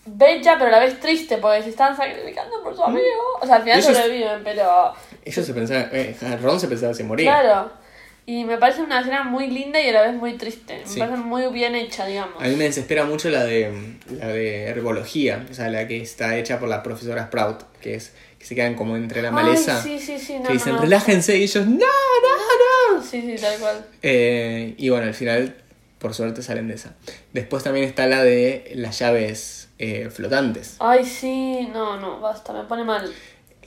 bella, 0.06 0.54
pero 0.58 0.68
a 0.68 0.70
la 0.72 0.78
vez 0.80 0.98
triste, 1.00 1.38
porque 1.38 1.62
se 1.62 1.70
están 1.70 1.96
sacrificando 1.96 2.62
por 2.62 2.74
su 2.74 2.82
amigo. 2.82 3.04
O 3.40 3.46
sea, 3.46 3.56
al 3.56 3.62
final 3.62 3.78
Ellos- 3.78 3.96
sobreviven, 3.96 4.42
pero 4.44 4.92
ellos 5.24 5.46
se 5.46 5.54
pensaban, 5.54 5.88
eh, 5.92 6.16
Ron 6.42 6.58
se 6.60 6.68
pensaba 6.68 6.92
que 6.92 6.96
se 6.98 7.04
moría. 7.04 7.40
claro. 7.40 7.80
Y 8.26 8.44
me 8.44 8.58
parece 8.58 8.82
una 8.82 9.00
escena 9.00 9.24
muy 9.24 9.48
linda 9.48 9.80
y 9.80 9.88
a 9.88 9.92
la 9.92 10.02
vez 10.02 10.12
muy 10.14 10.34
triste. 10.34 10.84
Me 10.94 10.98
parece 10.98 11.16
muy 11.16 11.44
bien 11.48 11.74
hecha, 11.74 12.06
digamos. 12.06 12.40
A 12.40 12.46
mí 12.46 12.54
me 12.54 12.64
desespera 12.64 13.04
mucho 13.04 13.28
la 13.28 13.42
de 13.44 13.96
la 14.10 14.28
de 14.28 14.66
herbología, 14.68 15.44
o 15.50 15.54
sea, 15.54 15.68
la 15.68 15.88
que 15.88 16.00
está 16.00 16.36
hecha 16.36 16.60
por 16.60 16.68
la 16.68 16.82
profesora 16.82 17.24
Sprout, 17.24 17.62
que 17.80 17.94
es 17.94 18.14
se 18.50 18.56
quedan 18.56 18.74
como 18.74 18.96
entre 18.96 19.22
la 19.22 19.30
maleza. 19.30 19.80
Ay, 19.80 19.96
sí, 20.00 20.04
sí, 20.04 20.18
sí, 20.18 20.36
no, 20.40 20.48
que 20.48 20.54
dicen, 20.54 20.74
no. 20.74 20.80
relájense, 20.80 21.38
y 21.38 21.44
ellos, 21.44 21.64
no, 21.66 21.76
no, 21.76 22.96
no. 22.96 23.00
Sí, 23.00 23.22
sí, 23.22 23.40
tal 23.40 23.60
cual. 23.60 23.86
Eh, 24.02 24.74
y 24.76 24.88
bueno, 24.88 25.06
al 25.06 25.14
final, 25.14 25.54
por 26.00 26.14
suerte, 26.14 26.42
salen 26.42 26.66
de 26.66 26.74
esa. 26.74 26.96
Después 27.32 27.62
también 27.62 27.86
está 27.86 28.08
la 28.08 28.24
de 28.24 28.72
las 28.74 28.98
llaves 28.98 29.68
eh, 29.78 30.10
flotantes, 30.10 30.74
Ay, 30.80 31.04
sí, 31.04 31.68
no, 31.72 32.00
no, 32.00 32.18
basta, 32.18 32.52
me 32.52 32.64
pone 32.64 32.82
mal. 32.82 33.08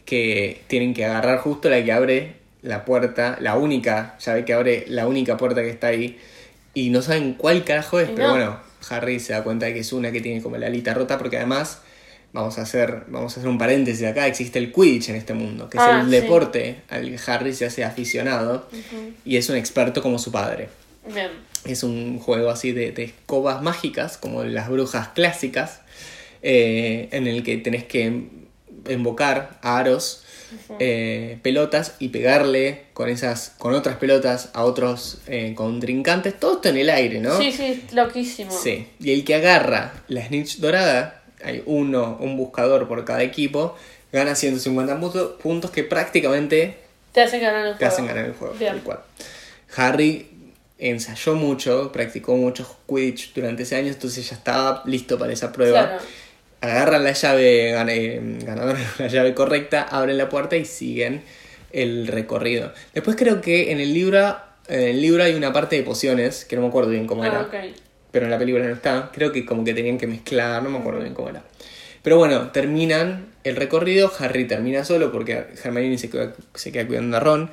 que 0.03 0.61
tienen 0.67 0.93
que 0.93 1.05
agarrar 1.05 1.39
justo 1.39 1.69
la 1.69 1.81
que 1.81 1.93
abre 1.93 2.35
la 2.61 2.83
puerta, 2.83 3.37
la 3.39 3.55
única 3.55 4.17
llave 4.19 4.43
que 4.43 4.51
abre 4.51 4.83
la 4.89 5.07
única 5.07 5.37
puerta 5.37 5.61
que 5.61 5.69
está 5.69 5.87
ahí, 5.87 6.19
y 6.73 6.89
no 6.89 7.01
saben 7.01 7.35
cuál 7.35 7.63
carajo 7.63 8.01
es, 8.01 8.09
pero 8.09 8.27
no. 8.27 8.33
bueno, 8.33 8.59
Harry 8.89 9.21
se 9.21 9.31
da 9.31 9.45
cuenta 9.45 9.67
de 9.67 9.75
que 9.75 9.79
es 9.79 9.93
una 9.93 10.11
que 10.11 10.19
tiene 10.19 10.41
como 10.41 10.57
la 10.57 10.67
alita 10.67 10.93
rota, 10.93 11.17
porque 11.17 11.37
además... 11.37 11.79
Vamos 12.33 12.57
a, 12.57 12.63
hacer, 12.63 13.03
vamos 13.09 13.37
a 13.37 13.39
hacer 13.39 13.47
un 13.47 13.59
paréntesis 13.59 14.05
acá, 14.07 14.25
existe 14.25 14.57
el 14.57 14.71
Quidditch 14.73 15.09
en 15.09 15.15
este 15.17 15.35
mundo, 15.35 15.69
que 15.69 15.77
es 15.77 15.83
Ah, 15.83 15.99
el 16.01 16.07
sí. 16.09 16.11
deporte 16.19 16.81
al 16.89 17.03
que 17.09 17.19
Harry 17.31 17.53
se 17.53 17.65
hace 17.65 17.83
aficionado 17.83 18.67
y 19.23 19.37
es 19.37 19.49
un 19.49 19.55
experto 19.55 20.01
como 20.01 20.17
su 20.17 20.31
padre. 20.31 20.69
Bien. 21.13 21.29
Es 21.63 21.83
un 21.83 22.17
juego 22.19 22.49
así 22.49 22.71
de, 22.71 22.91
de 22.91 23.03
escobas 23.03 23.61
mágicas, 23.61 24.17
como 24.17 24.43
las 24.43 24.67
brujas 24.69 25.09
clásicas, 25.09 25.81
eh, 26.41 27.07
en 27.11 27.27
el 27.27 27.43
que 27.43 27.57
tenés 27.57 27.83
que 27.83 28.27
invocar 28.89 29.59
aros, 29.61 30.23
eh, 30.79 31.37
pelotas 31.41 31.95
y 31.99 32.09
pegarle 32.09 32.85
con 32.93 33.09
esas, 33.09 33.53
con 33.57 33.73
otras 33.73 33.97
pelotas 33.97 34.49
a 34.53 34.63
otros 34.65 35.19
eh, 35.27 35.53
contrincantes, 35.55 36.39
todo 36.39 36.55
esto 36.55 36.69
en 36.69 36.77
el 36.77 36.89
aire, 36.89 37.19
¿no? 37.19 37.37
Sí, 37.37 37.51
sí, 37.51 37.83
loquísimo. 37.93 38.51
Sí. 38.51 38.87
Y 38.99 39.11
el 39.13 39.23
que 39.23 39.35
agarra 39.35 39.93
la 40.07 40.25
snitch 40.27 40.57
dorada, 40.57 41.22
hay 41.43 41.63
uno, 41.65 42.17
un 42.19 42.37
buscador 42.37 42.87
por 42.87 43.03
cada 43.05 43.23
equipo, 43.23 43.75
gana 44.11 44.35
150 44.35 44.99
punto- 44.99 45.37
puntos 45.37 45.71
que 45.71 45.83
prácticamente 45.83 46.77
Te 47.11 47.21
hacen 47.21 47.41
ganar 47.41 47.65
el 47.67 47.71
te 47.73 47.77
juego. 47.79 47.93
hacen 47.93 48.05
ganar 48.07 48.25
el 48.25 48.33
juego. 48.33 48.55
Tal 48.59 48.81
cual. 48.83 48.99
Harry 49.75 50.29
ensayó 50.79 51.35
mucho, 51.35 51.91
practicó 51.91 52.35
mucho 52.35 52.77
Quidditch 52.87 53.33
durante 53.33 53.63
ese 53.63 53.75
año, 53.75 53.87
entonces 53.87 54.29
ya 54.29 54.35
estaba 54.35 54.83
listo 54.85 55.17
para 55.17 55.31
esa 55.33 55.51
prueba. 55.51 55.87
Claro. 55.87 56.03
Agarran 56.61 57.03
la 57.03 57.11
llave 57.11 57.71
eh, 57.71 58.39
ganadora, 58.43 58.79
la 58.99 59.07
llave 59.07 59.33
correcta, 59.33 59.83
abren 59.83 60.17
la 60.17 60.29
puerta 60.29 60.55
y 60.55 60.65
siguen 60.65 61.23
el 61.71 62.07
recorrido. 62.07 62.71
Después 62.93 63.15
creo 63.17 63.41
que 63.41 63.71
en 63.71 63.79
el 63.79 63.93
libro, 63.93 64.37
en 64.67 64.79
el 64.81 65.01
libro 65.01 65.23
hay 65.23 65.33
una 65.35 65.51
parte 65.51 65.75
de 65.75 65.83
pociones, 65.83 66.45
que 66.45 66.55
no 66.55 66.61
me 66.61 66.67
acuerdo 66.69 66.89
bien 66.91 67.07
cómo 67.07 67.25
era, 67.25 67.39
Ah, 67.39 67.47
ok. 67.47 67.75
Pero 68.13 68.23
en 68.25 68.31
la 68.31 68.37
película 68.39 68.63
no 68.65 68.73
está. 68.73 69.11
Creo 69.13 69.33
que 69.33 69.45
como 69.45 69.65
que 69.65 69.73
tenían 69.73 69.97
que 69.97 70.07
mezclar, 70.07 70.63
no 70.63 70.69
me 70.69 70.77
acuerdo 70.77 71.01
bien 71.01 71.13
cómo 71.13 71.27
era. 71.29 71.43
Pero 72.01 72.17
bueno, 72.17 72.51
terminan 72.51 73.27
el 73.43 73.55
recorrido, 73.57 74.09
Harry 74.19 74.45
termina 74.47 74.85
solo 74.85 75.11
porque 75.11 75.45
Hermione 75.61 75.97
se 75.97 76.09
queda, 76.09 76.33
se 76.53 76.71
queda 76.71 76.87
cuidando 76.87 77.17
a 77.17 77.19
Ron 77.19 77.49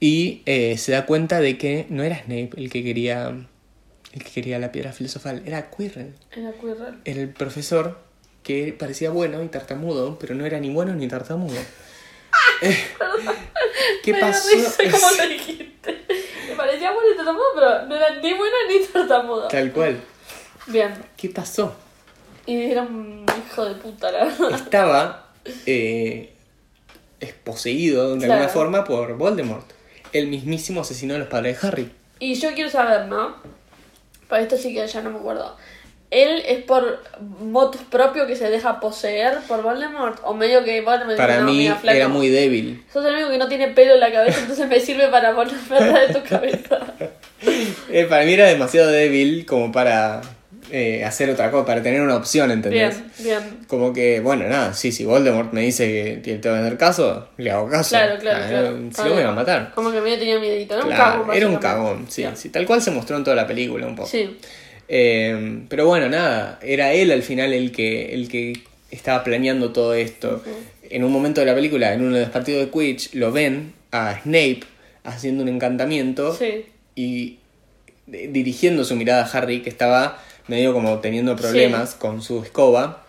y 0.00 0.42
eh, 0.46 0.76
se 0.78 0.92
da 0.92 1.06
cuenta 1.06 1.40
de 1.40 1.58
que 1.58 1.86
no 1.90 2.02
era 2.02 2.16
Snape 2.24 2.50
el 2.56 2.70
que 2.70 2.82
quería 2.82 3.28
el 4.12 4.24
que 4.24 4.30
quería 4.30 4.58
la 4.58 4.72
piedra 4.72 4.92
filosofal, 4.92 5.42
era 5.44 5.68
Quirrell, 5.70 6.14
Era 6.34 6.52
Quirrell. 6.52 6.94
era 7.04 7.20
el 7.20 7.28
profesor 7.28 7.98
que 8.42 8.74
parecía 8.76 9.10
bueno 9.10 9.42
y 9.44 9.48
tartamudo, 9.48 10.18
pero 10.18 10.34
no 10.34 10.46
era 10.46 10.58
ni 10.58 10.70
bueno 10.70 10.94
ni 10.94 11.06
tartamudo. 11.06 11.56
Eh, 12.60 12.76
¿Qué 14.02 14.12
Me 14.12 14.20
pasó? 14.20 14.48
cómo 14.90 15.10
lo 15.16 15.28
dijiste. 15.28 15.96
Parecía 16.58 16.92
bueno 16.92 17.08
y 17.12 17.16
tartamudo, 17.16 17.44
pero 17.54 17.86
no 17.86 17.94
era 17.94 18.10
ni 18.16 18.34
bueno 18.34 18.56
ni 18.68 18.84
tartamudo. 18.84 19.48
Tal 19.48 19.72
cual. 19.72 20.00
Bien. 20.66 20.92
¿Qué 21.16 21.30
pasó? 21.30 21.74
Y 22.46 22.70
era 22.70 22.82
un 22.82 23.24
hijo 23.48 23.64
de 23.64 23.74
puta, 23.76 24.10
la 24.12 24.24
verdad. 24.24 24.50
estaba 24.52 25.28
eh, 25.66 26.34
es 27.20 27.32
poseído 27.32 28.12
de 28.14 28.18
Claro. 28.18 28.32
alguna 28.34 28.48
forma 28.52 28.84
por 28.84 29.16
Voldemort, 29.16 29.66
el 30.12 30.26
mismísimo 30.28 30.80
asesino 30.82 31.14
de 31.14 31.20
los 31.20 31.28
padres 31.28 31.60
de 31.60 31.66
Harry. 31.68 31.92
Y 32.18 32.34
yo 32.34 32.52
quiero 32.54 32.68
saber, 32.70 33.06
¿no? 33.06 33.36
Para 34.28 34.42
esto 34.42 34.56
sí 34.56 34.74
que 34.74 34.86
ya 34.86 35.00
no 35.02 35.10
me 35.10 35.18
acuerdo. 35.18 35.56
¿Él 36.10 36.42
es 36.46 36.62
por 36.64 37.02
motus 37.40 37.82
propio 37.82 38.26
que 38.26 38.34
se 38.34 38.48
deja 38.48 38.80
poseer 38.80 39.38
por 39.46 39.62
Voldemort? 39.62 40.18
¿O 40.24 40.32
medio 40.32 40.64
que 40.64 40.80
Voldemort 40.80 41.16
Para 41.18 41.34
dice, 41.34 41.44
"No, 41.44 41.52
mí 41.52 41.70
era 41.84 42.08
muy 42.08 42.28
débil. 42.28 42.82
Sos 42.92 43.04
el 43.04 43.14
único 43.14 43.30
que 43.30 43.38
no 43.38 43.48
tiene 43.48 43.68
pelo 43.68 43.94
en 43.94 44.00
la 44.00 44.10
cabeza, 44.10 44.40
entonces 44.40 44.66
me 44.68 44.80
sirve 44.80 45.08
para 45.08 45.30
atrás 45.30 46.08
de 46.08 46.14
tu 46.20 46.28
cabeza. 46.28 46.78
Eh, 47.90 48.04
para 48.06 48.24
mí 48.24 48.32
era 48.32 48.46
demasiado 48.46 48.90
débil 48.90 49.46
como 49.46 49.70
para 49.70 50.20
eh, 50.72 51.04
hacer 51.04 51.30
otra 51.30 51.50
cosa, 51.52 51.64
para 51.64 51.82
tener 51.82 52.00
una 52.02 52.16
opción, 52.16 52.50
¿entendés? 52.50 53.00
Bien, 53.18 53.40
bien. 53.40 53.58
Como 53.68 53.92
que, 53.92 54.18
bueno, 54.20 54.46
nada, 54.48 54.74
sí, 54.74 54.90
si 54.90 55.04
Voldemort 55.04 55.52
me 55.52 55.60
dice 55.62 55.86
que 55.86 56.20
tiene 56.22 56.40
que 56.40 56.48
hacer 56.48 56.76
caso, 56.76 57.28
le 57.36 57.50
hago 57.52 57.68
caso. 57.68 57.90
Claro, 57.90 58.18
claro, 58.18 58.44
Ah, 58.44 58.48
claro. 58.48 58.76
Si 58.92 59.02
no 59.08 59.14
me 59.14 59.22
va 59.24 59.30
a 59.30 59.34
matar. 59.34 59.72
Como 59.74 59.92
que 59.92 60.00
medio 60.00 60.18
tenía 60.18 60.38
miedito. 60.40 60.74
Era 60.74 60.82
un 60.84 60.90
Claro, 60.90 61.20
cagón. 61.22 61.36
era 61.36 61.46
un 61.46 61.56
cagón, 61.56 62.06
sí, 62.08 62.26
sí, 62.34 62.48
tal 62.50 62.66
cual 62.66 62.82
se 62.82 62.90
mostró 62.90 63.16
en 63.16 63.22
toda 63.24 63.36
la 63.36 63.46
película 63.46 63.86
un 63.86 63.94
poco. 63.94 64.08
Sí. 64.08 64.36
Eh, 64.88 65.62
pero 65.68 65.86
bueno, 65.86 66.08
nada, 66.08 66.58
era 66.62 66.92
él 66.92 67.10
al 67.10 67.22
final 67.22 67.52
el 67.52 67.72
que, 67.72 68.14
el 68.14 68.28
que 68.28 68.54
estaba 68.90 69.22
planeando 69.24 69.72
todo 69.72 69.94
esto. 69.94 70.42
En 70.90 71.04
un 71.04 71.12
momento 71.12 71.40
de 71.40 71.46
la 71.46 71.54
película, 71.54 71.92
en 71.92 72.02
uno 72.02 72.14
de 72.16 72.22
los 72.22 72.30
partidos 72.30 72.64
de 72.64 72.70
Quidditch, 72.70 73.14
lo 73.14 73.30
ven 73.32 73.74
a 73.92 74.18
Snape 74.22 74.60
haciendo 75.04 75.42
un 75.42 75.48
encantamiento 75.50 76.34
Sí. 76.34 76.66
y 76.94 77.38
eh, 78.12 78.28
dirigiendo 78.32 78.84
su 78.84 78.96
mirada 78.96 79.24
a 79.24 79.30
Harry, 79.38 79.60
que 79.62 79.68
estaba 79.70 80.22
medio 80.46 80.72
como 80.72 80.98
teniendo 81.00 81.36
problemas 81.36 81.94
con 81.94 82.22
su 82.22 82.42
escoba 82.42 83.04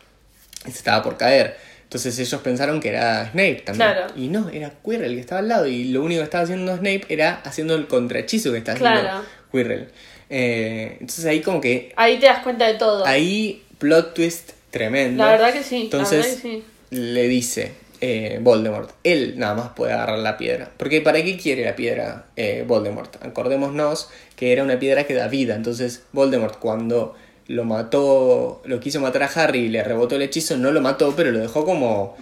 y 0.67 0.71
se 0.71 0.77
estaba 0.79 1.01
por 1.01 1.15
caer. 1.17 1.55
Entonces 1.83 2.19
ellos 2.19 2.41
pensaron 2.41 2.79
que 2.81 2.89
era 2.89 3.31
Snape 3.31 3.63
también. 3.65 3.91
Claro. 3.91 4.13
Y 4.15 4.27
no, 4.27 4.49
era 4.49 4.71
Quirrell 4.85 5.15
que 5.15 5.21
estaba 5.21 5.39
al 5.39 5.47
lado. 5.47 5.65
Y 5.65 5.85
lo 5.85 6.03
único 6.03 6.19
que 6.19 6.25
estaba 6.25 6.43
haciendo 6.43 6.75
Snape 6.75 7.05
era 7.09 7.41
haciendo 7.45 7.75
el 7.75 7.87
contrahechizo 7.87 8.51
que 8.51 8.57
está 8.59 8.73
haciendo 8.73 8.99
Claro. 8.99 9.23
Quirrell. 9.51 9.87
Eh, 10.29 10.97
entonces 10.99 11.25
ahí 11.25 11.41
como 11.41 11.59
que 11.59 11.91
Ahí 11.95 12.19
te 12.19 12.27
das 12.27 12.43
cuenta 12.43 12.67
de 12.67 12.75
todo. 12.75 13.05
Ahí, 13.05 13.63
plot 13.77 14.13
twist 14.13 14.51
tremendo. 14.71 15.23
La 15.23 15.31
verdad 15.31 15.53
que 15.53 15.63
sí. 15.63 15.83
Entonces, 15.83 16.19
la 16.19 16.25
verdad 16.25 16.41
que 16.41 16.49
sí. 16.49 16.63
le 16.91 17.27
dice 17.27 17.73
eh, 18.01 18.39
Voldemort, 18.41 18.91
él 19.03 19.33
nada 19.37 19.55
más 19.55 19.69
puede 19.69 19.93
agarrar 19.93 20.19
la 20.19 20.37
piedra. 20.37 20.71
Porque 20.77 21.01
¿para 21.01 21.23
qué 21.23 21.37
quiere 21.37 21.65
la 21.65 21.75
piedra 21.75 22.25
eh, 22.35 22.63
Voldemort? 22.67 23.23
Acordémonos 23.23 24.09
que 24.35 24.53
era 24.53 24.63
una 24.63 24.79
piedra 24.79 25.05
que 25.05 25.13
da 25.13 25.27
vida. 25.27 25.55
Entonces, 25.55 26.03
Voldemort 26.13 26.59
cuando 26.59 27.15
lo 27.47 27.65
mató, 27.65 28.61
lo 28.65 28.79
quiso 28.79 29.01
matar 29.01 29.23
a 29.23 29.25
Harry 29.25 29.61
y 29.61 29.69
le 29.69 29.83
rebotó 29.83 30.15
el 30.15 30.21
hechizo, 30.21 30.55
no 30.57 30.71
lo 30.71 30.81
mató, 30.81 31.13
pero 31.15 31.31
lo 31.31 31.39
dejó 31.39 31.65
como, 31.65 32.15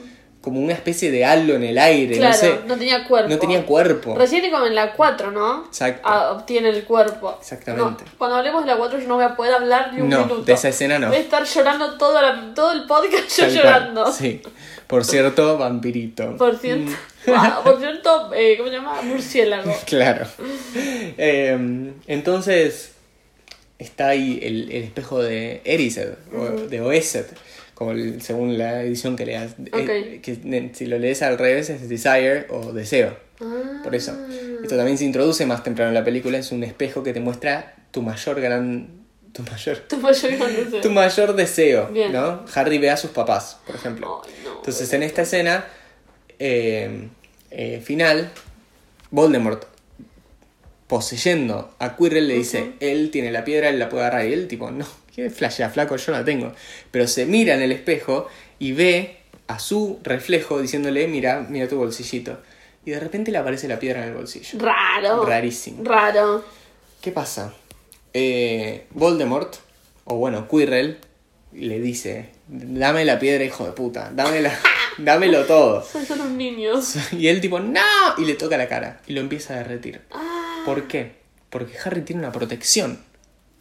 como 0.47 0.61
una 0.61 0.73
especie 0.73 1.11
de 1.11 1.25
halo 1.25 1.55
en 1.55 1.63
el 1.65 1.77
aire. 1.77 2.15
Claro, 2.17 2.33
no 2.33 2.39
sé. 2.39 2.59
no 2.65 2.75
tenía 2.77 3.05
cuerpo. 3.05 3.29
No 3.29 3.37
tenía 3.37 3.65
cuerpo. 3.65 4.15
Recién 4.15 4.49
como 4.49 4.65
en 4.65 4.75
la 4.75 4.93
4, 4.93 5.31
¿no? 5.31 5.65
Exacto. 5.65 6.01
Ah, 6.07 6.31
obtiene 6.31 6.69
el 6.69 6.83
cuerpo. 6.85 7.37
Exactamente. 7.39 8.05
No, 8.05 8.11
cuando 8.17 8.37
hablemos 8.37 8.63
de 8.63 8.71
la 8.71 8.77
4 8.77 8.99
yo 8.99 9.07
no 9.07 9.15
voy 9.15 9.25
a 9.25 9.35
poder 9.35 9.53
hablar 9.55 9.93
ni 9.93 10.01
un 10.01 10.09
No, 10.09 10.21
minuto. 10.25 10.43
de 10.43 10.53
esa 10.53 10.69
escena 10.69 10.97
no. 10.99 11.07
Voy 11.09 11.17
a 11.17 11.19
estar 11.19 11.43
llorando 11.43 11.97
todo, 11.97 12.21
la- 12.21 12.53
todo 12.55 12.71
el 12.71 12.85
podcast 12.85 13.29
yo 13.37 13.43
Tal 13.43 13.51
cual, 13.53 13.55
llorando. 13.63 14.11
Sí. 14.13 14.41
Por 14.87 15.03
cierto, 15.03 15.57
vampirito. 15.57 16.37
Por 16.37 16.57
cierto, 16.57 16.91
Ah, 17.27 17.59
por 17.65 17.77
cierto 17.77 18.31
eh, 18.33 18.55
¿cómo 18.57 18.69
se 18.69 18.75
llama? 18.75 19.01
Murciélago. 19.01 19.75
Claro. 19.85 20.25
Eh, 21.17 21.91
entonces 22.07 22.93
está 23.79 24.07
ahí 24.09 24.39
el, 24.41 24.71
el 24.71 24.83
espejo 24.85 25.21
de 25.21 25.61
Erised, 25.65 26.13
o 26.35 26.45
de 26.67 26.81
Oesed, 26.81 27.25
como 27.77 27.91
el- 27.91 28.21
según 28.23 28.57
la 28.57 28.81
edición 28.81 29.15
que 29.15 29.27
leas. 29.27 29.51
Eh, 29.71 30.19
que 30.23 30.71
si 30.73 30.85
lo 30.87 30.97
lees 30.97 31.21
al 31.21 31.37
revés 31.37 31.69
es 31.69 31.87
Desire 31.87 32.47
o 32.49 32.73
Deseo. 32.73 33.15
Ah. 33.39 33.81
Por 33.83 33.93
eso. 33.93 34.17
Esto 34.63 34.75
también 34.75 34.97
se 34.97 35.05
introduce 35.05 35.45
más 35.45 35.63
temprano 35.63 35.89
en 35.89 35.93
la 35.93 36.03
película. 36.03 36.39
Es 36.39 36.51
un 36.51 36.63
espejo 36.63 37.03
que 37.03 37.13
te 37.13 37.19
muestra 37.19 37.75
tu 37.91 38.01
mayor 38.01 38.41
gran. 38.41 38.87
Tu 39.31 39.43
mayor. 39.43 39.77
Tu 39.87 39.95
y 39.97 40.37
con 40.39 40.49
ese. 40.49 40.81
Tu 40.81 40.89
mayor 40.89 41.35
deseo, 41.35 41.89
Bien. 41.89 42.11
¿no? 42.11 42.43
Harry 42.55 42.79
ve 42.79 42.89
a 42.89 42.97
sus 42.97 43.11
papás, 43.11 43.59
por 43.67 43.75
ejemplo. 43.75 44.23
No. 44.43 44.55
Entonces 44.55 44.91
en 44.93 45.03
esta 45.03 45.21
escena 45.21 45.65
eh, 46.39 47.09
eh, 47.51 47.79
final, 47.83 48.31
Voldemort 49.11 49.65
poseyendo 50.87 51.75
a 51.79 51.95
Quirrell 51.95 52.27
le 52.27 52.35
dice, 52.35 52.71
él 52.79 53.11
tiene 53.11 53.31
la 53.31 53.43
piedra, 53.43 53.69
él 53.69 53.77
la 53.77 53.89
puede 53.89 54.05
agarrar. 54.05 54.27
Y 54.27 54.33
él 54.33 54.47
tipo, 54.47 54.71
no, 54.71 54.87
qué 55.17 55.31
flashea, 55.31 55.69
flaco, 55.71 55.97
yo 55.97 56.11
la 56.11 56.23
tengo. 56.23 56.53
Pero 56.91 57.07
se 57.07 57.25
mira 57.25 57.55
en 57.55 57.63
el 57.63 57.71
espejo 57.71 58.27
y 58.59 58.73
ve 58.73 59.17
a 59.47 59.57
su 59.57 59.99
reflejo 60.03 60.61
diciéndole, 60.61 61.07
mira, 61.07 61.45
mira 61.49 61.67
tu 61.67 61.75
bolsillito. 61.77 62.39
Y 62.85 62.91
de 62.91 62.99
repente 62.99 63.31
le 63.31 63.39
aparece 63.39 63.67
la 63.67 63.79
piedra 63.79 64.03
en 64.03 64.09
el 64.09 64.13
bolsillo. 64.13 64.59
Raro. 64.59 65.25
Rarísimo. 65.25 65.83
Raro. 65.83 66.45
¿Qué 67.01 67.11
pasa? 67.11 67.51
Eh, 68.13 68.85
Voldemort, 68.91 69.55
o 70.05 70.17
bueno, 70.17 70.47
Quirrell, 70.47 70.99
le 71.51 71.79
dice, 71.79 72.29
dame 72.47 73.03
la 73.03 73.17
piedra, 73.17 73.43
hijo 73.43 73.65
de 73.65 73.71
puta, 73.71 74.11
dámela, 74.13 74.55
dámelo 74.99 75.45
todo. 75.45 75.83
Son 75.83 76.05
solo 76.05 76.25
niños. 76.25 76.95
Y 77.11 77.27
él 77.27 77.41
tipo, 77.41 77.59
no, 77.59 77.81
y 78.19 78.25
le 78.25 78.35
toca 78.35 78.55
la 78.55 78.67
cara 78.67 79.01
y 79.07 79.13
lo 79.13 79.21
empieza 79.21 79.55
a 79.55 79.57
derretir. 79.57 80.01
Ah, 80.11 80.61
¿Por 80.63 80.87
qué? 80.87 81.13
Porque 81.49 81.73
Harry 81.83 82.01
tiene 82.01 82.21
una 82.21 82.31
protección. 82.31 82.99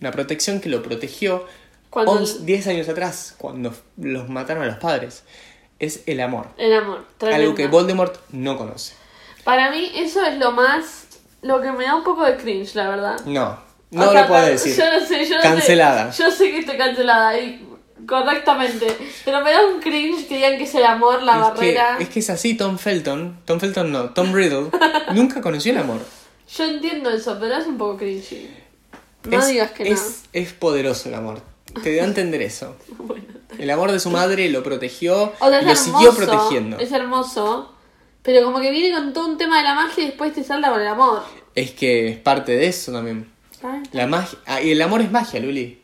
Una 0.01 0.11
protección 0.12 0.61
que 0.61 0.68
lo 0.68 0.82
protegió 0.82 1.47
Cuando 1.90 2.12
11 2.12 2.40
10 2.44 2.66
años 2.68 2.88
atrás, 2.88 3.34
cuando 3.38 3.74
los 3.97 4.28
mataron 4.28 4.62
a 4.62 4.66
los 4.66 4.76
padres. 4.76 5.24
Es 5.78 6.03
el 6.07 6.20
amor. 6.20 6.49
el 6.59 6.72
amor. 6.74 7.05
tremendo. 7.18 7.42
Algo 7.44 7.55
que 7.55 7.66
Voldemort 7.66 8.16
no 8.30 8.57
conoce. 8.57 8.94
Para 9.44 9.70
mí 9.70 9.90
eso 9.94 10.24
es 10.24 10.38
lo 10.38 10.53
más... 10.53 11.05
Lo 11.42 11.61
que 11.61 11.70
me 11.70 11.84
da 11.84 11.94
un 11.94 12.03
poco 12.03 12.24
de 12.24 12.36
cringe, 12.36 12.74
la 12.74 12.88
verdad. 12.88 13.20
No, 13.26 13.59
no 13.90 14.09
O 14.09 14.11
sea, 14.12 14.22
lo 14.22 14.28
puedo 14.28 14.47
decir. 14.47 14.74
Yo 14.74 14.84
no 14.99 15.07
sé, 15.07 15.24
yo 15.28 15.36
no 15.36 15.42
Cancelada. 15.42 16.12
sé. 16.12 16.22
Yo 16.22 16.30
sé 16.30 16.51
que 16.51 16.59
estoy 16.61 16.76
cancelada 16.76 17.38
y 17.38 17.64
correctamente. 18.07 18.86
Pero 19.24 19.42
me 19.42 19.53
da 19.53 19.64
un 19.66 19.80
cringe 19.80 20.26
que 20.26 20.36
digan 20.36 20.57
que 20.57 20.64
es 20.64 20.74
el 20.74 20.84
amor, 20.84 21.22
la 21.22 21.34
Es 21.36 21.40
barrera. 21.42 21.94
que, 21.99 22.05
es 22.05 22.09
que 22.09 22.20
es 22.20 22.30
así, 22.30 22.55
Tom 22.57 22.78
Felton. 22.78 23.38
Tom 23.44 23.61
Felton 23.61 23.92
no, 23.92 24.11
Tom 24.11 24.32
Riddle 24.34 24.70
nunca 25.14 25.40
conoció 25.40 25.72
el 25.72 25.78
amor. 25.78 26.01
Yo 26.57 26.64
entiendo 26.64 27.11
eso, 27.11 27.36
pero 27.38 27.55
es 27.57 27.66
un 27.66 27.76
poco 27.78 27.99
cringy. 27.99 28.49
No 29.27 29.39
es, 29.39 29.49
digas 29.49 29.70
que 29.72 29.91
es, 29.91 30.22
es 30.33 30.53
poderoso 30.53 31.09
el 31.09 31.14
amor. 31.14 31.41
Te 31.83 31.95
da 31.95 32.03
a 32.03 32.07
entender 32.07 32.43
eso. 32.43 32.77
El 33.59 33.70
amor 33.70 33.91
de 33.91 34.01
su 34.01 34.11
madre 34.11 34.51
lo 34.51 34.62
protegió 34.62 35.33
no. 35.41 35.47
O 35.47 35.49
sea, 35.49 35.62
y 35.62 35.64
lo 35.64 35.74
siguió 35.74 36.14
protegiendo. 36.14 36.79
Es 36.79 36.93
hermoso. 36.93 37.72
Pero 38.22 38.45
como 38.45 38.61
que 38.61 38.70
viene 38.70 38.95
con 38.95 39.12
todo 39.14 39.29
un 39.29 39.39
tema 39.39 39.59
de 39.59 39.62
la 39.62 39.74
magia 39.74 40.03
y 40.03 40.07
después 40.09 40.35
te 40.35 40.45
salta 40.45 40.70
con 40.70 40.81
el 40.81 40.87
amor. 40.87 41.22
Es 41.55 41.70
que 41.70 42.09
es 42.09 42.18
parte 42.18 42.53
de 42.53 42.66
eso 42.66 42.93
también. 42.93 43.31
La 43.93 44.07
magia. 44.07 44.39
ah, 44.47 44.61
y 44.61 44.72
el 44.72 44.83
amor 44.83 45.01
es 45.01 45.11
magia, 45.11 45.41
Luli. 45.41 45.81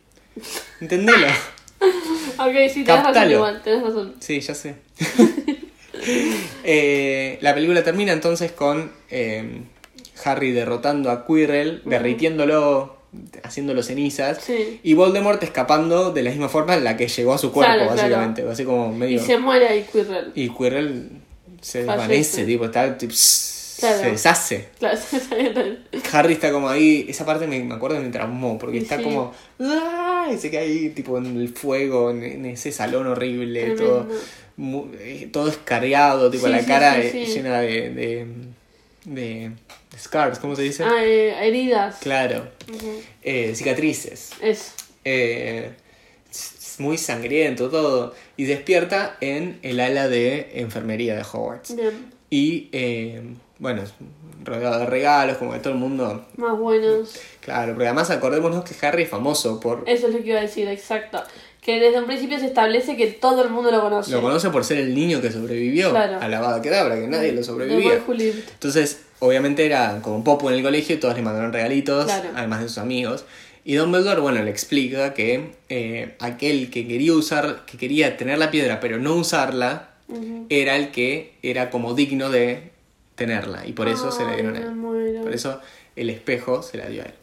Entendelo. 0.80 1.28
Ok, 2.38 2.54
sí, 2.72 2.84
tenés 2.84 3.04
razón 3.04 3.30
igual, 3.30 3.60
tenés 3.62 3.82
razón. 3.82 4.14
Sí, 4.20 4.40
ya 4.40 4.54
sé. 4.54 4.76
Eh, 6.64 7.38
la 7.42 7.54
película 7.54 7.84
termina 7.84 8.12
entonces 8.12 8.50
con 8.50 8.90
eh, 9.10 9.62
Harry 10.24 10.50
derrotando 10.50 11.10
a 11.10 11.26
Quirrell, 11.26 11.82
derritiéndolo, 11.84 12.96
haciéndolo 13.42 13.82
cenizas, 13.82 14.38
Sí. 14.42 14.80
y 14.82 14.94
Voldemort 14.94 15.42
escapando 15.42 16.12
de 16.12 16.22
la 16.22 16.30
misma 16.30 16.48
forma 16.48 16.74
en 16.74 16.84
la 16.84 16.96
que 16.96 17.08
llegó 17.08 17.34
a 17.34 17.38
su 17.38 17.52
cuerpo, 17.52 17.72
Claro, 17.74 17.92
claro. 17.92 18.00
básicamente. 18.02 18.48
Así 18.50 18.64
como 18.64 19.04
Y 19.04 19.18
se 19.18 19.38
muere 19.38 19.68
ahí 19.68 19.84
Quirrell. 19.92 20.32
Y 20.34 20.48
Quirrell 20.48 21.10
se 21.60 21.84
Fallece. 21.84 21.98
desvanece, 22.00 22.44
tipo, 22.44 22.64
está, 22.64 22.96
tipo, 22.98 23.12
Claro. 23.80 23.98
se 24.02 24.10
deshace. 24.12 24.68
Harry 26.12 26.34
está 26.34 26.52
como 26.52 26.68
ahí, 26.68 27.06
esa 27.08 27.24
parte 27.26 27.46
me, 27.46 27.62
me 27.62 27.74
acuerdo 27.74 28.00
me 28.00 28.08
traumó, 28.10 28.58
porque 28.58 28.76
Y 28.78 28.80
está 28.80 28.98
sí. 28.98 29.02
como, 29.04 29.32
¡ah! 29.60 30.28
y 30.32 30.38
se 30.38 30.50
cae 30.50 30.60
ahí, 30.60 30.88
tipo, 30.90 31.18
en 31.18 31.36
el 31.36 31.48
fuego, 31.50 32.10
en, 32.10 32.22
en 32.22 32.46
ese 32.46 32.72
salón 32.72 33.06
horrible, 33.08 33.60
Tremendo. 33.74 34.08
todo, 34.56 34.88
eh, 35.00 35.28
todo 35.32 35.48
escareado, 35.48 36.30
tipo, 36.30 36.46
Sí, 36.46 36.52
la 36.52 36.64
cara 36.64 36.98
llena 37.00 37.60
de, 37.60 37.90
de, 37.90 38.26
de, 39.04 39.52
de 39.90 39.98
scars, 39.98 40.38
¿cómo 40.38 40.56
se 40.56 40.62
dice? 40.62 40.84
Ah, 40.84 41.04
eh, 41.04 41.46
heridas. 41.46 41.98
Claro. 42.00 42.48
Eh, 43.22 43.54
cicatrices. 43.54 44.30
Es. 44.40 44.74
Eh, 45.04 45.72
es 46.30 46.76
muy 46.78 46.98
sangriento 46.98 47.68
todo. 47.68 48.14
Y 48.36 48.44
despierta 48.44 49.16
en 49.20 49.58
el 49.62 49.80
ala 49.80 50.08
de 50.08 50.52
enfermería 50.54 51.14
de 51.14 51.22
Hogwarts. 51.22 51.76
Bien. 51.76 52.12
Y 52.30 52.70
eh, 52.72 53.22
bueno, 53.58 53.82
rodeado 54.42 54.80
de 54.80 54.86
regalos, 54.86 55.36
como 55.36 55.52
que 55.52 55.58
todo 55.58 55.74
el 55.74 55.78
mundo. 55.78 56.26
Más 56.36 56.58
buenos. 56.58 57.14
Claro, 57.40 57.74
porque 57.74 57.86
además 57.86 58.10
acordémonos 58.10 58.64
que 58.64 58.86
Harry 58.86 59.02
es 59.02 59.10
famoso 59.10 59.60
por. 59.60 59.84
Eso 59.86 60.08
es 60.08 60.14
lo 60.14 60.22
que 60.22 60.30
iba 60.30 60.38
a 60.38 60.42
decir, 60.42 60.66
exacto. 60.68 61.22
Que 61.62 61.78
desde 61.78 62.00
un 62.00 62.06
principio 62.06 62.40
se 62.40 62.46
establece 62.46 62.96
que 62.96 63.06
todo 63.06 63.44
el 63.44 63.50
mundo 63.50 63.70
lo 63.70 63.80
conoce. 63.80 64.10
Lo 64.10 64.20
conoce 64.20 64.50
por 64.50 64.64
ser 64.64 64.78
el 64.78 64.94
niño 64.96 65.20
que 65.22 65.30
sobrevivió 65.30 65.90
Claro. 65.90 66.18
a 66.20 66.26
la 66.28 66.38
Avada 66.38 66.60
Kedavra, 66.60 66.96
que 66.96 67.06
nadie 67.06 67.30
lo 67.32 67.44
sobrevivía. 67.44 68.02
Entonces, 68.54 69.02
obviamente 69.20 69.64
era 69.64 70.00
como 70.02 70.24
popo 70.24 70.50
en 70.50 70.56
el 70.56 70.62
colegio 70.64 70.96
y 70.96 70.98
todos 70.98 71.14
le 71.14 71.22
mandaron 71.22 71.52
regalitos, 71.52 72.06
Claro. 72.06 72.30
además 72.34 72.62
de 72.62 72.68
sus 72.68 72.78
amigos. 72.78 73.24
Y 73.64 73.76
Dumbledore, 73.76 74.20
bueno, 74.20 74.42
le 74.42 74.50
explica 74.50 75.14
que 75.14 75.52
eh, 75.68 76.16
aquel 76.18 76.68
que 76.68 76.88
quería 76.88 77.12
usar, 77.12 77.64
que 77.64 77.78
quería 77.78 78.16
tener 78.16 78.38
la 78.38 78.50
piedra 78.50 78.80
pero 78.80 78.98
no 78.98 79.14
usarla, 79.14 79.90
era 80.48 80.74
el 80.76 80.90
que 80.90 81.34
era 81.44 81.70
como 81.70 81.94
digno 81.94 82.28
de 82.28 82.72
tenerla. 83.14 83.64
Y 83.68 83.72
por 83.72 83.86
eso 83.88 84.10
se 84.10 84.24
la 84.24 84.34
dieron 84.34 84.56
a 84.56 84.58
él. 84.58 85.20
Por 85.22 85.32
eso 85.32 85.60
el 85.94 86.10
espejo 86.10 86.60
se 86.64 86.76
la 86.78 86.86
dio 86.88 87.02
a 87.02 87.04
él. 87.06 87.14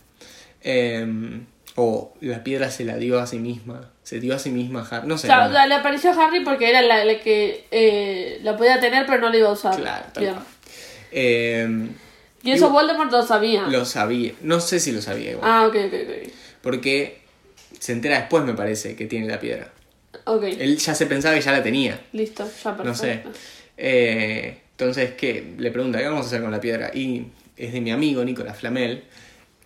Eh, 0.64 1.40
o 1.82 2.14
la 2.22 2.44
piedra 2.44 2.70
se 2.72 2.84
la 2.84 2.98
dio 2.98 3.20
a 3.20 3.26
sí 3.28 3.40
misma. 3.40 3.90
Se 4.04 4.20
dio 4.20 4.36
a 4.36 4.40
sí 4.40 4.50
misma 4.50 4.82
a 4.82 4.98
Harry. 4.98 5.08
No 5.08 5.16
O 5.16 5.18
sé. 5.18 5.28
sea, 5.28 5.48
bueno. 5.48 5.66
le 5.68 5.76
apareció 5.76 6.12
a 6.12 6.26
Harry 6.28 6.44
porque 6.44 6.70
era 6.70 6.82
la, 6.82 7.06
la 7.06 7.20
que 7.20 7.66
eh, 7.72 8.40
la 8.44 8.58
podía 8.58 8.80
tener 8.80 9.06
pero 9.06 9.22
no 9.22 9.30
la 9.30 9.38
iba 9.38 9.50
a 9.50 9.54
usar. 9.54 9.76
Claro, 9.78 10.06
cual. 10.14 10.36
Eh, 11.12 11.88
Y 12.44 12.52
eso 12.52 12.70
Voldemort 12.70 13.12
lo 13.12 13.22
sabía. 13.26 13.64
lo 13.68 13.86
sabía. 13.86 14.34
No 14.42 14.60
sé 14.60 14.80
si 14.80 14.92
lo 14.92 15.02
sabía 15.02 15.32
igual. 15.32 15.50
Ah, 15.50 15.68
ok, 15.68 15.76
ok, 15.88 15.94
ok. 15.94 16.32
Porque 16.62 17.22
se 17.80 17.94
entera 17.94 18.20
después, 18.20 18.44
me 18.44 18.54
parece, 18.54 18.96
que 18.96 19.06
tiene 19.06 19.28
la 19.28 19.40
piedra. 19.40 19.72
Ok, 20.26 20.44
Él 20.44 20.78
ya 20.78 20.94
se 20.94 21.06
pensaba 21.06 21.36
que 21.36 21.42
ya 21.42 21.52
la 21.52 21.64
tenía. 21.64 22.00
listo, 22.14 22.44
ya 22.46 22.76
perfecto. 22.76 22.84
No 22.84 22.96
sé. 22.96 23.24
Eh, 23.78 24.58
entonces, 24.72 25.14
¿qué? 25.14 25.54
Le 25.58 25.72
pregunta, 25.72 26.00
¿qué 26.00 26.06
vamos 26.06 26.26
a 26.26 26.28
hacer 26.28 26.42
con 26.42 26.52
la 26.52 26.60
piedra? 26.62 26.92
Y 26.94 27.28
es 27.56 27.74
de 27.74 27.82
mi 27.82 27.92
amigo 27.92 28.24
Nicolás 28.24 28.58
Flamel, 28.58 29.04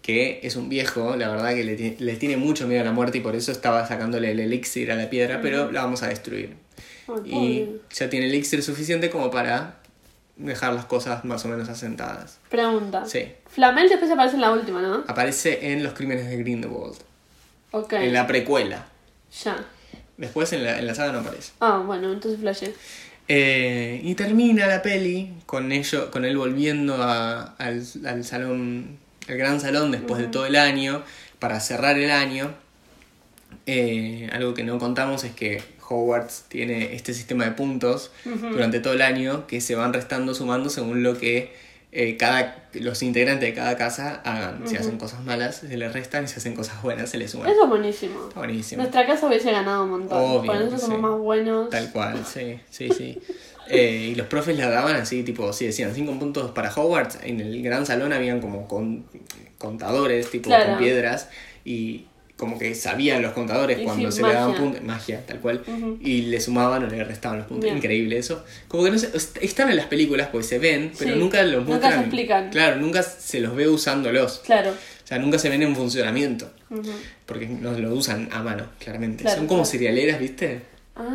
que 0.04 0.42
es 0.44 0.56
un 0.56 0.70
viejo, 0.70 1.16
la 1.16 1.30
verdad 1.30 1.56
que 1.56 1.64
le, 1.64 1.76
ti- 1.76 1.96
le 1.98 2.16
tiene 2.18 2.38
mucho 2.38 2.68
miedo 2.68 2.82
a 2.82 2.84
la 2.84 2.92
muerte 2.92 3.18
y 3.18 3.22
por 3.22 3.36
eso 3.36 3.52
estaba 3.52 3.88
sacándole 3.88 4.30
el 4.32 4.40
elixir 4.40 4.92
a 4.92 4.96
la 4.96 5.10
piedra, 5.10 5.40
pero 5.42 5.72
la 5.72 5.82
vamos 5.84 6.04
a 6.04 6.10
destruir. 6.10 6.56
Y 7.26 7.66
ya 7.92 8.10
tiene 8.10 8.28
elixir 8.28 8.62
suficiente 8.62 9.10
como 9.10 9.32
para 9.32 9.80
dejar 10.36 10.74
las 10.74 10.86
cosas 10.86 11.24
más 11.26 11.44
o 11.46 11.48
menos 11.48 11.70
asentadas. 11.70 12.40
Pregunta. 12.50 13.06
Sí. 13.06 13.32
Flamel 13.48 13.88
después 13.90 14.12
aparece 14.12 14.36
en 14.36 14.42
la 14.42 14.52
última, 14.52 14.82
¿no? 14.82 15.04
Aparece 15.08 15.72
en 15.72 15.84
Los 15.84 15.94
Crímenes 15.94 16.28
de 16.30 16.38
Grindelwald, 16.38 16.98
Ok. 17.72 17.94
en 17.94 18.14
la 18.14 18.28
precuela. 18.28 18.86
Ya. 19.44 19.66
Después 20.18 20.52
en 20.54 20.64
la, 20.64 20.80
en 20.80 20.86
la 20.88 20.96
saga 20.96 21.12
no 21.14 21.20
aparece. 21.20 21.54
Ah, 21.60 21.82
bueno, 21.86 22.12
entonces 22.12 22.40
flashé. 22.40 22.74
Eh, 23.30 24.02
y 24.04 24.16
termina 24.16 24.68
la 24.68 24.82
peli 24.82 25.34
con 25.46 25.72
ello, 25.72 26.12
con 26.12 26.26
él 26.26 26.36
volviendo 26.38 26.96
a- 27.02 27.56
al, 27.58 27.84
al 28.06 28.24
salón, 28.26 28.98
al 29.28 29.38
gran 29.38 29.60
salón 29.60 29.92
después 29.92 30.22
de 30.22 30.28
todo 30.28 30.46
el 30.46 30.56
año, 30.56 31.04
para 31.40 31.60
cerrar 31.60 31.98
el 31.98 32.12
año. 32.12 32.54
Eh, 33.66 34.30
algo 34.34 34.54
que 34.54 34.64
no 34.64 34.78
contamos 34.80 35.24
es 35.24 35.34
que 35.34 35.62
Hogwarts 35.88 36.46
tiene 36.48 36.96
este 36.96 37.14
sistema 37.14 37.46
de 37.46 37.52
puntos 37.52 38.12
durante 38.24 38.80
todo 38.80 38.94
el 38.94 39.02
año 39.02 39.48
que 39.48 39.62
se 39.62 39.76
van 39.76 39.94
restando, 39.94 40.34
sumando 40.34 40.70
según 40.70 41.04
lo 41.04 41.18
que 41.18 41.54
eh, 41.96 42.18
cada, 42.18 42.70
los 42.74 43.04
integrantes 43.04 43.48
de 43.48 43.54
cada 43.54 43.78
casa 43.78 44.22
hagan. 44.26 44.68
Si 44.68 44.76
hacen 44.76 44.98
cosas 44.98 45.24
malas, 45.24 45.58
se 45.58 45.78
les 45.78 45.94
restan, 45.94 46.24
y 46.24 46.28
si 46.28 46.38
hacen 46.38 46.56
cosas 46.56 46.82
buenas, 46.82 47.12
se 47.12 47.20
les 47.20 47.30
suman. 47.30 47.50
Eso 47.50 47.64
es 47.64 47.70
buenísimo. 47.70 48.28
Está 48.30 48.40
buenísimo. 48.40 48.82
Nuestra 48.82 49.06
casa 49.06 49.28
hubiese 49.28 49.52
ganado 49.52 49.84
un 49.84 49.92
montón. 49.92 50.18
Obvio, 50.20 50.52
Por 50.52 50.72
sí. 50.72 50.80
somos 50.80 51.00
más 51.00 51.20
buenos. 51.20 51.70
Tal 51.70 51.92
cual, 51.92 52.26
sí, 52.26 52.60
sí, 52.72 52.90
sí. 52.90 53.22
Eh, 53.74 54.10
y 54.12 54.16
los 54.16 54.28
profes 54.28 54.58
la 54.58 54.70
daban 54.70 54.96
así, 54.96 55.24
tipo, 55.24 55.52
sí, 55.54 55.66
decían 55.66 55.94
5 55.94 56.18
puntos 56.20 56.52
para 56.52 56.74
Hogwarts. 56.74 57.20
En 57.24 57.40
el 57.42 57.62
gran 57.64 57.86
salón 57.86 58.14
habían 58.14 58.40
como 58.42 58.68
con, 58.68 59.06
contadores, 59.58 60.30
tipo, 60.30 60.50
Claro. 60.50 60.72
con 60.72 60.78
piedras. 60.80 61.30
Y 61.66 62.06
como 62.36 62.58
que 62.60 62.76
sabían 62.76 63.22
los 63.22 63.32
contadores 63.32 63.80
Y 63.80 63.84
cuando 63.84 64.12
sí, 64.12 64.18
se 64.18 64.24
le 64.28 64.34
daban 64.34 64.56
puntos. 64.56 64.82
Magia, 64.84 65.26
tal 65.26 65.40
cual. 65.40 65.64
Y 66.02 66.24
le 66.24 66.42
sumaban 66.42 66.84
o 66.84 66.88
le 66.88 67.04
restaban 67.04 67.38
los 67.38 67.48
puntos. 67.48 67.66
Bien. 67.66 67.78
Increíble 67.78 68.18
eso. 68.18 68.44
Como 68.68 68.84
que 68.84 68.92
no 68.92 68.98
sé, 68.98 69.12
est- 69.14 69.38
están 69.42 69.70
en 69.70 69.78
las 69.78 69.86
películas 69.86 70.28
porque 70.32 70.46
se 70.48 70.60
ven, 70.60 70.92
pero 70.98 71.14
Sí, 71.14 71.20
nunca 71.20 71.42
los 71.44 71.58
nunca 71.64 71.68
muestran. 71.70 71.94
se 71.94 72.00
explican. 72.02 72.50
Claro, 72.50 72.76
nunca 72.78 73.02
se 73.04 73.40
los 73.40 73.56
ve 73.56 73.70
usándolos. 73.70 74.42
Claro. 74.46 74.72
O 74.72 75.08
sea, 75.08 75.20
nunca 75.20 75.38
se 75.38 75.50
ven 75.50 75.62
en 75.64 75.76
funcionamiento. 75.76 76.52
Porque 77.26 77.46
no 77.48 77.72
lo 77.74 77.94
usan 77.94 78.28
a 78.32 78.42
mano, 78.42 78.66
claramente. 78.80 79.24
Claro, 79.24 79.38
Son 79.38 79.48
como 79.48 79.62
claro. 79.62 79.72
cerealeras, 79.72 80.20
¿viste? 80.20 80.62
Ah, 80.96 81.06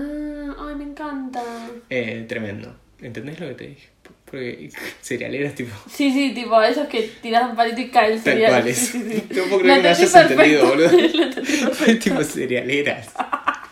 ay, 0.61 0.75
me 0.77 0.85
encanta. 0.85 1.43
Eh, 1.91 2.25
tremendo. 2.29 2.75
¿Entendés 3.01 3.39
lo 3.41 3.49
que 3.49 3.55
te 3.55 3.67
dije? 3.69 3.89
Porque 4.25 4.71
cerealeras 5.01 5.55
tipo... 5.55 5.75
Sí, 5.91 6.13
sí, 6.13 6.33
tipo, 6.35 6.61
esos 6.63 6.87
que 6.89 7.11
tiras 7.23 7.49
un 7.49 7.57
palito 7.57 7.81
y 7.81 7.89
cae 7.89 8.13
el 8.13 8.23
Tal 8.23 8.35
cereal. 8.35 8.53
cual 8.53 8.69
es. 8.69 8.77
Sí, 8.79 9.03
sí, 9.03 9.13
sí. 9.13 9.25
No 9.35 9.45
puedo 9.45 9.61
creer 9.61 9.77
que 9.77 9.83
me 9.83 9.89
hayas 9.89 10.15
entendido, 10.15 10.67
boludo. 10.67 10.91
Tipo 12.03 12.25
cerealeras. 12.25 13.09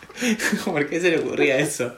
¿Por 0.65 0.89
qué 0.89 0.99
se 0.99 1.11
le 1.11 1.19
ocurría 1.19 1.59
eso? 1.59 1.93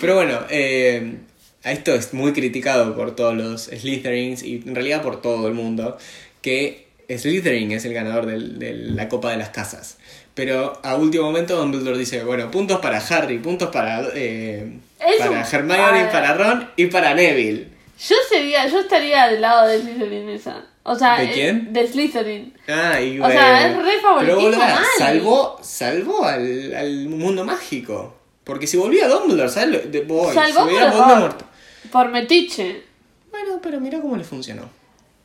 Pero 0.00 0.14
bueno, 0.14 0.40
eh, 0.48 1.16
esto 1.64 1.94
es 1.94 2.14
muy 2.14 2.32
criticado 2.32 2.94
por 2.94 3.16
todos 3.16 3.34
los 3.34 3.64
Slytherins 3.64 4.42
y 4.42 4.62
en 4.64 4.74
realidad 4.74 5.02
por 5.02 5.20
todo 5.20 5.48
el 5.48 5.54
mundo, 5.54 5.98
que 6.42 6.86
Slytherin 7.08 7.72
es 7.72 7.84
el 7.84 7.94
ganador 7.94 8.26
de 8.26 8.72
la 8.74 9.08
Copa 9.08 9.30
de 9.32 9.38
las 9.38 9.50
Casas. 9.50 9.98
Pero 10.36 10.78
a 10.84 10.94
último 10.96 11.24
momento 11.24 11.56
Dumbledore 11.56 11.96
dice, 11.98 12.22
bueno, 12.22 12.50
puntos 12.50 12.78
para 12.80 12.98
Harry, 12.98 13.38
puntos 13.38 13.70
para, 13.70 14.02
eh, 14.14 14.78
para 15.18 15.30
un- 15.30 15.36
Hermione, 15.38 16.00
Ah. 16.02 16.08
para 16.12 16.34
Ron 16.34 16.70
y 16.76 16.86
para 16.86 17.14
Neville. 17.14 17.68
Yo 17.98 18.14
sería, 18.28 18.66
yo 18.68 18.80
estaría 18.80 19.26
del 19.28 19.40
lado 19.40 19.66
de 19.66 19.80
Slytherin 19.80 20.28
esa. 20.28 20.66
O 20.82 20.94
sea, 20.94 21.16
¿De 21.18 21.24
eh, 21.24 21.30
quién? 21.32 21.72
De 21.72 21.88
Slytherin. 21.88 22.54
Ah, 22.68 23.00
y 23.00 23.18
O 23.18 23.26
sea, 23.26 23.66
es 23.66 23.76
re 23.76 23.98
favoritismo 24.00 24.20
Pero 24.20 24.36
boluda, 24.36 24.58
mal. 24.74 24.84
salvó, 24.98 25.58
salvó 25.62 26.24
al, 26.26 26.74
al 26.74 27.08
mundo 27.08 27.42
mágico. 27.44 28.14
Porque 28.44 28.66
si 28.66 28.76
volvía 28.76 29.08
Dumbledore, 29.08 29.48
¿sabes? 29.48 29.90
De, 29.90 30.00
boy, 30.02 30.32
Salvó 30.34 30.68
si 30.68 30.74
por 30.76 30.90
Voldemort. 30.92 31.42
Por 31.90 32.08
metiche. 32.10 32.82
Bueno, 33.30 33.58
pero 33.62 33.80
mira 33.80 34.00
cómo 34.00 34.16
le 34.16 34.22
funcionó. 34.22 34.68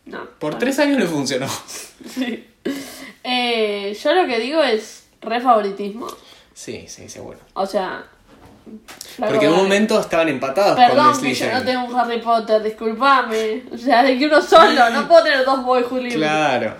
No. 0.05 0.19
Por 0.39 0.51
bueno, 0.51 0.57
tres 0.57 0.79
años 0.79 0.97
le 0.99 1.05
funcionó. 1.05 1.47
Sí. 2.15 2.47
Eh, 3.23 3.95
yo 4.03 4.13
lo 4.13 4.25
que 4.27 4.39
digo 4.39 4.63
es 4.63 5.00
re 5.21 5.39
favoritismo. 5.41 6.07
Sí, 6.53 6.85
sí, 6.87 7.07
seguro. 7.09 7.39
O 7.53 7.65
sea. 7.65 8.03
Porque 9.17 9.45
en 9.45 9.53
un 9.53 9.57
momento 9.57 9.99
estaban 9.99 10.29
empatados 10.29 10.75
Perdón 10.75 11.13
con 11.13 11.23
que 11.23 11.33
yo 11.33 11.51
no 11.51 11.63
tengo 11.63 11.85
un 11.85 11.95
Harry 11.95 12.21
Potter, 12.21 12.61
disculpame. 12.61 13.63
O 13.71 13.77
sea, 13.77 14.03
de 14.03 14.17
que 14.17 14.25
uno 14.27 14.41
solo, 14.41 14.89
no 14.91 15.07
puedo 15.07 15.23
tener 15.23 15.43
dos 15.43 15.63
Boy 15.63 15.83
Live. 16.03 16.15
Claro. 16.15 16.75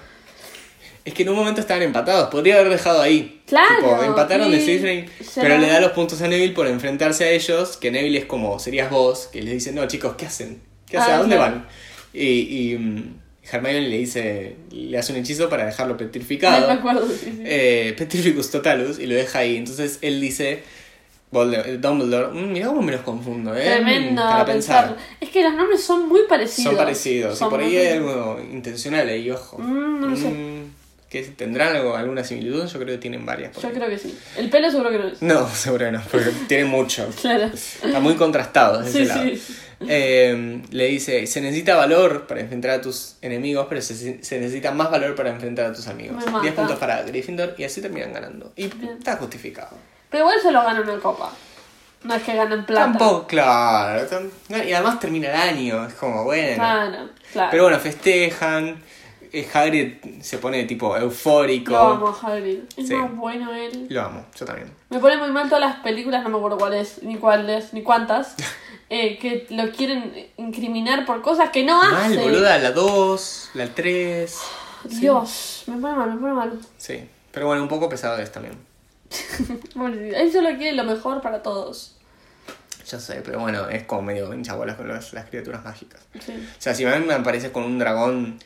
Es 1.04 1.16
que 1.16 1.24
en 1.24 1.30
un 1.30 1.36
momento 1.36 1.62
estaban 1.62 1.82
empatados. 1.82 2.30
Podría 2.30 2.56
haber 2.56 2.70
dejado 2.70 3.02
ahí. 3.02 3.42
Claro, 3.48 3.76
Tipo, 3.78 4.04
empataron 4.04 4.52
de 4.52 4.62
Slytherin. 4.62 5.10
Pero 5.36 5.58
le 5.58 5.68
da 5.68 5.80
los 5.80 5.92
puntos 5.94 6.22
a 6.22 6.28
Neville 6.28 6.54
por 6.54 6.68
enfrentarse 6.68 7.26
a 7.26 7.30
ellos. 7.32 7.78
Que 7.78 7.90
Neville 7.90 8.20
es 8.20 8.26
como, 8.26 8.60
serías 8.60 8.92
vos. 8.92 9.28
Que 9.28 9.42
les 9.42 9.54
dice, 9.56 9.72
no 9.72 9.88
chicos, 9.88 10.16
¿qué 10.16 10.28
hacen? 10.28 10.62
¿Qué 10.88 10.98
hacen? 10.98 11.14
Ah, 11.14 11.16
¿A 11.16 11.20
dónde 11.20 11.36
claro. 11.38 11.56
van? 11.56 11.68
Y, 12.14 12.74
y 12.74 12.78
mm, 12.78 13.21
Hermione 13.52 13.82
le 13.82 13.98
dice, 13.98 14.56
le 14.72 14.98
hace 14.98 15.12
un 15.14 15.20
hechizo 15.20 15.50
para 15.50 15.66
dejarlo 15.66 15.98
petrificado. 15.98 16.62
No 16.62 16.68
me 16.68 16.74
acuerdo. 16.74 17.08
eh, 17.44 17.94
Petrificus 17.98 18.50
Totalus 18.52 19.00
y 19.00 19.08
lo 19.08 19.16
deja 19.16 19.40
ahí. 19.40 19.58
Entonces 19.58 20.00
él 20.02 20.20
dice, 20.22 20.64
Volde- 21.32 21.78
Dumbledore, 21.78 22.28
"Mm, 22.34 22.52
mira 22.52 22.68
cómo 22.68 22.82
me 22.82 22.92
los 22.92 23.02
confundo, 23.02 23.56
¿eh? 23.56 23.64
Tremendo 23.64 24.22
Mm, 24.22 24.30
para 24.30 24.46
pensar. 24.46 24.98
Es 25.22 25.30
que 25.30 25.42
los 25.44 25.54
nombres 25.54 25.82
son 25.82 26.10
muy 26.10 26.22
parecidos. 26.28 26.64
Son 26.74 26.76
parecidos. 26.76 27.38
Son 27.38 27.48
y 27.48 27.52
por 27.52 27.60
ahí 27.62 27.78
hay 27.78 27.98
algo 27.98 28.38
intencional 28.52 29.08
ahí, 29.08 29.32
ojo. 29.32 29.58
Mm, 29.58 30.02
no 30.02 30.08
lo 30.08 30.16
sé. 30.18 30.28
Mm, 30.28 30.72
¿Que 31.10 31.24
tendrán 31.24 31.76
algo, 31.76 31.96
alguna 31.96 32.24
similitud? 32.26 32.66
Yo 32.68 32.80
creo 32.80 32.96
que 32.96 32.98
tienen 32.98 33.26
varias. 33.26 33.56
Yo 33.62 33.68
ahí. 33.70 33.74
creo 33.74 33.90
que 33.90 33.98
sí. 33.98 34.18
El 34.38 34.50
pelo 34.50 34.70
seguro 34.72 34.90
que 34.92 34.98
no 34.98 35.08
es. 35.08 35.22
No, 35.22 35.48
seguro 35.56 35.86
que 35.86 35.92
no, 35.94 36.02
porque 36.12 36.32
tienen 36.50 36.68
mucho. 36.68 37.08
Claro. 37.22 37.46
Está 37.46 38.00
muy 38.02 38.16
contrastado 38.16 38.82
de 38.82 38.92
Sí, 38.92 38.98
ese 39.04 39.08
lado. 39.08 39.24
sí. 39.24 39.42
Eh, 39.88 40.62
le 40.72 40.86
dice, 40.88 41.26
se 41.28 41.42
necesita 41.42 41.76
valor 41.76 42.28
para 42.28 42.42
enfrentar 42.42 42.72
a 42.72 42.82
tus 42.82 43.16
enemigos, 43.22 43.66
pero 43.70 43.82
se, 43.82 44.24
se 44.24 44.40
necesita 44.40 44.72
más 44.72 44.92
valor 44.92 45.16
para 45.16 45.30
enfrentar 45.30 45.66
a 45.66 45.74
tus 45.74 45.88
amigos. 45.88 46.24
Me 46.26 46.32
mata. 46.32 46.42
10 46.44 46.54
puntos 46.56 46.78
para 46.80 47.02
Gryffindor 47.04 47.56
y 47.58 47.64
así 47.64 47.82
terminan 47.82 48.14
ganando. 48.14 48.52
Y 48.56 48.68
Bien. 48.68 48.98
está 48.98 49.16
justificado. 49.18 49.78
Pero 50.10 50.24
igual 50.26 50.40
se 50.42 50.52
lo 50.52 50.62
ganan 50.64 50.84
una 50.88 51.00
copa. 51.00 51.32
No 52.04 52.16
es 52.16 52.24
que 52.24 52.36
ganan 52.36 52.66
plata. 52.66 52.82
Tampoco, 52.86 53.28
claro. 53.28 54.08
Y 54.50 54.74
además 54.74 55.00
termina 55.00 55.30
el 55.30 55.36
año, 55.36 55.86
es 55.86 55.94
como 55.94 56.24
bueno. 56.24 56.56
Claro, 56.56 57.10
claro. 57.32 57.48
Pero 57.52 57.64
bueno, 57.64 57.80
festejan. 57.80 58.82
eh, 59.34 59.48
Hagrid 59.54 59.94
se 60.22 60.40
pone 60.40 60.64
tipo 60.66 60.98
eufórico. 60.98 61.72
Lo 61.72 61.80
amo 61.80 62.18
Hagrid. 62.22 62.60
Es 62.76 62.88
Sí. 62.88 62.96
más 62.96 63.16
bueno 63.16 63.54
él. 63.54 63.86
Lo 63.90 64.02
amo, 64.02 64.26
yo 64.36 64.46
también. 64.46 64.70
Me 64.90 65.00
pone 65.00 65.16
muy 65.18 65.30
mal 65.32 65.48
todas 65.48 65.62
las 65.62 65.76
películas, 65.82 66.22
no 66.24 66.30
me 66.30 66.38
acuerdo 66.38 66.58
cuáles, 66.58 67.02
ni 67.04 67.16
cuáles, 67.18 67.72
ni 67.74 67.82
cuántas. 67.84 68.36
eh, 68.94 69.18
que 69.18 69.48
lo 69.52 69.72
quieren 69.72 70.14
incriminar 70.38 71.06
por 71.06 71.22
cosas 71.22 71.50
que 71.50 71.64
no 71.64 71.82
Mal, 71.82 71.96
hace. 72.12 72.18
boluda, 72.18 72.58
la 72.58 72.72
2, 72.72 73.52
la 73.54 73.68
3. 73.68 74.38
Dios, 75.00 75.64
me 75.68 75.78
pone 75.78 75.96
mal, 75.96 76.14
me 76.14 76.20
pone 76.20 76.34
mal. 76.34 76.60
Sí, 76.78 77.08
pero 77.32 77.48
bueno, 77.48 77.64
un 77.64 77.70
poco 77.70 77.88
pesado 77.88 78.18
es 78.20 78.32
también. 78.32 78.56
Bueno, 79.76 79.96
Él 79.96 80.32
solo 80.32 80.50
quiere 80.58 80.74
lo 80.74 80.84
mejor 80.84 81.22
para 81.22 81.42
todos. 81.42 81.96
Ya 82.90 83.00
sé, 83.00 83.22
pero 83.24 83.40
bueno, 83.40 83.70
es 83.70 83.84
como 83.84 84.02
medio 84.02 84.34
hinchabolas 84.34 84.76
con 84.76 84.88
las, 84.90 85.14
las 85.14 85.30
criaturas 85.30 85.64
mágicas. 85.64 86.02
Sí. 86.26 86.34
O 86.34 86.62
sea, 86.62 86.74
si 86.74 86.84
a 86.84 86.96
mí 86.98 87.06
me 87.06 87.14
apareces 87.14 87.52
con 87.52 87.64
un 87.64 87.80
dragón 87.80 88.40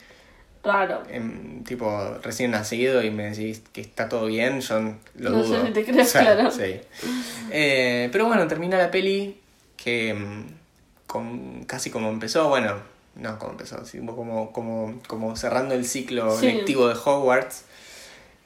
Raro. 0.64 1.02
em, 1.10 1.64
tipo 1.64 2.18
recién 2.22 2.52
nacido 2.52 3.02
y 3.02 3.10
me 3.12 3.32
decís 3.32 3.64
que 3.74 3.82
está 3.82 4.08
todo 4.10 4.26
bien, 4.28 4.62
yo 4.62 4.80
lo 5.16 5.30
No 5.32 5.44
sé 5.44 5.50
dudo. 5.50 5.66
si 5.66 5.72
te 5.72 5.86
creo, 5.86 6.06
claro. 6.12 6.52
Sí. 6.52 6.80
Eh, 7.52 8.10
pero 8.12 8.28
bueno, 8.28 8.48
termina 8.48 8.78
la 8.78 8.92
peli 8.92 9.40
que 9.86 10.10
em, 10.10 10.48
con, 11.06 11.64
casi 11.66 11.92
como 11.92 12.10
empezó, 12.10 12.50
bueno, 12.50 12.76
no 13.16 13.38
como 13.38 13.52
empezó, 13.52 13.86
sino 13.86 14.16
como, 14.16 14.52
como, 14.52 15.00
como 15.08 15.36
cerrando 15.36 15.76
el 15.76 15.86
ciclo 15.86 16.36
Sí. 16.38 16.48
lectivo 16.48 16.88
de 16.88 16.96
Hogwarts. 16.96 17.66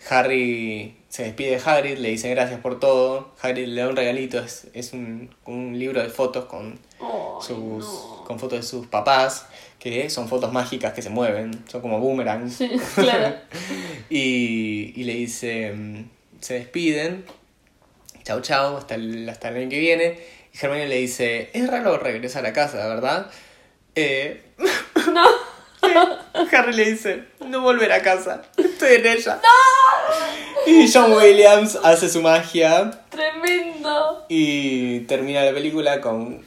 Harry 0.10 0.96
se 1.10 1.24
despide 1.24 1.52
de 1.52 1.62
Hagrid, 1.66 1.98
le 1.98 2.10
dice 2.10 2.30
gracias 2.30 2.60
por 2.60 2.80
todo. 2.80 3.32
Hagrid 3.42 3.68
le 3.68 3.82
da 3.82 3.88
un 3.90 3.96
regalito, 3.96 4.40
es, 4.40 4.68
es 4.74 4.92
un, 4.94 5.34
un 5.46 5.80
libro 5.80 6.02
de 6.02 6.10
fotos 6.10 6.46
con, 6.46 6.78
sus, 7.42 7.58
no. 7.58 8.24
con 8.26 8.38
fotos 8.38 8.60
de 8.60 8.64
sus 8.64 8.88
papás, 8.88 9.46
que 9.80 10.10
son 10.10 10.28
fotos 10.28 10.52
mágicas 10.54 10.94
que 10.94 11.02
se 11.02 11.10
mueven, 11.10 11.64
son 11.70 11.82
como 11.82 12.00
boomerangs. 12.00 12.54
Sí, 12.54 12.70
claro. 12.96 13.36
y, 14.10 14.94
y 14.96 15.04
le 15.06 15.14
dice, 15.16 15.72
mm, 15.74 16.10
se 16.42 16.54
despiden, 16.56 17.26
chao 18.24 18.42
chao, 18.42 18.78
hasta 18.78 18.96
el, 18.96 19.28
hasta 19.30 19.50
el 19.50 19.56
año 19.58 19.70
que 19.70 19.80
viene. 19.80 20.39
Y 20.54 20.58
Hermione 20.66 20.88
le 20.88 20.96
dice, 20.98 21.50
es 21.54 21.68
raro 21.70 21.98
regresar 21.98 22.46
a 22.46 22.54
casa, 22.54 22.88
¿verdad? 22.88 23.28
Eh, 23.96 24.44
No. 25.12 25.24
Harry 26.52 26.74
le 26.74 26.92
dice, 26.92 27.24
no 27.46 27.62
volver 27.62 27.92
a 27.94 28.02
casa, 28.02 28.42
estoy 28.58 28.96
en 28.96 29.06
ella. 29.08 29.40
Y 30.68 30.92
John 30.92 31.14
Williams 31.14 31.78
hace 31.84 32.10
su 32.10 32.22
magia 32.22 32.92
Tremendo. 33.10 34.26
y 34.28 35.00
termina 35.02 35.44
la 35.44 35.54
película 35.54 36.02
con, 36.02 36.46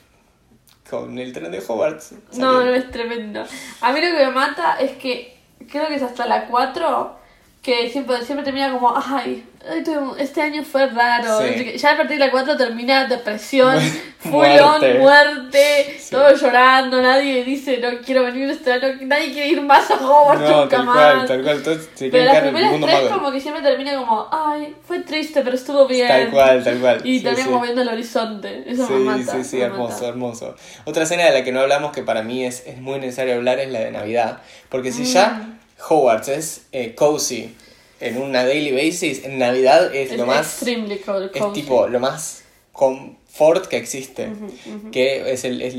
con 0.88 1.18
el 1.18 1.32
tren 1.32 1.50
de 1.50 1.58
Hogwarts. 1.66 2.12
No, 2.34 2.62
no 2.62 2.74
es 2.74 2.90
tremendo. 2.90 3.44
A 3.80 3.92
mí 3.92 4.00
lo 4.00 4.06
que 4.16 4.26
me 4.26 4.30
mata 4.32 4.76
es 4.78 4.92
que 4.98 5.36
creo 5.70 5.88
que 5.88 5.94
es 5.96 6.02
hasta 6.02 6.26
la 6.26 6.46
4 6.46 7.16
que 7.62 7.88
siempre, 7.90 8.20
siempre 8.24 8.44
termina 8.44 8.72
como, 8.72 8.92
ay, 8.96 9.44
tuve- 9.84 10.20
este 10.20 10.42
año 10.42 10.64
fue 10.64 10.88
raro. 10.88 11.40
Sí. 11.42 11.74
Ya 11.78 11.92
a 11.92 11.96
partir 11.96 12.18
de 12.18 12.24
la 12.26 12.30
4 12.32 12.56
termina 12.56 13.06
depresión, 13.06 13.78
full 14.18 14.32
Muerte. 14.32 14.60
on, 14.62 14.98
muerte, 14.98 15.96
todo 16.10 16.34
llorando, 16.34 17.00
nadie 17.00 17.44
dice, 17.44 17.78
no 17.78 17.90
quiero 18.04 18.24
venir 18.24 18.50
este 18.50 18.72
año, 18.72 18.88
nadie 19.02 19.32
quiere 19.32 19.48
ir 19.50 19.60
más 19.62 19.88
a 19.92 19.94
Hogwarts 19.94 20.42
No, 20.42 20.62
nunca 20.62 20.76
tal 20.76 20.86
más. 20.86 20.94
cual, 21.14 21.26
tal 21.28 21.42
cual. 21.44 21.56
Entonces 21.58 21.88
se 21.94 22.08
Pero 22.10 22.24
las 22.24 22.40
primeras 22.40 22.70
mundo 22.72 22.86
tres 22.88 23.08
como 23.10 23.30
que 23.30 23.40
siempre 23.40 23.62
termina 23.62 23.94
como, 23.96 24.26
ay, 24.32 24.74
fue 24.84 24.98
triste, 25.00 25.42
pero 25.42 25.54
estuvo 25.54 25.86
bien. 25.86 26.08
Tal 26.08 26.30
cual, 26.30 26.64
tal 26.64 26.78
cual. 26.80 27.00
Y 27.04 27.18
Sí, 27.18 27.24
también 27.24 27.46
sí. 27.46 27.52
moviendo 27.52 27.82
el 27.82 27.88
horizonte. 27.88 28.64
Eso 28.66 28.88
Sí, 28.88 28.92
me 28.94 28.98
mata. 29.18 29.32
sí, 29.34 29.44
sí, 29.44 29.56
me 29.58 29.62
hermoso, 29.62 29.94
mata. 29.94 30.08
hermoso. 30.08 30.56
Otra 30.84 31.04
escena 31.04 31.26
de 31.26 31.30
la 31.30 31.44
que 31.44 31.52
no 31.52 31.60
hablamos 31.60 31.92
que 31.92 32.02
para 32.02 32.22
mí 32.22 32.44
es, 32.44 32.66
es 32.66 32.78
muy 32.80 32.98
necesario 32.98 33.36
hablar 33.36 33.60
es 33.60 33.70
la 33.70 33.78
de 33.78 33.92
Navidad. 33.92 34.38
Porque 34.68 34.90
si 34.90 35.02
Mm. 35.02 35.04
ya 35.04 35.40
Hogwarts 35.88 36.28
es 36.28 36.62
eh, 36.72 36.94
cozy 36.94 37.54
en 38.00 38.20
una 38.20 38.44
daily 38.44 38.72
basis, 38.72 39.24
en 39.24 39.38
Navidad 39.38 39.94
es, 39.94 40.10
Es 40.12 40.18
lo 40.18 40.26
más. 40.26 40.58
cold, 41.04 41.30
Es 41.34 41.40
cozy. 41.40 41.60
tipo 41.60 41.86
lo 41.88 42.00
más 42.00 42.42
confort 42.72 43.66
que 43.66 43.76
existe. 43.76 44.28
Ujú, 44.28 44.46
ujú. 44.46 44.90
Que 44.90 45.32
es, 45.32 45.44
el, 45.44 45.62
es 45.62 45.74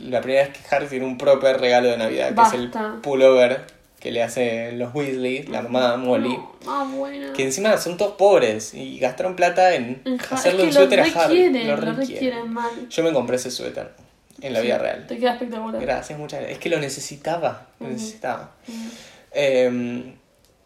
la 0.00 0.20
primera 0.20 0.46
vez 0.48 0.56
que 0.58 0.74
Harry 0.74 0.86
tiene 0.88 1.04
un 1.06 1.16
proper 1.18 1.60
regalo 1.60 1.88
de 1.88 1.96
Navidad, 1.98 2.34
que 2.34 2.42
es 2.42 2.52
el 2.54 2.68
Basta. 2.68 2.96
pullover 3.02 3.64
que 4.00 4.12
le 4.12 4.22
hace 4.22 4.72
los 4.72 4.94
Weasley, 4.94 5.44
la 5.44 5.62
mamá 5.62 5.96
Molly. 5.96 6.28
No, 6.36 6.52
ah, 6.68 6.88
bueno. 6.92 7.32
Que 7.32 7.42
encima 7.44 7.76
son 7.78 7.96
todos 7.96 8.12
pobres 8.12 8.72
y 8.74 8.98
gastaron 9.00 9.34
plata 9.34 9.74
en 9.74 10.02
Ja- 10.18 10.36
hacerle 10.36 10.62
es 10.62 10.68
un 10.68 10.68
que 10.68 10.74
lo 10.74 10.80
suéter 10.80 11.00
a 11.00 11.24
Harry. 11.24 11.48
Lo 11.64 11.76
requieren. 11.76 11.96
requieren 11.96 12.52
mal. 12.52 12.70
Yo 12.88 13.02
me 13.02 13.12
compré 13.12 13.36
ese 13.36 13.50
suéter 13.50 13.90
en 14.40 14.52
la 14.52 14.60
vida 14.60 14.78
real. 14.78 15.04
Te 15.08 15.18
queda 15.18 15.32
espectacular. 15.32 15.80
Gracias, 15.80 16.16
muchas 16.18 16.38
gracias. 16.40 16.58
Es 16.58 16.62
que 16.62 16.68
lo 16.68 16.78
necesitaba, 16.78 17.66
lo 17.80 17.86
Ujú. 17.86 17.94
necesitaba. 17.94 18.52
Ujú. 18.68 18.76
Eh, 19.32 20.14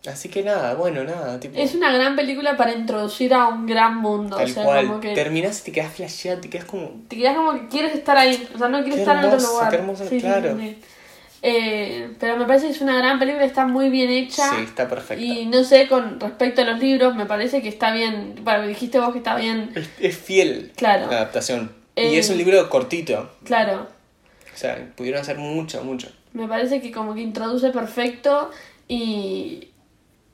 así 0.07 0.29
que 0.29 0.43
nada, 0.43 0.75
bueno, 0.75 1.05
nada, 1.05 1.39
tipo... 1.41 1.59
Es 1.59 1.75
una 1.75 1.93
gran 1.93 2.17
película 2.17 2.57
para 2.57 2.73
introducir 2.73 3.35
a 3.35 3.49
un 3.49 3.67
gran 3.67 3.97
mundo. 3.97 4.37
tal 4.37 4.47
o 4.47 4.49
sea, 4.49 4.65
cual, 4.65 4.87
como 4.87 5.01
que 5.01 5.15
terminás 5.15 5.61
y 5.61 5.65
te 5.65 5.73
quedas 5.73 5.93
flasheado, 5.95 6.41
te 6.41 6.51
quedas 6.51 6.65
como... 6.67 6.91
te 7.09 7.17
quedas 7.17 7.37
como 7.37 7.53
que 7.53 7.69
quieres 7.69 7.95
estar 7.95 8.17
ahí. 8.17 8.49
O 8.55 8.59
sea, 8.59 8.69
no 8.69 8.81
quieres 8.83 9.01
estar 9.01 9.17
en 9.25 9.31
otro 9.33 9.41
lugar. 9.49 9.71
qué 9.71 9.77
hermoso, 9.77 10.05
Sí, 10.05 10.11
sí, 10.11 10.21
claro. 10.21 10.57
sí, 10.59 10.63
sí. 10.81 10.85
Eh, 11.45 12.11
pero 12.21 12.37
me 12.37 12.45
parece 12.47 12.67
que 12.67 12.73
es 12.73 12.81
una 12.81 12.97
gran 12.97 13.19
película, 13.19 13.45
está 13.45 13.67
muy 13.67 13.89
bien 13.91 14.11
hecha. 14.11 14.49
Sí, 14.51 14.63
está 14.63 14.89
perfecta. 14.89 15.23
Y 15.25 15.47
no 15.47 15.65
sé, 15.65 15.89
con 15.89 16.21
respecto 16.21 16.63
a 16.63 16.65
los 16.65 16.79
libros, 16.79 17.17
me 17.17 17.27
parece 17.27 17.61
que 17.63 17.69
está 17.69 17.93
bien. 17.93 18.37
Bueno, 18.43 18.65
dijiste 18.69 19.01
vos 19.01 19.11
que 19.11 19.19
está 19.19 19.35
bien. 19.35 19.73
Es, 19.75 19.91
es 19.99 20.17
fiel 20.17 20.71
Claro. 20.77 21.07
la 21.11 21.17
adaptación. 21.17 21.73
Eh, 21.97 22.13
Y 22.13 22.17
es 22.17 22.31
un 22.31 22.39
libro 22.39 22.71
cortito. 22.71 23.29
Claro. 23.45 23.89
O 24.55 24.57
sea, 24.57 24.79
pudieron 24.97 25.21
hacer 25.21 25.37
mucho, 25.39 25.83
mucho. 25.83 26.09
Me 26.33 26.49
parece 26.49 26.81
que 26.81 26.91
como 26.91 27.15
que 27.15 27.21
introduce 27.21 27.71
perfecto 27.71 28.51
y, 28.89 29.69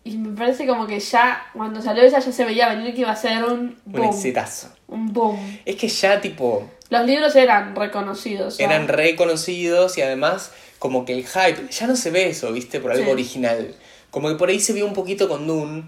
y 0.04 0.16
me 0.16 0.36
parece 0.36 0.66
como 0.66 0.86
que 0.86 1.00
ya 1.00 1.42
cuando 1.54 1.82
salió 1.82 2.02
esa 2.02 2.20
ya 2.20 2.32
se 2.32 2.44
veía 2.44 2.68
venir 2.68 2.94
que 2.94 3.00
iba 3.02 3.10
a 3.12 3.16
ser 3.16 3.44
un 3.44 3.76
Un 3.86 3.92
boom. 3.92 4.04
exitazo. 4.10 4.68
Un 4.88 5.12
boom. 5.12 5.58
Es 5.64 5.76
que 5.76 5.88
ya, 5.88 6.20
tipo, 6.20 6.68
Los 6.90 7.04
libros 7.06 7.34
eran 7.36 7.74
reconocidos. 7.76 8.58
eran 8.60 8.88
reconocidos 8.88 9.98
y 9.98 10.02
además 10.02 10.52
como 10.78 11.04
que 11.04 11.12
el 11.12 11.26
hype, 11.26 11.68
ya 11.70 11.86
no 11.88 11.96
se 11.96 12.10
ve 12.10 12.28
eso, 12.28 12.52
viste, 12.52 12.78
por 12.80 12.92
algo 12.92 13.04
Sí. 13.06 13.10
original. 13.10 13.74
Como 14.10 14.28
que 14.28 14.36
por 14.36 14.48
ahí 14.48 14.60
se 14.60 14.72
vio 14.72 14.86
un 14.86 14.94
poquito 14.94 15.28
con 15.28 15.46
Dune. 15.46 15.84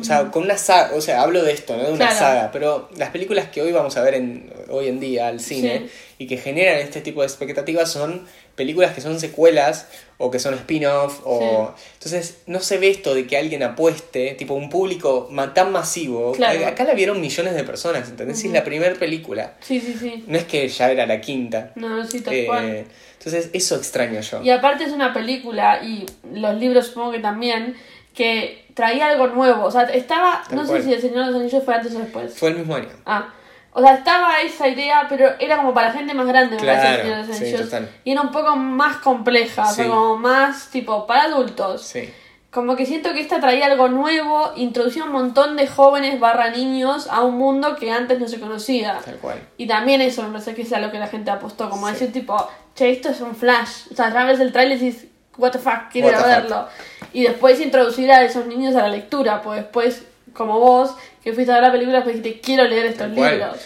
O 0.00 0.02
sea, 0.02 0.30
con 0.30 0.44
una 0.44 0.56
saga, 0.56 0.94
o 0.96 1.00
sea, 1.02 1.20
hablo 1.20 1.42
de 1.44 1.52
esto, 1.52 1.76
¿no? 1.76 1.82
De 1.82 1.90
una 1.92 2.06
Claro. 2.06 2.14
saga, 2.18 2.50
pero 2.52 2.88
las 2.96 3.10
películas 3.10 3.48
que 3.50 3.60
hoy 3.60 3.70
vamos 3.70 3.94
a 3.98 4.02
ver 4.02 4.14
en, 4.14 4.50
hoy 4.70 4.88
en 4.88 4.98
día 4.98 5.28
al 5.28 5.40
cine 5.40 5.80
Sí. 5.88 5.90
y 6.20 6.26
que 6.26 6.38
generan 6.38 6.78
este 6.78 7.02
tipo 7.02 7.20
de 7.20 7.26
expectativas 7.26 7.92
son 7.92 8.26
películas 8.54 8.94
que 8.94 9.00
son 9.00 9.18
secuelas 9.20 9.88
o 10.18 10.30
que 10.30 10.38
son 10.38 10.54
spin-off 10.54 11.20
o... 11.24 11.74
Entonces, 11.94 12.38
no 12.46 12.60
se 12.60 12.78
ve 12.78 12.88
esto 12.90 13.14
de 13.14 13.26
que 13.26 13.36
alguien 13.36 13.62
apueste, 13.62 14.34
tipo 14.34 14.54
un 14.54 14.70
público 14.70 15.28
tan 15.54 15.72
masivo. 15.72 16.32
Claro. 16.32 16.66
Acá 16.66 16.84
la 16.84 16.94
vieron 16.94 17.20
millones 17.20 17.54
de 17.54 17.64
personas, 17.64 18.08
¿entendés? 18.08 18.38
Si 18.38 18.46
Es 18.46 18.52
la 18.52 18.62
primera 18.64 18.94
película. 18.94 19.54
Sí, 19.60 19.80
sí, 19.80 19.94
sí. 19.98 20.24
No 20.26 20.38
es 20.38 20.44
que 20.44 20.68
ya 20.68 20.90
era 20.90 21.04
la 21.06 21.20
quinta. 21.20 21.72
No, 21.74 22.06
sí, 22.06 22.20
tal 22.20 22.34
Eh, 22.34 22.46
cual. 22.46 22.84
entonces, 23.18 23.50
eso 23.52 23.76
extraño 23.76 24.20
yo. 24.20 24.42
Y 24.42 24.50
aparte 24.50 24.84
es 24.84 24.92
una 24.92 25.12
película, 25.12 25.82
y 25.82 26.06
los 26.32 26.54
libros 26.56 26.86
supongo 26.86 27.12
que 27.12 27.18
también, 27.18 27.76
que 28.14 28.64
traía 28.74 29.08
algo 29.08 29.26
nuevo. 29.28 29.64
O 29.64 29.70
sea, 29.70 29.82
estaba, 29.82 30.42
Tal 30.48 30.56
no 30.58 30.66
cual. 30.66 30.80
sé 30.82 30.88
si 30.88 30.94
El 30.94 31.00
Señor 31.00 31.26
de 31.26 31.32
los 31.32 31.40
Anillos 31.40 31.64
fue 31.64 31.74
antes 31.74 31.92
o 31.94 31.98
después. 31.98 32.34
Fue 32.34 32.50
el 32.50 32.56
mismo 32.58 32.76
año. 32.76 32.88
Ah, 33.04 33.34
o 33.76 33.80
sea, 33.82 33.94
estaba 33.94 34.40
esa 34.40 34.68
idea, 34.68 35.04
pero 35.08 35.32
era 35.38 35.56
como 35.58 35.74
para 35.74 35.92
gente 35.92 36.14
más 36.14 36.26
grande, 36.26 36.56
me 36.56 36.62
Claro, 36.62 36.80
parece, 36.80 36.94
El 36.94 37.02
Señor 37.02 37.26
de 37.26 37.28
los 37.52 37.58
sí, 37.60 37.64
total. 37.64 37.90
y 38.04 38.12
era 38.12 38.20
un 38.22 38.30
poco 38.30 38.56
más 38.56 38.96
compleja, 38.98 39.62
o 39.68 39.72
sea, 39.74 39.84
Sí. 39.84 39.90
como 39.90 40.16
más 40.16 40.68
tipo 40.70 41.06
para 41.06 41.24
adultos. 41.24 41.82
Sí. 41.82 42.08
Como 42.50 42.76
que 42.76 42.86
siento 42.86 43.12
que 43.12 43.20
esta 43.20 43.40
traía 43.40 43.66
algo 43.66 43.88
nuevo, 43.88 44.52
introducía 44.54 45.02
un 45.02 45.10
montón 45.10 45.56
de 45.56 45.66
jóvenes 45.66 46.20
barra 46.20 46.50
niños 46.50 47.08
a 47.10 47.22
un 47.22 47.36
mundo 47.36 47.74
que 47.74 47.90
antes 47.90 48.20
no 48.20 48.28
se 48.28 48.38
conocía. 48.38 49.00
Tal 49.04 49.16
cual. 49.16 49.40
Y 49.56 49.66
también 49.66 50.00
eso 50.00 50.22
me 50.22 50.28
parece 50.28 50.54
que 50.54 50.62
es 50.62 50.72
a 50.72 50.78
lo 50.78 50.92
que 50.92 51.00
la 51.00 51.08
gente 51.08 51.32
apostó, 51.32 51.68
como 51.68 51.86
Sí. 51.88 51.92
decir 51.94 52.12
tipo, 52.12 52.36
che, 52.76 52.90
esto 52.92 53.08
es 53.08 53.20
un 53.20 53.34
flash. 53.34 53.88
O 53.90 53.96
sea, 53.96 54.12
ya 54.12 54.24
ves 54.24 54.38
el 54.38 54.52
trailer 54.52 54.76
y 54.80 54.84
dices, 54.84 55.08
what 55.36 55.50
the 55.50 55.58
fuck, 55.58 55.88
quiero 55.90 56.16
a 56.16 56.22
verlo. 56.24 56.68
Y 57.12 57.24
después 57.24 57.60
introducir 57.60 58.12
a 58.12 58.22
esos 58.22 58.46
niños 58.46 58.76
a 58.76 58.82
la 58.82 58.88
lectura, 58.88 59.42
pues 59.42 59.60
después, 59.62 60.04
como 60.32 60.60
vos, 60.60 60.94
que 61.24 61.32
fuiste 61.32 61.50
a 61.50 61.56
ver 61.56 61.64
la 61.64 61.72
película, 61.72 62.04
pues 62.04 62.16
dijiste, 62.22 62.40
quiero 62.40 62.64
leer 62.64 62.86
estos 62.86 63.08
libros. 63.10 63.56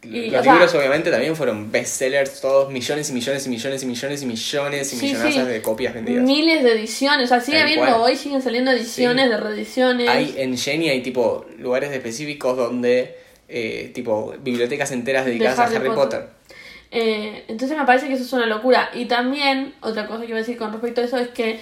Y, 0.00 0.30
Los 0.30 0.44
sea, 0.44 0.52
libros 0.52 0.72
obviamente 0.76 1.10
también 1.10 1.34
fueron 1.34 1.72
bestsellers, 1.72 2.40
todos 2.40 2.70
millones 2.70 3.10
y 3.10 3.12
millones 3.12 3.46
y 3.46 3.48
millones 3.50 3.82
y 3.82 3.86
millones 3.86 4.22
y 4.22 4.26
millones 4.26 4.92
y 4.92 4.96
Sí, 4.96 5.06
millonazas 5.06 5.34
sí. 5.34 5.40
de 5.50 5.60
copias 5.62 5.92
vendidas. 5.92 6.22
Miles 6.22 6.62
de 6.62 6.72
ediciones, 6.72 7.24
o 7.24 7.28
sea, 7.28 7.40
sigue 7.40 7.60
habiendo 7.60 7.96
hoy, 8.00 8.14
siguen 8.14 8.40
saliendo 8.40 8.70
ediciones 8.70 9.24
Sí. 9.24 9.30
de 9.30 9.36
reediciones. 9.38 10.08
Hay 10.08 10.34
en 10.38 10.56
Jenny 10.56 10.88
hay 10.88 11.02
tipo 11.02 11.46
lugares 11.58 11.90
específicos 11.90 12.56
donde 12.56 13.16
eh, 13.48 13.90
tipo 13.92 14.34
bibliotecas 14.40 14.92
enteras 14.92 15.24
dedicadas 15.26 15.58
Harry 15.58 15.74
a 15.74 15.78
Harry 15.78 15.88
Potter. 15.88 16.20
Potter. 16.20 16.38
Eh, 16.90 17.44
entonces 17.48 17.76
me 17.76 17.84
parece 17.84 18.06
que 18.06 18.14
eso 18.14 18.22
es 18.22 18.32
una 18.32 18.46
locura. 18.46 18.90
Y 18.94 19.06
también, 19.06 19.74
otra 19.80 20.06
cosa 20.06 20.20
que 20.22 20.28
iba 20.28 20.36
a 20.36 20.40
decir 20.40 20.56
con 20.56 20.70
respecto 20.72 21.00
a 21.00 21.04
eso 21.04 21.18
es 21.18 21.28
que 21.28 21.58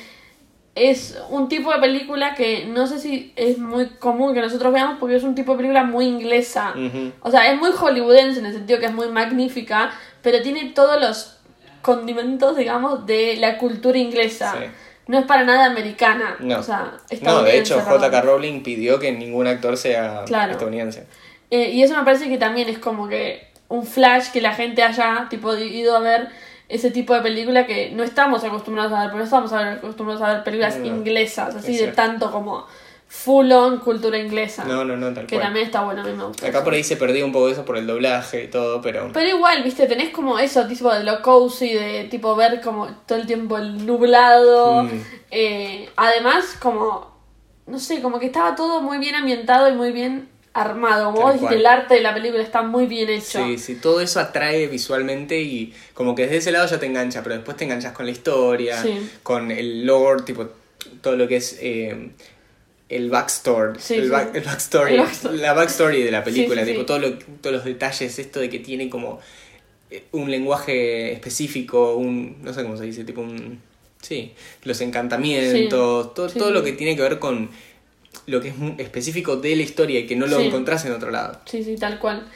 es 0.77 1.18
un 1.31 1.49
tipo 1.49 1.72
de 1.72 1.81
película 1.81 2.35
que 2.35 2.66
no 2.66 2.87
sé 2.87 2.99
si 3.01 3.33
es 3.35 3.57
muy 3.59 3.87
común 3.99 4.35
que 4.35 4.41
nosotros 4.43 4.72
veamos 4.72 4.99
porque 5.01 5.16
es 5.16 5.24
un 5.24 5.35
tipo 5.35 5.53
de 5.53 5.57
película 5.59 5.85
muy 5.85 6.05
inglesa. 6.07 6.74
O 7.22 7.31
sea, 7.31 7.51
es 7.51 7.59
muy 7.59 7.72
hollywoodense 7.72 8.41
en 8.41 8.47
el 8.47 8.53
sentido 8.53 8.79
que 8.79 8.87
es 8.87 8.93
muy 8.93 9.09
magnífica, 9.09 9.91
pero 10.22 10.43
tiene 10.43 10.66
todos 10.74 11.01
los 11.01 11.39
condimentos, 11.83 12.57
digamos, 12.57 13.07
de 13.07 13.37
la 13.39 13.59
cultura 13.59 13.97
inglesa. 13.99 14.55
Sí. 14.59 14.66
No 15.07 15.18
es 15.20 15.24
para 15.24 15.45
nada 15.45 15.64
americana. 15.66 16.37
No. 16.41 16.59
O 16.59 16.62
sea, 16.62 16.93
No, 17.22 17.43
de 17.43 17.59
hecho. 17.59 17.81
J.K. 17.81 18.20
Rowling 18.22 18.62
pidió 18.62 18.99
que 18.99 19.12
ningún 19.12 19.47
actor 19.47 19.77
sea 19.77 20.24
Claro. 20.27 20.53
estadounidense. 20.53 21.07
Eh, 21.51 21.70
y 21.70 21.83
eso 21.83 21.97
me 21.97 22.03
parece 22.03 22.29
que 22.29 22.39
también 22.39 22.68
es 22.68 22.79
como 22.79 23.09
que 23.09 23.49
un 23.68 23.87
flash 23.87 24.31
que 24.33 24.41
la 24.41 24.53
gente 24.53 24.83
haya 24.83 25.27
tipo 25.31 25.57
ido 25.57 25.97
a 25.97 26.01
ver 26.01 26.29
ese 26.69 26.91
tipo 26.91 27.14
de 27.14 27.21
película 27.21 27.67
que 27.67 27.91
no 27.91 28.03
estamos 28.03 28.43
acostumbrados 28.45 28.93
a 28.93 29.01
ver, 29.01 29.07
pero 29.09 29.19
no 29.19 29.25
estamos 29.25 29.53
acostumbrados 29.53 30.23
a 30.23 30.35
ver 30.35 30.45
películas 30.45 30.77
No, 30.79 30.87
no. 30.87 30.97
inglesas, 30.97 31.55
así 31.55 31.73
de 31.73 31.79
cierto. 31.79 31.97
tanto 31.97 32.31
como 32.33 32.67
full 33.09 33.53
on 33.53 33.79
cultura 33.79 34.19
inglesa. 34.19 34.64
No, 34.64 34.85
no, 34.85 34.97
no, 34.97 35.14
tal 35.14 35.27
que 35.27 35.37
cual. 35.37 35.47
también 35.47 35.67
está 35.67 35.85
bueno, 35.85 36.01
a 36.03 36.05
mí 36.05 36.12
me 36.12 36.25
gusta. 36.25 36.45
Acá 36.47 36.59
eso. 36.59 36.64
por 36.64 36.75
ahí 36.75 36.83
se 36.83 36.97
perdió 36.97 37.25
un 37.25 37.31
poco 37.33 37.49
eso 37.49 37.64
por 37.64 37.77
el 37.77 37.87
doblaje 37.87 38.45
y 38.45 38.49
todo, 38.49 38.81
pero... 38.81 39.11
Pero 39.12 39.29
igual, 39.29 39.62
viste, 39.62 39.87
tenés 39.87 40.11
como 40.11 40.41
eso, 40.41 40.67
tipo 40.67 40.93
de 40.93 41.05
lo 41.05 41.23
cozy, 41.23 41.73
de 41.73 42.05
tipo 42.11 42.35
ver 42.35 42.61
como 42.61 42.89
todo 43.07 43.19
el 43.19 43.27
tiempo 43.27 43.59
el 43.59 43.87
nublado. 43.87 44.83
Mm. 44.83 45.01
Eh, 45.31 45.89
además, 45.95 46.57
como, 46.61 47.12
no 47.69 47.79
sé, 47.79 48.03
como 48.03 48.19
que 48.19 48.27
estaba 48.27 48.57
todo 48.57 48.83
muy 48.83 48.99
bien 48.99 49.14
ambientado 49.14 49.69
y 49.69 49.75
muy 49.75 49.93
bien 49.93 50.29
armado. 50.61 51.12
Como 51.12 51.20
vos 51.32 51.52
el 51.52 51.64
arte 51.66 51.94
de 51.94 52.00
la 52.00 52.14
película 52.14 52.42
está 52.42 52.62
muy 52.62 52.86
bien 52.86 53.09
hecho. 53.11 53.44
Sí, 53.44 53.59
sí, 53.59 53.74
todo 53.76 54.00
eso 54.00 54.20
atrae 54.20 54.66
visualmente 54.66 55.40
y 55.40 55.72
como 55.94 56.14
que 56.14 56.22
desde 56.22 56.36
ese 56.38 56.52
lado 56.52 56.66
ya 56.66 56.78
te 56.80 56.86
engancha, 56.86 57.22
pero 57.22 57.34
después 57.36 57.57
te 57.57 57.64
enganchas 57.64 57.92
con 57.92 58.07
la 58.07 58.12
historia, 58.12 58.82
Sí. 58.82 59.11
con 59.22 59.50
el 59.50 59.84
lore, 59.86 60.22
tipo 60.22 60.48
todo 61.00 61.16
lo 61.16 61.26
que 61.28 61.36
es 61.36 61.59
eh, 61.61 62.11
el 62.88 63.11
backstory, 63.11 63.78
Sí, 63.80 63.94
el, 63.94 64.04
sí. 64.04 64.11
back- 64.11 64.34
el 64.36 64.42
backstory, 64.44 64.94
El 64.94 65.00
backstory. 65.00 65.38
la 65.38 65.52
backstory 65.52 66.02
de 66.02 66.11
la 66.11 66.22
película, 66.24 66.64
tipo 66.64 66.84
todo 66.86 66.98
lo- 67.00 67.18
todos 67.40 67.57
los 67.57 67.64
detalles, 67.64 68.18
esto 68.18 68.40
de 68.40 68.48
que 68.48 68.59
tiene 68.61 68.88
como 68.88 69.18
eh, 69.90 70.04
un 70.12 70.30
lenguaje 70.30 71.12
específico, 71.12 71.94
un, 71.96 72.38
no 72.42 72.52
sé 72.52 72.62
cómo 72.64 72.76
se 72.76 72.84
dice, 72.84 73.04
tipo 73.04 73.20
un, 73.20 73.61
sí, 74.02 74.32
los 74.64 74.80
encantamientos, 74.80 76.12
todo, 76.14 76.28
todo 76.28 76.50
lo 76.50 76.62
que 76.64 76.72
tiene 76.72 76.96
que 76.96 77.02
ver 77.02 77.18
con 77.20 77.50
lo 78.27 78.41
que 78.41 78.49
es 78.49 78.55
específico 78.79 79.37
de 79.37 79.55
la 79.57 79.62
historia 79.62 80.01
y 80.01 80.07
que 80.07 80.17
no 80.17 80.27
lo 80.27 80.39
Sí. 80.39 80.47
encontrás 80.47 80.85
en 80.85 80.93
otro 80.93 81.11
lado. 81.11 81.41
Sí, 81.47 81.62
sí, 81.62 81.77
tal 81.77 81.99
cual. 81.99 82.27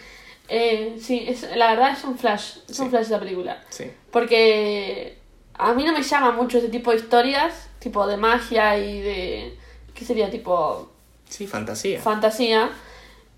Eh, 0.49 0.97
sí, 1.01 1.25
es, 1.29 1.47
la 1.57 1.71
verdad 1.71 1.93
es 1.97 2.05
un 2.05 2.19
flash, 2.19 2.57
es 2.69 2.79
un 2.81 2.87
Sí. 2.87 2.91
flash 2.91 3.07
esa 3.07 3.19
película. 3.21 3.63
Sí. 3.71 3.85
Porque 4.11 5.17
a 5.55 5.73
mí 5.75 5.85
no 5.85 5.93
me 5.93 6.03
llama 6.03 6.33
mucho 6.33 6.59
ese 6.59 6.69
tipo 6.69 6.91
de 6.91 6.97
historias, 6.99 7.69
tipo 7.79 8.07
de 8.07 8.17
magia 8.17 8.79
y 8.79 9.01
de... 9.01 9.57
¿Qué 9.95 10.05
sería? 10.05 10.31
Tipo 10.31 10.91
Sí, 11.29 11.47
fantasía. 11.47 12.01
fantasía, 12.01 12.71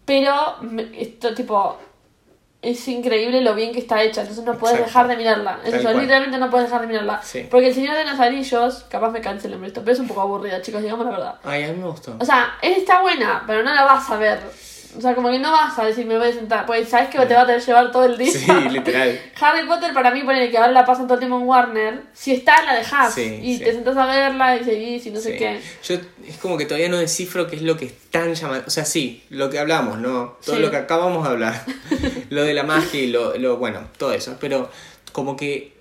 pero 0.05 0.57
me- 0.63 0.89
esto 1.01 1.35
tipo 1.35 1.77
es 2.63 2.87
increíble 2.87 3.41
lo 3.41 3.55
bien 3.57 3.73
que 3.73 3.81
está 3.81 4.01
hecha, 4.03 4.21
entonces 4.21 4.45
no 4.45 4.57
puedes 4.57 4.79
dejar 4.79 5.09
de 5.09 5.17
mirarla. 5.17 5.59
Tal 5.65 5.75
eso, 5.75 5.83
cual. 5.83 5.99
literalmente 5.99 6.39
no 6.39 6.49
puedes 6.49 6.69
dejar 6.69 6.83
de 6.83 6.87
mirarla. 6.87 7.21
Sí. 7.23 7.47
Porque 7.51 7.69
el 7.69 7.75
Señor 7.75 7.97
de 7.97 8.05
los 8.05 8.19
Anillos, 8.21 8.85
capaz 8.89 9.11
me 9.11 9.21
cancelen 9.21 9.65
esto, 9.65 9.81
pero 9.81 9.93
es 9.95 9.99
un 9.99 10.07
poco 10.07 10.21
aburrida, 10.21 10.63
chicos, 10.63 10.81
digamos 10.81 11.05
la 11.05 11.11
verdad. 11.13 11.35
Ay, 11.43 11.65
a 11.65 11.69
mí 11.73 11.79
me 11.79 11.89
gustó. 11.89 12.17
O 12.21 12.25
sea, 12.25 12.55
está 12.63 13.01
buena, 13.03 13.43
pero 13.47 13.63
no 13.65 13.75
la 13.75 13.85
vas 13.85 14.09
a 14.11 14.17
ver. 14.17 14.39
O 14.95 15.01
sea, 15.01 15.15
como 15.15 15.31
que 15.31 15.39
no 15.39 15.51
vas 15.51 15.79
a 15.79 15.87
decir 15.87 16.05
me 16.05 16.19
voy 16.19 16.29
a 16.29 16.33
sentar, 16.35 16.67
pues 16.67 16.87
sabes 16.87 17.09
que 17.09 17.19
te 17.25 17.33
va 17.35 17.41
a 17.41 17.47
tener 17.47 17.61
que 17.61 17.67
llevar 17.67 17.91
todo 17.91 18.05
el 18.05 18.19
día. 18.19 18.31
Sí, 18.31 18.53
literal. 18.69 19.19
Harry 19.41 19.67
Potter 19.67 19.95
para 19.95 20.11
mí, 20.11 20.23
ponele 20.23 20.51
que 20.51 20.59
ahora 20.59 20.71
la 20.71 20.85
pasan 20.85 21.07
todo 21.07 21.15
el 21.15 21.21
tiempo 21.21 21.39
en 21.39 21.47
Warner. 21.47 22.03
Si 22.13 22.33
está, 22.35 22.63
la 22.63 22.75
dejas. 22.75 23.15
Sí, 23.15 23.41
y 23.43 23.57
sí. 23.57 23.65
te 23.65 23.73
sentás 23.73 23.97
a 23.97 24.05
verla 24.05 24.55
y 24.55 24.65
seguís 24.65 25.07
y 25.07 25.11
no 25.11 25.19
sé 25.19 25.33
Sí. 25.33 25.39
qué. 25.39 25.61
Yo 25.83 25.95
es 26.29 26.37
como 26.37 26.59
que 26.59 26.67
todavía 26.67 26.91
no 26.91 26.99
descifro 26.99 27.47
qué 27.47 27.57
es 27.57 27.63
lo 27.63 27.79
que 27.79 27.87
es 27.87 27.95
tan 28.11 28.35
llamativo. 28.35 28.67
O 28.67 28.71
sea, 28.71 28.85
sí, 28.85 29.25
lo 29.31 29.49
que 29.49 29.59
hablamos, 29.59 29.97
¿no? 29.99 30.37
Todo 30.45 30.59
lo 30.59 30.71
que 30.71 30.77
acabamos 30.77 31.25
de 31.25 31.31
hablar. 31.31 31.65
lo 32.33 32.43
de 32.45 32.55
la 32.55 32.63
magia 32.63 33.01
y 33.01 33.09
lo, 33.09 33.37
lo- 33.39 33.57
bueno, 33.59 33.89
todo 33.99 34.13
eso. 34.13 34.37
Pero 34.41 34.71
como 35.13 35.37
que 35.37 35.73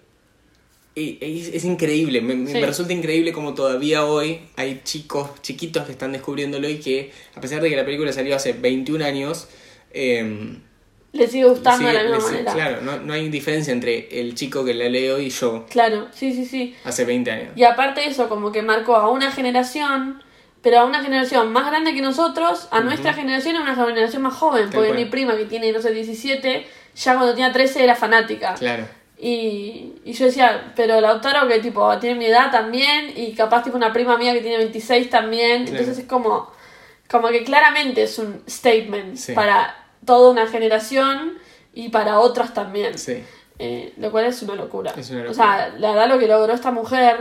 eh, 0.95 1.17
es, 1.21 1.47
es 1.55 1.63
increíble. 1.65 2.21
Me, 2.21 2.35
me- 2.35 2.47
Sí. 2.51 2.53
me 2.59 2.65
resulta 2.65 2.91
increíble 2.93 3.31
como 3.31 3.53
todavía 3.53 4.05
hoy 4.05 4.41
hay 4.57 4.81
chicos, 4.83 5.29
chiquitos 5.41 5.85
que 5.85 5.93
están 5.93 6.11
descubriéndolo 6.11 6.67
y 6.69 6.79
que, 6.79 7.11
a 7.35 7.41
pesar 7.41 7.61
de 7.61 7.69
que 7.69 7.75
la 7.75 7.85
película 7.85 8.11
salió 8.11 8.35
hace 8.35 8.53
21 8.53 9.03
años, 9.05 9.47
eh, 9.93 10.57
Le 11.13 11.27
sigue 11.27 11.45
gustando 11.45 11.87
de 11.87 11.93
la 11.93 12.03
misma 12.03 12.19
manera. 12.19 12.53
Claro, 12.53 12.81
no, 12.81 12.97
no 12.97 13.13
hay 13.13 13.29
diferencia 13.29 13.71
entre 13.73 14.19
el 14.19 14.35
chico 14.35 14.63
que 14.65 14.73
la 14.73 14.89
leo 14.89 15.19
y 15.19 15.29
yo 15.29 15.65
Claro, 15.69 16.07
sí, 16.13 16.33
sí, 16.33 16.45
sí. 16.45 16.75
hace 16.83 17.05
20 17.05 17.31
años. 17.31 17.49
Y 17.55 17.63
aparte 17.63 18.05
eso, 18.05 18.27
como 18.29 18.51
que 18.51 18.61
marcó 18.61 18.95
a 18.97 19.09
una 19.09 19.31
generación, 19.31 20.21
pero 20.61 20.79
a 20.79 20.85
una 20.85 21.01
generación 21.01 21.51
más 21.51 21.65
grande 21.67 21.93
que 21.93 22.01
nosotros, 22.01 22.67
a 22.71 22.81
nuestra 22.81 23.13
generación 23.13 23.55
a 23.57 23.61
una 23.61 23.75
generación 23.75 24.21
más 24.21 24.35
joven. 24.35 24.69
Porque 24.71 24.93
mi 24.93 25.05
prima, 25.05 25.35
que 25.35 25.45
tiene, 25.45 25.71
no 25.71 25.81
sé, 25.81 25.91
17, 25.91 26.67
ya 26.95 27.13
cuando 27.15 27.33
tenía 27.33 27.51
13 27.51 27.83
era 27.83 27.95
fanática. 27.95 28.53
Claro. 28.55 28.85
Y, 29.17 29.93
y 30.03 30.13
yo 30.13 30.25
decía, 30.25 30.73
pero 30.75 30.99
Lautaro 30.99 31.47
que 31.47 31.59
tipo 31.59 31.97
tiene 31.99 32.15
mi 32.15 32.25
edad 32.25 32.51
también, 32.51 33.13
y 33.15 33.33
capaz 33.33 33.63
tipo 33.63 33.77
una 33.77 33.93
prima 33.93 34.17
mía 34.17 34.33
que 34.33 34.41
tiene 34.41 34.57
26 34.57 35.09
también. 35.09 35.63
Claro. 35.63 35.79
Entonces 35.79 36.03
es 36.03 36.09
como, 36.09 36.51
como 37.09 37.29
que 37.29 37.43
claramente 37.43 38.03
es 38.03 38.17
un 38.19 38.43
statement 38.47 39.17
Sí. 39.17 39.33
para 39.33 39.75
toda 40.05 40.31
una 40.31 40.47
generación 40.47 41.37
y 41.73 41.89
para 41.89 42.19
otras 42.19 42.53
también. 42.53 42.97
Sí. 42.97 43.23
Eh, 43.59 43.93
lo 43.97 44.09
cual 44.11 44.25
es 44.25 44.41
una 44.41 44.55
locura. 44.55 44.91
Es 44.97 45.11
una 45.11 45.29
O 45.29 45.33
sea, 45.33 45.71
la 45.77 45.91
verdad 45.91 46.07
lo 46.09 46.17
que 46.17 46.27
logró 46.27 46.51
esta 46.53 46.71
mujer, 46.71 47.17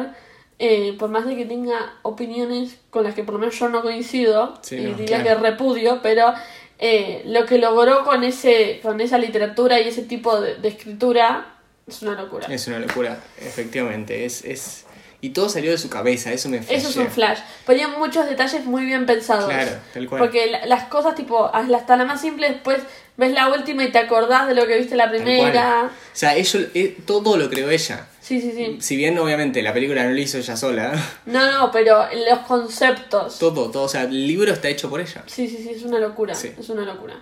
eh, 0.63 0.95
por 0.99 1.09
más 1.09 1.25
de 1.27 1.35
que 1.37 1.47
tenga 1.47 1.95
opiniones 2.03 2.77
con 2.91 3.03
las 3.03 3.15
que 3.15 3.25
por 3.25 3.33
lo 3.35 3.41
menos 3.41 3.59
yo 3.59 3.69
no 3.71 3.81
coincido, 3.83 4.59
Sí, 4.63 4.77
y 4.77 4.83
no, 4.83 4.97
diría 4.97 5.23
claro. 5.23 5.41
que 5.41 5.49
repudio, 5.51 6.01
pero 6.03 6.35
eh, 6.79 7.23
lo 7.27 7.47
que 7.47 7.59
logró 7.59 8.05
con 8.05 8.23
ese 8.25 8.79
con 8.83 9.01
esa 9.01 9.19
literatura 9.19 9.81
y 9.81 9.89
ese 9.89 10.03
tipo 10.03 10.41
de, 10.41 10.57
de 10.57 10.69
escritura 10.69 11.55
es 11.87 12.03
una 12.03 12.13
locura. 12.13 12.47
Es 12.49 12.67
una 12.69 12.79
locura, 12.79 13.19
efectivamente. 13.39 14.25
Es, 14.25 14.45
es... 14.45 14.85
Y 15.23 15.31
todo 15.31 15.49
salió 15.51 15.71
de 15.73 15.77
su 15.79 15.91
cabeza, 15.91 16.33
eso 16.33 16.49
me 16.49 16.59
Eso 16.59 16.73
es 16.73 16.83
flashea. 16.83 17.03
un 17.03 17.11
flash. 17.11 17.39
Ponía 17.67 17.89
muchos 17.89 18.27
detalles 18.29 18.65
muy 18.65 18.85
bien 18.87 19.05
pensados. 19.07 19.47
Claro, 19.47 19.73
tal 19.93 20.09
cual. 20.09 20.21
Porque 20.23 20.51
la- 20.51 20.65
las 20.67 20.85
cosas, 20.85 21.15
tipo, 21.15 21.51
hasta 21.53 21.97
la 21.97 22.05
más 22.07 22.21
simple, 22.23 22.49
después 22.49 22.79
ves 23.19 23.33
la 23.33 23.49
última 23.49 23.85
y 23.85 23.93
te 23.93 23.99
acordás 23.99 24.47
de 24.49 24.55
lo 24.55 24.67
que 24.67 24.79
viste 24.79 24.97
la 24.97 25.11
primera. 25.11 25.91
O 25.91 26.17
sea, 26.17 26.37
ello, 26.37 26.61
eh, 26.75 26.97
todo 27.07 27.37
lo 27.37 27.51
creó 27.51 27.69
ella. 27.71 28.07
Sí, 28.31 28.41
sí, 28.41 28.53
sí. 28.53 28.79
Si 28.81 28.95
bien, 28.97 29.19
obviamente, 29.19 29.61
la 29.61 29.73
película 29.73 30.05
no 30.05 30.11
lo 30.11 30.17
hizo 30.21 30.39
ella 30.39 30.57
sola, 30.57 30.93
No, 31.27 31.51
no, 31.51 31.73
pero 31.73 32.05
los 32.29 32.39
conceptos. 32.47 33.41
todo, 33.41 33.73
todo, 33.73 33.83
o 33.83 33.89
sea, 33.89 34.03
el 34.03 34.25
libro 34.29 34.53
está 34.53 34.69
hecho 34.69 34.89
por 34.89 35.01
ella. 35.01 35.25
Sí, 35.27 35.49
sí, 35.49 35.57
sí, 35.57 35.71
es 35.71 35.83
una 35.83 35.99
locura. 35.99 36.33
Sí. 36.37 36.53
Es 36.57 36.69
una 36.69 36.83
locura. 36.83 37.17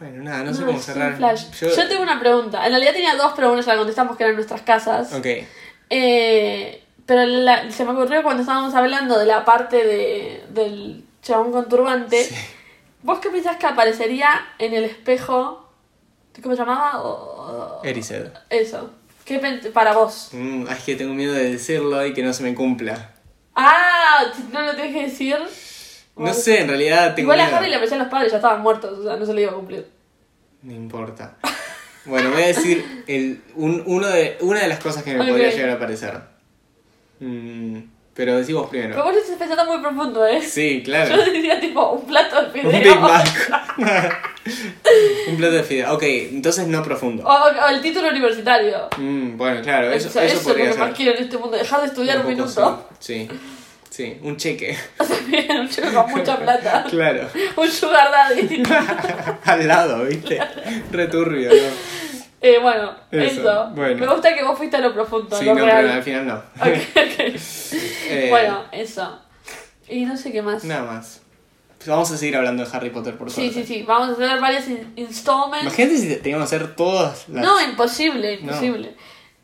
Bueno, 0.00 0.24
nada, 0.24 0.44
no, 0.44 0.54
sé 0.54 0.64
cómo 0.64 0.80
cerrar. 0.80 1.14
flash. 1.18 1.44
Yo... 1.60 1.88
tengo 1.88 2.02
una 2.02 2.18
pregunta. 2.18 2.64
En 2.64 2.70
realidad 2.72 2.94
tenía 2.94 3.14
dos, 3.16 3.34
pero 3.36 3.52
una 3.52 3.60
ya 3.60 3.72
la 3.72 3.78
contestamos 3.80 4.16
que 4.16 4.22
eran 4.24 4.34
nuestras 4.36 4.62
casas. 4.62 5.12
Ok, 5.12 5.26
Eh, 5.90 6.82
pero 7.04 7.26
la- 7.26 7.70
se 7.70 7.84
me 7.84 7.90
ocurrió 7.92 8.22
cuando 8.22 8.40
estábamos 8.40 8.74
hablando 8.74 9.18
de 9.18 9.26
la 9.26 9.44
parte 9.44 9.76
de, 9.84 10.44
del 10.54 11.04
chabón 11.22 11.52
con 11.52 11.68
turbante. 11.68 12.24
Sí. 12.24 12.34
¿Vos 13.02 13.18
qué 13.18 13.28
pensás 13.28 13.58
que 13.58 13.66
aparecería 13.66 14.30
en 14.58 14.72
el 14.72 14.84
espejo? 14.84 15.68
¿Cómo 16.42 16.54
se 16.56 16.62
llamaba? 16.62 17.02
O- 17.02 17.82
Erised. 17.84 18.28
Eso. 18.48 18.90
¿Qué 19.24 19.38
para 19.72 19.94
vos? 19.94 20.30
Mm, 20.32 20.66
es 20.68 20.78
que 20.84 20.96
tengo 20.96 21.14
miedo 21.14 21.32
de 21.32 21.52
decirlo 21.52 22.04
y 22.06 22.12
que 22.12 22.22
no 22.22 22.32
se 22.32 22.42
me 22.42 22.54
cumpla. 22.54 23.12
Ah, 23.54 24.24
no 24.52 24.62
lo 24.62 24.74
tenés 24.74 24.94
que 24.94 25.02
decir. 25.02 25.36
No 26.16 26.34
sé, 26.34 26.60
en 26.60 26.68
realidad 26.68 27.14
tengo 27.14 27.26
Igual 27.26 27.40
a 27.40 27.44
miedo. 27.44 27.56
Harry 27.56 27.68
le 27.68 27.76
aparecían 27.76 28.00
los 28.00 28.08
padres, 28.08 28.32
ya 28.32 28.38
estaban 28.38 28.60
muertos, 28.60 28.98
o 28.98 29.02
sea, 29.04 29.16
no 29.16 29.24
se 29.24 29.34
le 29.34 29.42
iba 29.42 29.52
a 29.52 29.54
cumplir. 29.54 29.86
No 30.62 30.72
importa. 30.72 31.36
Bueno, 32.04 32.30
voy 32.30 32.42
a 32.42 32.46
decir 32.48 33.04
el, 33.06 33.42
un, 33.54 33.82
uno 33.86 34.08
de, 34.08 34.36
una 34.40 34.60
de 34.60 34.68
las 34.68 34.80
cosas 34.80 35.02
que 35.02 35.14
me 35.14 35.24
podría 35.30 35.50
llegar 35.50 35.70
a 35.70 35.74
aparecer. 35.74 36.20
Mm, 37.20 37.78
pero 38.14 38.36
decimos 38.36 38.68
Pero 38.70 38.82
primero. 38.88 39.04
vos 39.04 39.14
lo 39.14 39.20
estás 39.20 39.36
pensando 39.36 39.64
muy 39.64 39.78
profundo, 39.80 40.26
¿eh? 40.26 40.42
Sí, 40.42 40.82
claro. 40.84 41.16
Yo 41.16 41.32
diría 41.32 41.58
tipo 41.60 41.92
un 41.92 42.06
plato 42.06 42.42
de 42.42 42.46
Un 42.46 42.52
fideos. 42.72 42.82
Big 42.84 43.00
Mac. 43.00 43.72
un 45.28 45.36
plato 45.36 45.52
de 45.54 45.62
fideo. 45.62 45.94
Ok, 45.94 46.02
entonces 46.02 46.66
no 46.66 46.82
profundo. 46.82 47.24
O, 47.24 47.32
o 47.32 47.68
el 47.68 47.80
título 47.80 48.08
universitario. 48.08 48.88
Mm, 48.98 49.36
bueno, 49.36 49.62
claro, 49.62 49.90
eso, 49.92 50.08
Eso, 50.08 50.20
eso, 50.20 50.20
eso 50.20 50.34
es 50.38 50.42
lo 50.44 50.48
podría 50.50 50.66
que 50.66 50.72
ser. 50.72 50.80
más 50.80 50.94
quiero 50.96 51.16
en 51.16 51.24
este 51.24 51.38
mundo. 51.38 51.56
Dejar 51.56 51.80
de 51.80 51.86
estudiar 51.86 52.18
un, 52.20 52.26
minuto. 52.26 52.88
Sí, 52.98 53.28
sí, 53.88 54.18
un 54.22 54.36
cheque. 54.36 54.76
También, 54.98 55.60
un 55.60 55.68
chico 55.68 55.88
con 55.92 56.10
mucha 56.10 56.36
plata. 56.36 56.84
claro. 56.90 57.28
un 57.56 57.70
sugar 57.70 58.10
daddy. 58.10 58.62
Al 59.44 59.66
lado, 59.68 60.04
¿viste? 60.04 60.38
Returbio, 60.90 61.48
¿no? 61.50 62.01
Eh, 62.44 62.58
bueno, 62.60 62.92
Eso, 63.12 63.40
eso. 63.40 63.70
bueno. 63.74 63.96
Me 64.04 64.06
gusta 64.12 64.34
que 64.34 64.42
vos 64.42 64.58
fuiste 64.58 64.76
a 64.76 64.80
lo 64.80 64.92
profundo, 64.92 65.38
Sí, 65.38 65.44
lo 65.44 65.54
no, 65.54 65.64
real. 65.64 65.82
pero 65.82 65.92
al 65.94 66.02
final 66.02 66.26
no. 66.26 66.34
Ok, 66.60 66.66
ok. 66.96 67.36
Eh, 68.08 68.26
Bueno, 68.30 68.64
eso. 68.72 69.18
Y 69.88 70.04
no 70.04 70.16
sé 70.16 70.32
qué 70.32 70.42
más. 70.42 70.64
Nada 70.64 70.82
más. 70.82 71.20
Pues 71.78 71.88
vamos 71.88 72.10
a 72.12 72.16
seguir 72.16 72.36
hablando 72.36 72.64
de 72.64 72.70
Harry 72.76 72.90
Potter 72.90 73.16
por 73.16 73.30
sí, 73.30 73.50
suerte. 73.50 73.66
sí, 73.66 73.74
sí. 73.78 73.82
Vamos 73.84 74.08
a 74.10 74.12
hacer 74.12 74.40
varias 74.40 74.68
in- 74.68 74.92
installments. 74.96 75.62
Imagínate 75.62 75.98
si 75.98 76.16
teníamos 76.16 76.48
que 76.50 76.56
hacer 76.56 76.76
todas 76.76 77.28
las. 77.28 77.44
No, 77.44 77.60
imposible, 77.60 78.36
No. 78.36 78.42
imposible. 78.52 78.94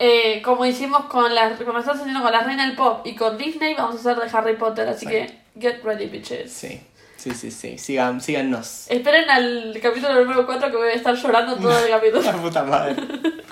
Eh, 0.01 0.41
como 0.43 0.65
hicimos 0.65 1.07
con 1.07 1.35
las, 1.35 1.59
como 1.61 1.79
estamos 1.81 2.01
haciendo 2.01 2.23
con 2.23 2.31
la 2.33 2.41
Reina 2.43 2.67
del 2.67 2.77
Pop 2.77 3.05
y 3.05 3.17
con 3.17 3.37
Disney, 3.37 3.75
vamos 3.75 3.97
a 3.97 3.99
hacer 3.99 4.17
de 4.31 4.37
Harry 4.37 4.57
Potter, 4.57 4.87
así 4.89 5.07
que 5.07 5.39
get 5.59 5.83
ready, 5.83 6.07
bitches. 6.07 6.53
Sí, 6.53 6.81
sí, 7.19 7.31
sí, 7.33 7.51
sí. 7.51 7.77
Sigan, 7.79 8.21
síganos. 8.21 8.87
Esperen 8.89 9.29
al 9.29 9.79
capítulo 9.83 10.15
número 10.25 10.47
4 10.47 10.71
que 10.71 10.77
voy 10.77 10.89
a 10.89 10.93
estar 10.95 11.15
llorando 11.15 11.57
todo 11.57 11.79
el 11.79 11.91
capítulo. 11.91 12.23
La 12.33 12.33
puta 12.33 12.65
madre. 12.65 12.97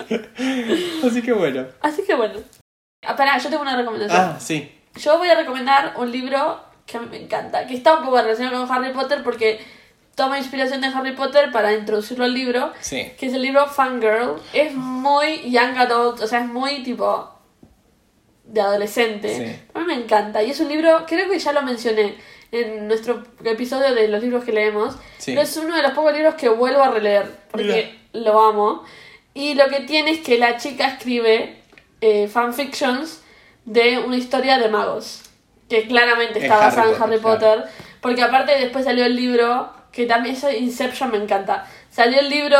Así 1.05 1.21
que 1.21 1.33
bueno. 1.33 1.65
Así 1.81 2.03
que 2.03 2.15
bueno. 2.15 2.39
Ah, 3.05 3.15
pará, 3.15 3.37
yo 3.37 3.49
tengo 3.49 3.61
una 3.61 3.75
recomendación. 3.77 4.19
Ah, 4.19 4.37
sí. 4.39 4.71
Yo 4.95 5.17
voy 5.17 5.29
a 5.29 5.35
recomendar 5.35 5.93
un 5.97 6.11
libro 6.11 6.59
que 6.85 6.97
a 6.97 7.01
mí 7.01 7.07
me 7.11 7.21
encanta, 7.21 7.67
que 7.67 7.75
está 7.75 7.95
un 7.97 8.05
poco 8.05 8.19
relacionado 8.21 8.65
con 8.65 8.75
Harry 8.75 8.93
Potter 8.93 9.21
porque 9.23 9.59
toma 10.15 10.39
inspiración 10.39 10.81
de 10.81 10.87
Harry 10.87 11.15
Potter 11.15 11.51
para 11.51 11.73
introducirlo 11.73 12.23
al 12.25 12.33
libro, 12.33 12.73
Sí. 12.79 13.11
que 13.19 13.27
es 13.27 13.33
el 13.33 13.41
libro 13.43 13.67
Fangirl. 13.67 14.41
Es 14.53 14.73
muy 14.73 15.51
young 15.51 15.77
adult, 15.77 16.21
o 16.21 16.27
sea, 16.27 16.39
es 16.39 16.47
muy 16.47 16.81
tipo 16.83 17.29
de 18.45 18.61
adolescente. 18.61 19.35
Sí. 19.59 19.69
A 19.73 19.79
mí 19.79 19.85
me 19.85 19.93
encanta. 19.95 20.41
Y 20.41 20.51
es 20.51 20.59
un 20.59 20.69
libro, 20.69 21.05
creo 21.07 21.29
que 21.29 21.37
ya 21.37 21.51
lo 21.53 21.61
mencioné 21.61 22.15
en 22.51 22.87
nuestro 22.87 23.23
episodio 23.43 23.93
de 23.93 24.07
los 24.07 24.21
libros 24.21 24.43
que 24.43 24.51
leemos. 24.51 24.95
Sí. 25.17 25.31
Pero 25.31 25.41
es 25.41 25.57
uno 25.57 25.75
de 25.75 25.83
los 25.83 25.91
pocos 25.91 26.13
libros 26.13 26.35
que 26.35 26.49
vuelvo 26.49 26.83
a 26.83 26.91
releer, 26.91 27.31
porque 27.51 27.97
lo 28.13 28.39
amo. 28.41 28.83
Y 29.33 29.53
lo 29.53 29.67
que 29.67 29.81
tiene 29.81 30.11
es 30.11 30.19
que 30.21 30.37
la 30.37 30.57
chica 30.57 30.87
escribe 30.87 31.61
eh, 32.01 32.27
fanfictions 32.27 33.21
de 33.65 33.99
una 33.99 34.17
historia 34.17 34.57
de 34.57 34.69
magos. 34.69 35.21
Que 35.69 35.85
claramente 35.87 36.39
Es 36.39 36.45
está 36.45 36.57
basada 36.57 36.95
en 36.95 37.01
Harry 37.01 37.19
Potter. 37.19 37.65
Porque 38.01 38.23
aparte 38.23 38.57
después 38.57 38.85
salió 38.85 39.05
el 39.05 39.15
libro, 39.15 39.71
que 39.91 40.05
también 40.05 40.35
eso 40.35 40.49
Inception 40.49 41.11
me 41.11 41.17
encanta. 41.17 41.67
Salió 41.91 42.19
el 42.19 42.29
libro 42.29 42.57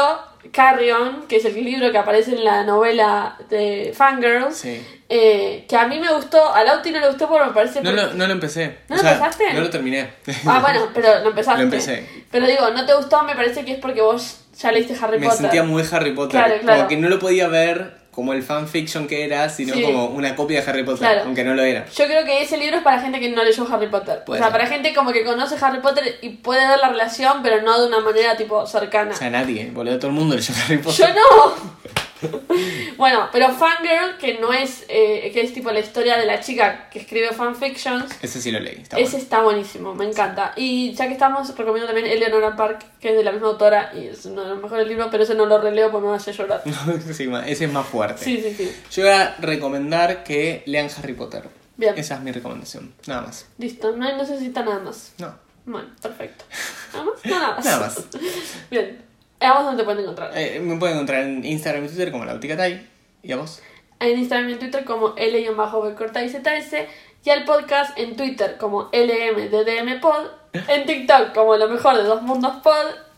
Carrion, 0.51 1.27
que 1.27 1.37
es 1.37 1.45
el 1.45 1.55
libro 1.63 1.91
que 1.91 1.97
aparece 1.97 2.31
en 2.35 2.43
la 2.43 2.63
novela 2.63 3.37
de 3.49 3.93
Fangirls. 3.95 4.55
Sí. 4.57 4.85
eh, 5.09 5.65
que 5.67 5.75
a 5.75 5.87
mí 5.87 5.99
me 5.99 6.11
gustó, 6.13 6.53
a 6.53 6.63
Lauti 6.63 6.91
no 6.91 6.99
le 6.99 7.07
gustó 7.07 7.27
porque 7.29 7.45
me 7.45 7.51
parece... 7.53 7.81
No 7.81 7.91
lo, 7.91 8.13
no 8.13 8.27
lo 8.27 8.33
empecé. 8.33 8.77
¿No 8.89 8.95
O 8.95 8.97
lo 8.97 9.01
sea, 9.03 9.13
empezaste? 9.13 9.53
No 9.53 9.61
lo 9.61 9.69
terminé. 9.69 10.09
Ah, 10.45 10.59
bueno, 10.61 10.87
pero 10.93 11.19
lo 11.21 11.29
empezaste. 11.29 11.57
Lo 11.59 11.63
empecé. 11.65 12.07
Pero 12.31 12.45
digo, 12.47 12.69
no 12.71 12.85
te 12.85 12.93
gustó, 12.93 13.23
me 13.23 13.35
parece 13.35 13.63
que 13.65 13.73
es 13.73 13.79
porque 13.79 14.01
vos 14.01 14.41
ya 14.57 14.71
leíste 14.71 14.95
Harry 15.01 15.19
Me 15.19 15.25
Potter. 15.27 15.41
sentía 15.41 15.63
muy 15.63 15.83
Harry 15.91 16.11
Potter. 16.13 16.31
Claro, 16.41 16.59
claro. 16.61 16.77
Como 16.79 16.89
que 16.89 16.97
no 16.97 17.09
lo 17.09 17.19
podía 17.19 17.47
ver 17.47 17.96
como 18.17 18.33
el 18.33 18.41
fanfiction 18.41 19.05
que 19.05 19.23
era, 19.23 19.47
sino 19.47 19.75
Sí. 19.75 19.83
como 19.83 20.07
una 20.07 20.35
copia 20.35 20.59
de 20.63 20.67
Harry 20.67 20.81
Potter, 20.81 21.01
Claro. 21.01 21.21
aunque 21.25 21.43
no 21.43 21.53
lo 21.53 21.61
era. 21.61 21.85
Yo 21.95 22.05
creo 22.07 22.25
que 22.25 22.41
ese 22.41 22.57
libro 22.57 22.77
es 22.77 22.81
para 22.81 22.99
gente 22.99 23.19
que 23.19 23.29
no 23.29 23.43
leyó 23.43 23.67
Harry 23.71 23.89
Potter. 23.89 24.23
Puede 24.25 24.39
o 24.39 24.43
sea, 24.43 24.51
ser. 24.51 24.59
para 24.59 24.67
gente 24.67 24.91
como 24.95 25.11
que 25.11 25.23
conoce 25.23 25.55
Harry 25.63 25.81
Potter 25.81 26.17
y 26.23 26.29
puede 26.29 26.67
ver 26.67 26.79
la 26.79 26.89
relación, 26.89 27.43
pero 27.43 27.61
no 27.61 27.79
de 27.79 27.87
una 27.87 27.99
manera 27.99 28.35
tipo 28.35 28.65
cercana. 28.65 29.11
O 29.11 29.15
sea, 29.15 29.29
nadie, 29.29 29.69
boludo, 29.71 29.99
todo 29.99 30.07
el 30.07 30.13
mundo 30.17 30.35
leyó 30.35 30.51
Harry 30.65 30.79
Potter. 30.79 31.09
Yo 31.09 31.13
no. 31.13 31.53
bueno, 32.97 33.29
pero 33.31 33.49
Fangirl, 33.53 34.17
que 34.19 34.39
no 34.39 34.53
es, 34.53 34.85
eh, 34.87 35.29
que 35.33 35.41
es 35.41 35.53
tipo 35.53 35.71
la 35.71 35.79
historia 35.79 36.17
de 36.17 36.25
la 36.25 36.39
chica 36.39 36.89
que 36.89 36.99
escribe 36.99 37.31
fanfictions, 37.31 38.11
Ese 38.21 38.41
sí 38.41 38.51
lo 38.51 38.59
leí, 38.59 38.79
está 38.81 38.97
ese 38.97 39.11
bueno. 39.11 39.23
está 39.23 39.41
buenísimo, 39.41 39.95
me 39.95 40.05
encanta. 40.05 40.53
Y 40.55 40.93
ya 40.93 41.07
que 41.07 41.13
estamos, 41.13 41.55
recomiendo 41.55 41.87
también 41.87 42.07
Eleanor 42.07 42.55
Park, 42.55 42.85
que 42.99 43.09
es 43.11 43.15
de 43.17 43.23
la 43.23 43.31
misma 43.31 43.47
autora 43.49 43.91
y 43.93 44.07
es 44.07 44.25
uno 44.25 44.43
de 44.43 44.49
los 44.49 44.61
mejores 44.61 44.87
libros, 44.87 45.07
pero 45.11 45.23
ese 45.23 45.35
no 45.35 45.45
lo 45.45 45.59
releo 45.59 45.91
porque 45.91 46.07
me 46.07 46.15
hace 46.15 46.33
llorar. 46.33 46.63
Sí, 47.13 47.29
ese 47.47 47.65
es 47.65 47.71
más 47.71 47.87
fuerte. 47.87 48.23
Sí, 48.23 48.41
sí, 48.41 48.53
sí. 48.55 48.71
Yo 48.91 49.03
voy 49.03 49.11
a 49.11 49.35
recomendar 49.39 50.23
que 50.23 50.63
lean 50.65 50.89
Harry 50.97 51.13
Potter. 51.13 51.43
Bien. 51.75 51.93
Esa 51.97 52.15
es 52.15 52.21
mi 52.21 52.31
recomendación. 52.31 52.93
Nada 53.05 53.21
más. 53.21 53.45
Listo, 53.57 53.95
no 53.95 54.17
necesita 54.17 54.63
nada 54.63 54.79
más. 54.79 55.13
No. 55.17 55.33
Bueno, 55.65 55.89
perfecto. 56.01 56.45
¿Nada 56.93 57.05
más? 57.05 57.25
No, 57.25 57.39
nada 57.39 57.55
más. 57.55 57.65
Nada 57.65 57.79
más. 57.79 58.03
Bien. 58.71 59.06
¿A 59.39 59.53
vos 59.53 59.63
dónde 59.65 59.81
te 59.81 59.85
pueden 59.85 60.01
encontrar? 60.01 60.31
Eh, 60.35 60.59
me 60.59 60.77
pueden 60.77 60.95
encontrar 60.95 61.23
en 61.23 61.45
Instagram 61.45 61.85
y 61.85 61.87
Twitter 61.87 62.11
como 62.11 62.25
Lauticatay. 62.25 62.87
¿Y 63.23 63.31
a 63.31 63.37
vos? 63.37 63.61
En 63.99 64.17
Instagram 64.17 64.49
y 64.49 64.53
en 64.53 64.59
Twitter 64.59 64.83
como 64.85 65.13
L-Corta 65.15 66.23
y 66.23 67.29
al 67.29 67.43
podcast 67.45 67.97
en 67.99 68.15
Twitter 68.15 68.57
como 68.57 68.89
LMDDMPod. 68.93 70.27
En 70.53 70.85
TikTok 70.85 71.33
como 71.33 71.57
Lo 71.57 71.67
Mejor 71.67 71.97
de 71.97 72.03
Dos 72.03 72.21
Mundos 72.21 72.55
Pod. 72.63 72.71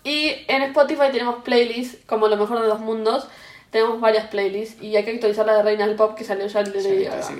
Y 0.03 0.33
en 0.47 0.63
Spotify 0.63 1.11
tenemos 1.11 1.43
playlists 1.43 1.99
como 2.07 2.27
Lo 2.27 2.35
Mejor 2.35 2.61
de 2.61 2.67
Dos 2.67 2.79
Mundos. 2.79 3.27
Tenemos 3.69 4.01
varias 4.01 4.27
playlists. 4.27 4.81
Y 4.81 4.95
hay 4.95 5.05
que 5.05 5.11
actualizar 5.11 5.45
la 5.45 5.57
de 5.57 5.63
Reinas 5.63 5.87
del 5.87 5.95
Pop 5.95 6.15
que 6.17 6.23
salió 6.23 6.47
ya 6.47 6.61
el 6.61 6.71
de 6.71 7.03
Ya, 7.03 7.21
sí. 7.21 7.33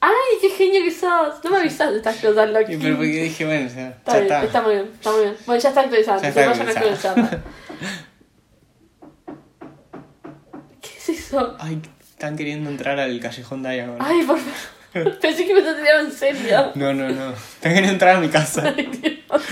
¡Ay, 0.00 0.12
qué 0.40 0.48
genio 0.50 0.82
que 0.82 0.90
sos! 0.90 1.42
No 1.44 1.50
me 1.50 1.58
avisas 1.58 1.90
de 1.90 1.96
estas 1.98 2.16
cosas, 2.16 2.48
Loki. 2.50 2.76
Pero 2.76 2.96
porque 2.96 3.24
dije, 3.24 3.44
bueno, 3.44 3.68
sea, 3.68 3.88
Está 3.88 4.12
ya 4.12 4.18
bien, 4.20 4.32
está. 4.32 4.44
está. 4.46 4.62
muy 4.62 4.74
bien, 4.74 4.90
está 4.94 5.10
muy 5.10 5.20
bien. 5.22 5.36
Bueno, 5.46 5.60
ya 5.62 5.68
está 5.68 5.80
actualizada, 5.80 6.22
Ya 6.22 6.28
está 6.28 6.46
vayan 6.46 6.60
a 6.68 6.70
actualizada. 6.70 7.12
actualizarla. 7.22 7.42
¿Qué 10.80 10.88
es 10.98 11.08
eso? 11.26 11.56
Ay, 11.58 11.80
están 12.00 12.36
queriendo 12.36 12.70
entrar 12.70 12.98
al 12.98 13.18
Callejón 13.20 13.62
Diagon. 13.62 13.96
Ay, 13.98 14.22
por 14.22 14.38
favor. 14.38 15.18
Pensé 15.20 15.46
que 15.46 15.54
me 15.54 15.60
tirando 15.60 16.08
en 16.08 16.12
serio. 16.12 16.72
No, 16.74 16.94
no, 16.94 17.08
no. 17.08 17.30
Están 17.30 17.72
queriendo 17.74 17.92
entrar 17.92 18.16
a 18.16 18.20
mi 18.20 18.28
casa. 18.28 18.72
Ay, 18.74 18.86
Dios. 18.86 19.42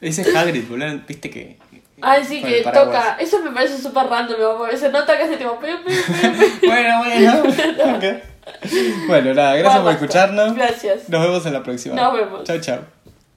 Ese 0.00 0.22
es 0.22 0.34
Hagrid, 0.34 0.68
boludo. 0.68 1.00
Viste 1.06 1.30
que. 1.30 1.58
Ay, 2.00 2.24
sí, 2.24 2.42
que 2.42 2.62
toca. 2.62 3.16
Eso 3.18 3.40
me 3.40 3.50
parece 3.50 3.78
súper 3.78 4.06
random, 4.06 4.38
mi 4.38 4.44
amor. 4.44 4.70
Ese 4.72 4.90
nota 4.90 5.16
que 5.16 5.24
hace 5.24 5.36
tipo. 5.36 5.58
Bueno, 6.66 6.98
bueno. 6.98 7.42
Ok. 7.96 8.04
Bueno, 9.06 9.34
nada, 9.34 9.54
gracias 9.56 9.82
Bueno, 9.82 9.82
por 9.84 9.92
escucharnos. 9.92 10.54
Gracias. 10.54 11.08
Nos 11.08 11.22
vemos 11.22 11.46
en 11.46 11.52
la 11.52 11.62
próxima. 11.62 11.94
Nos 11.94 12.14
vemos. 12.14 12.44
Chao, 12.44 12.60
chao. 12.60 13.01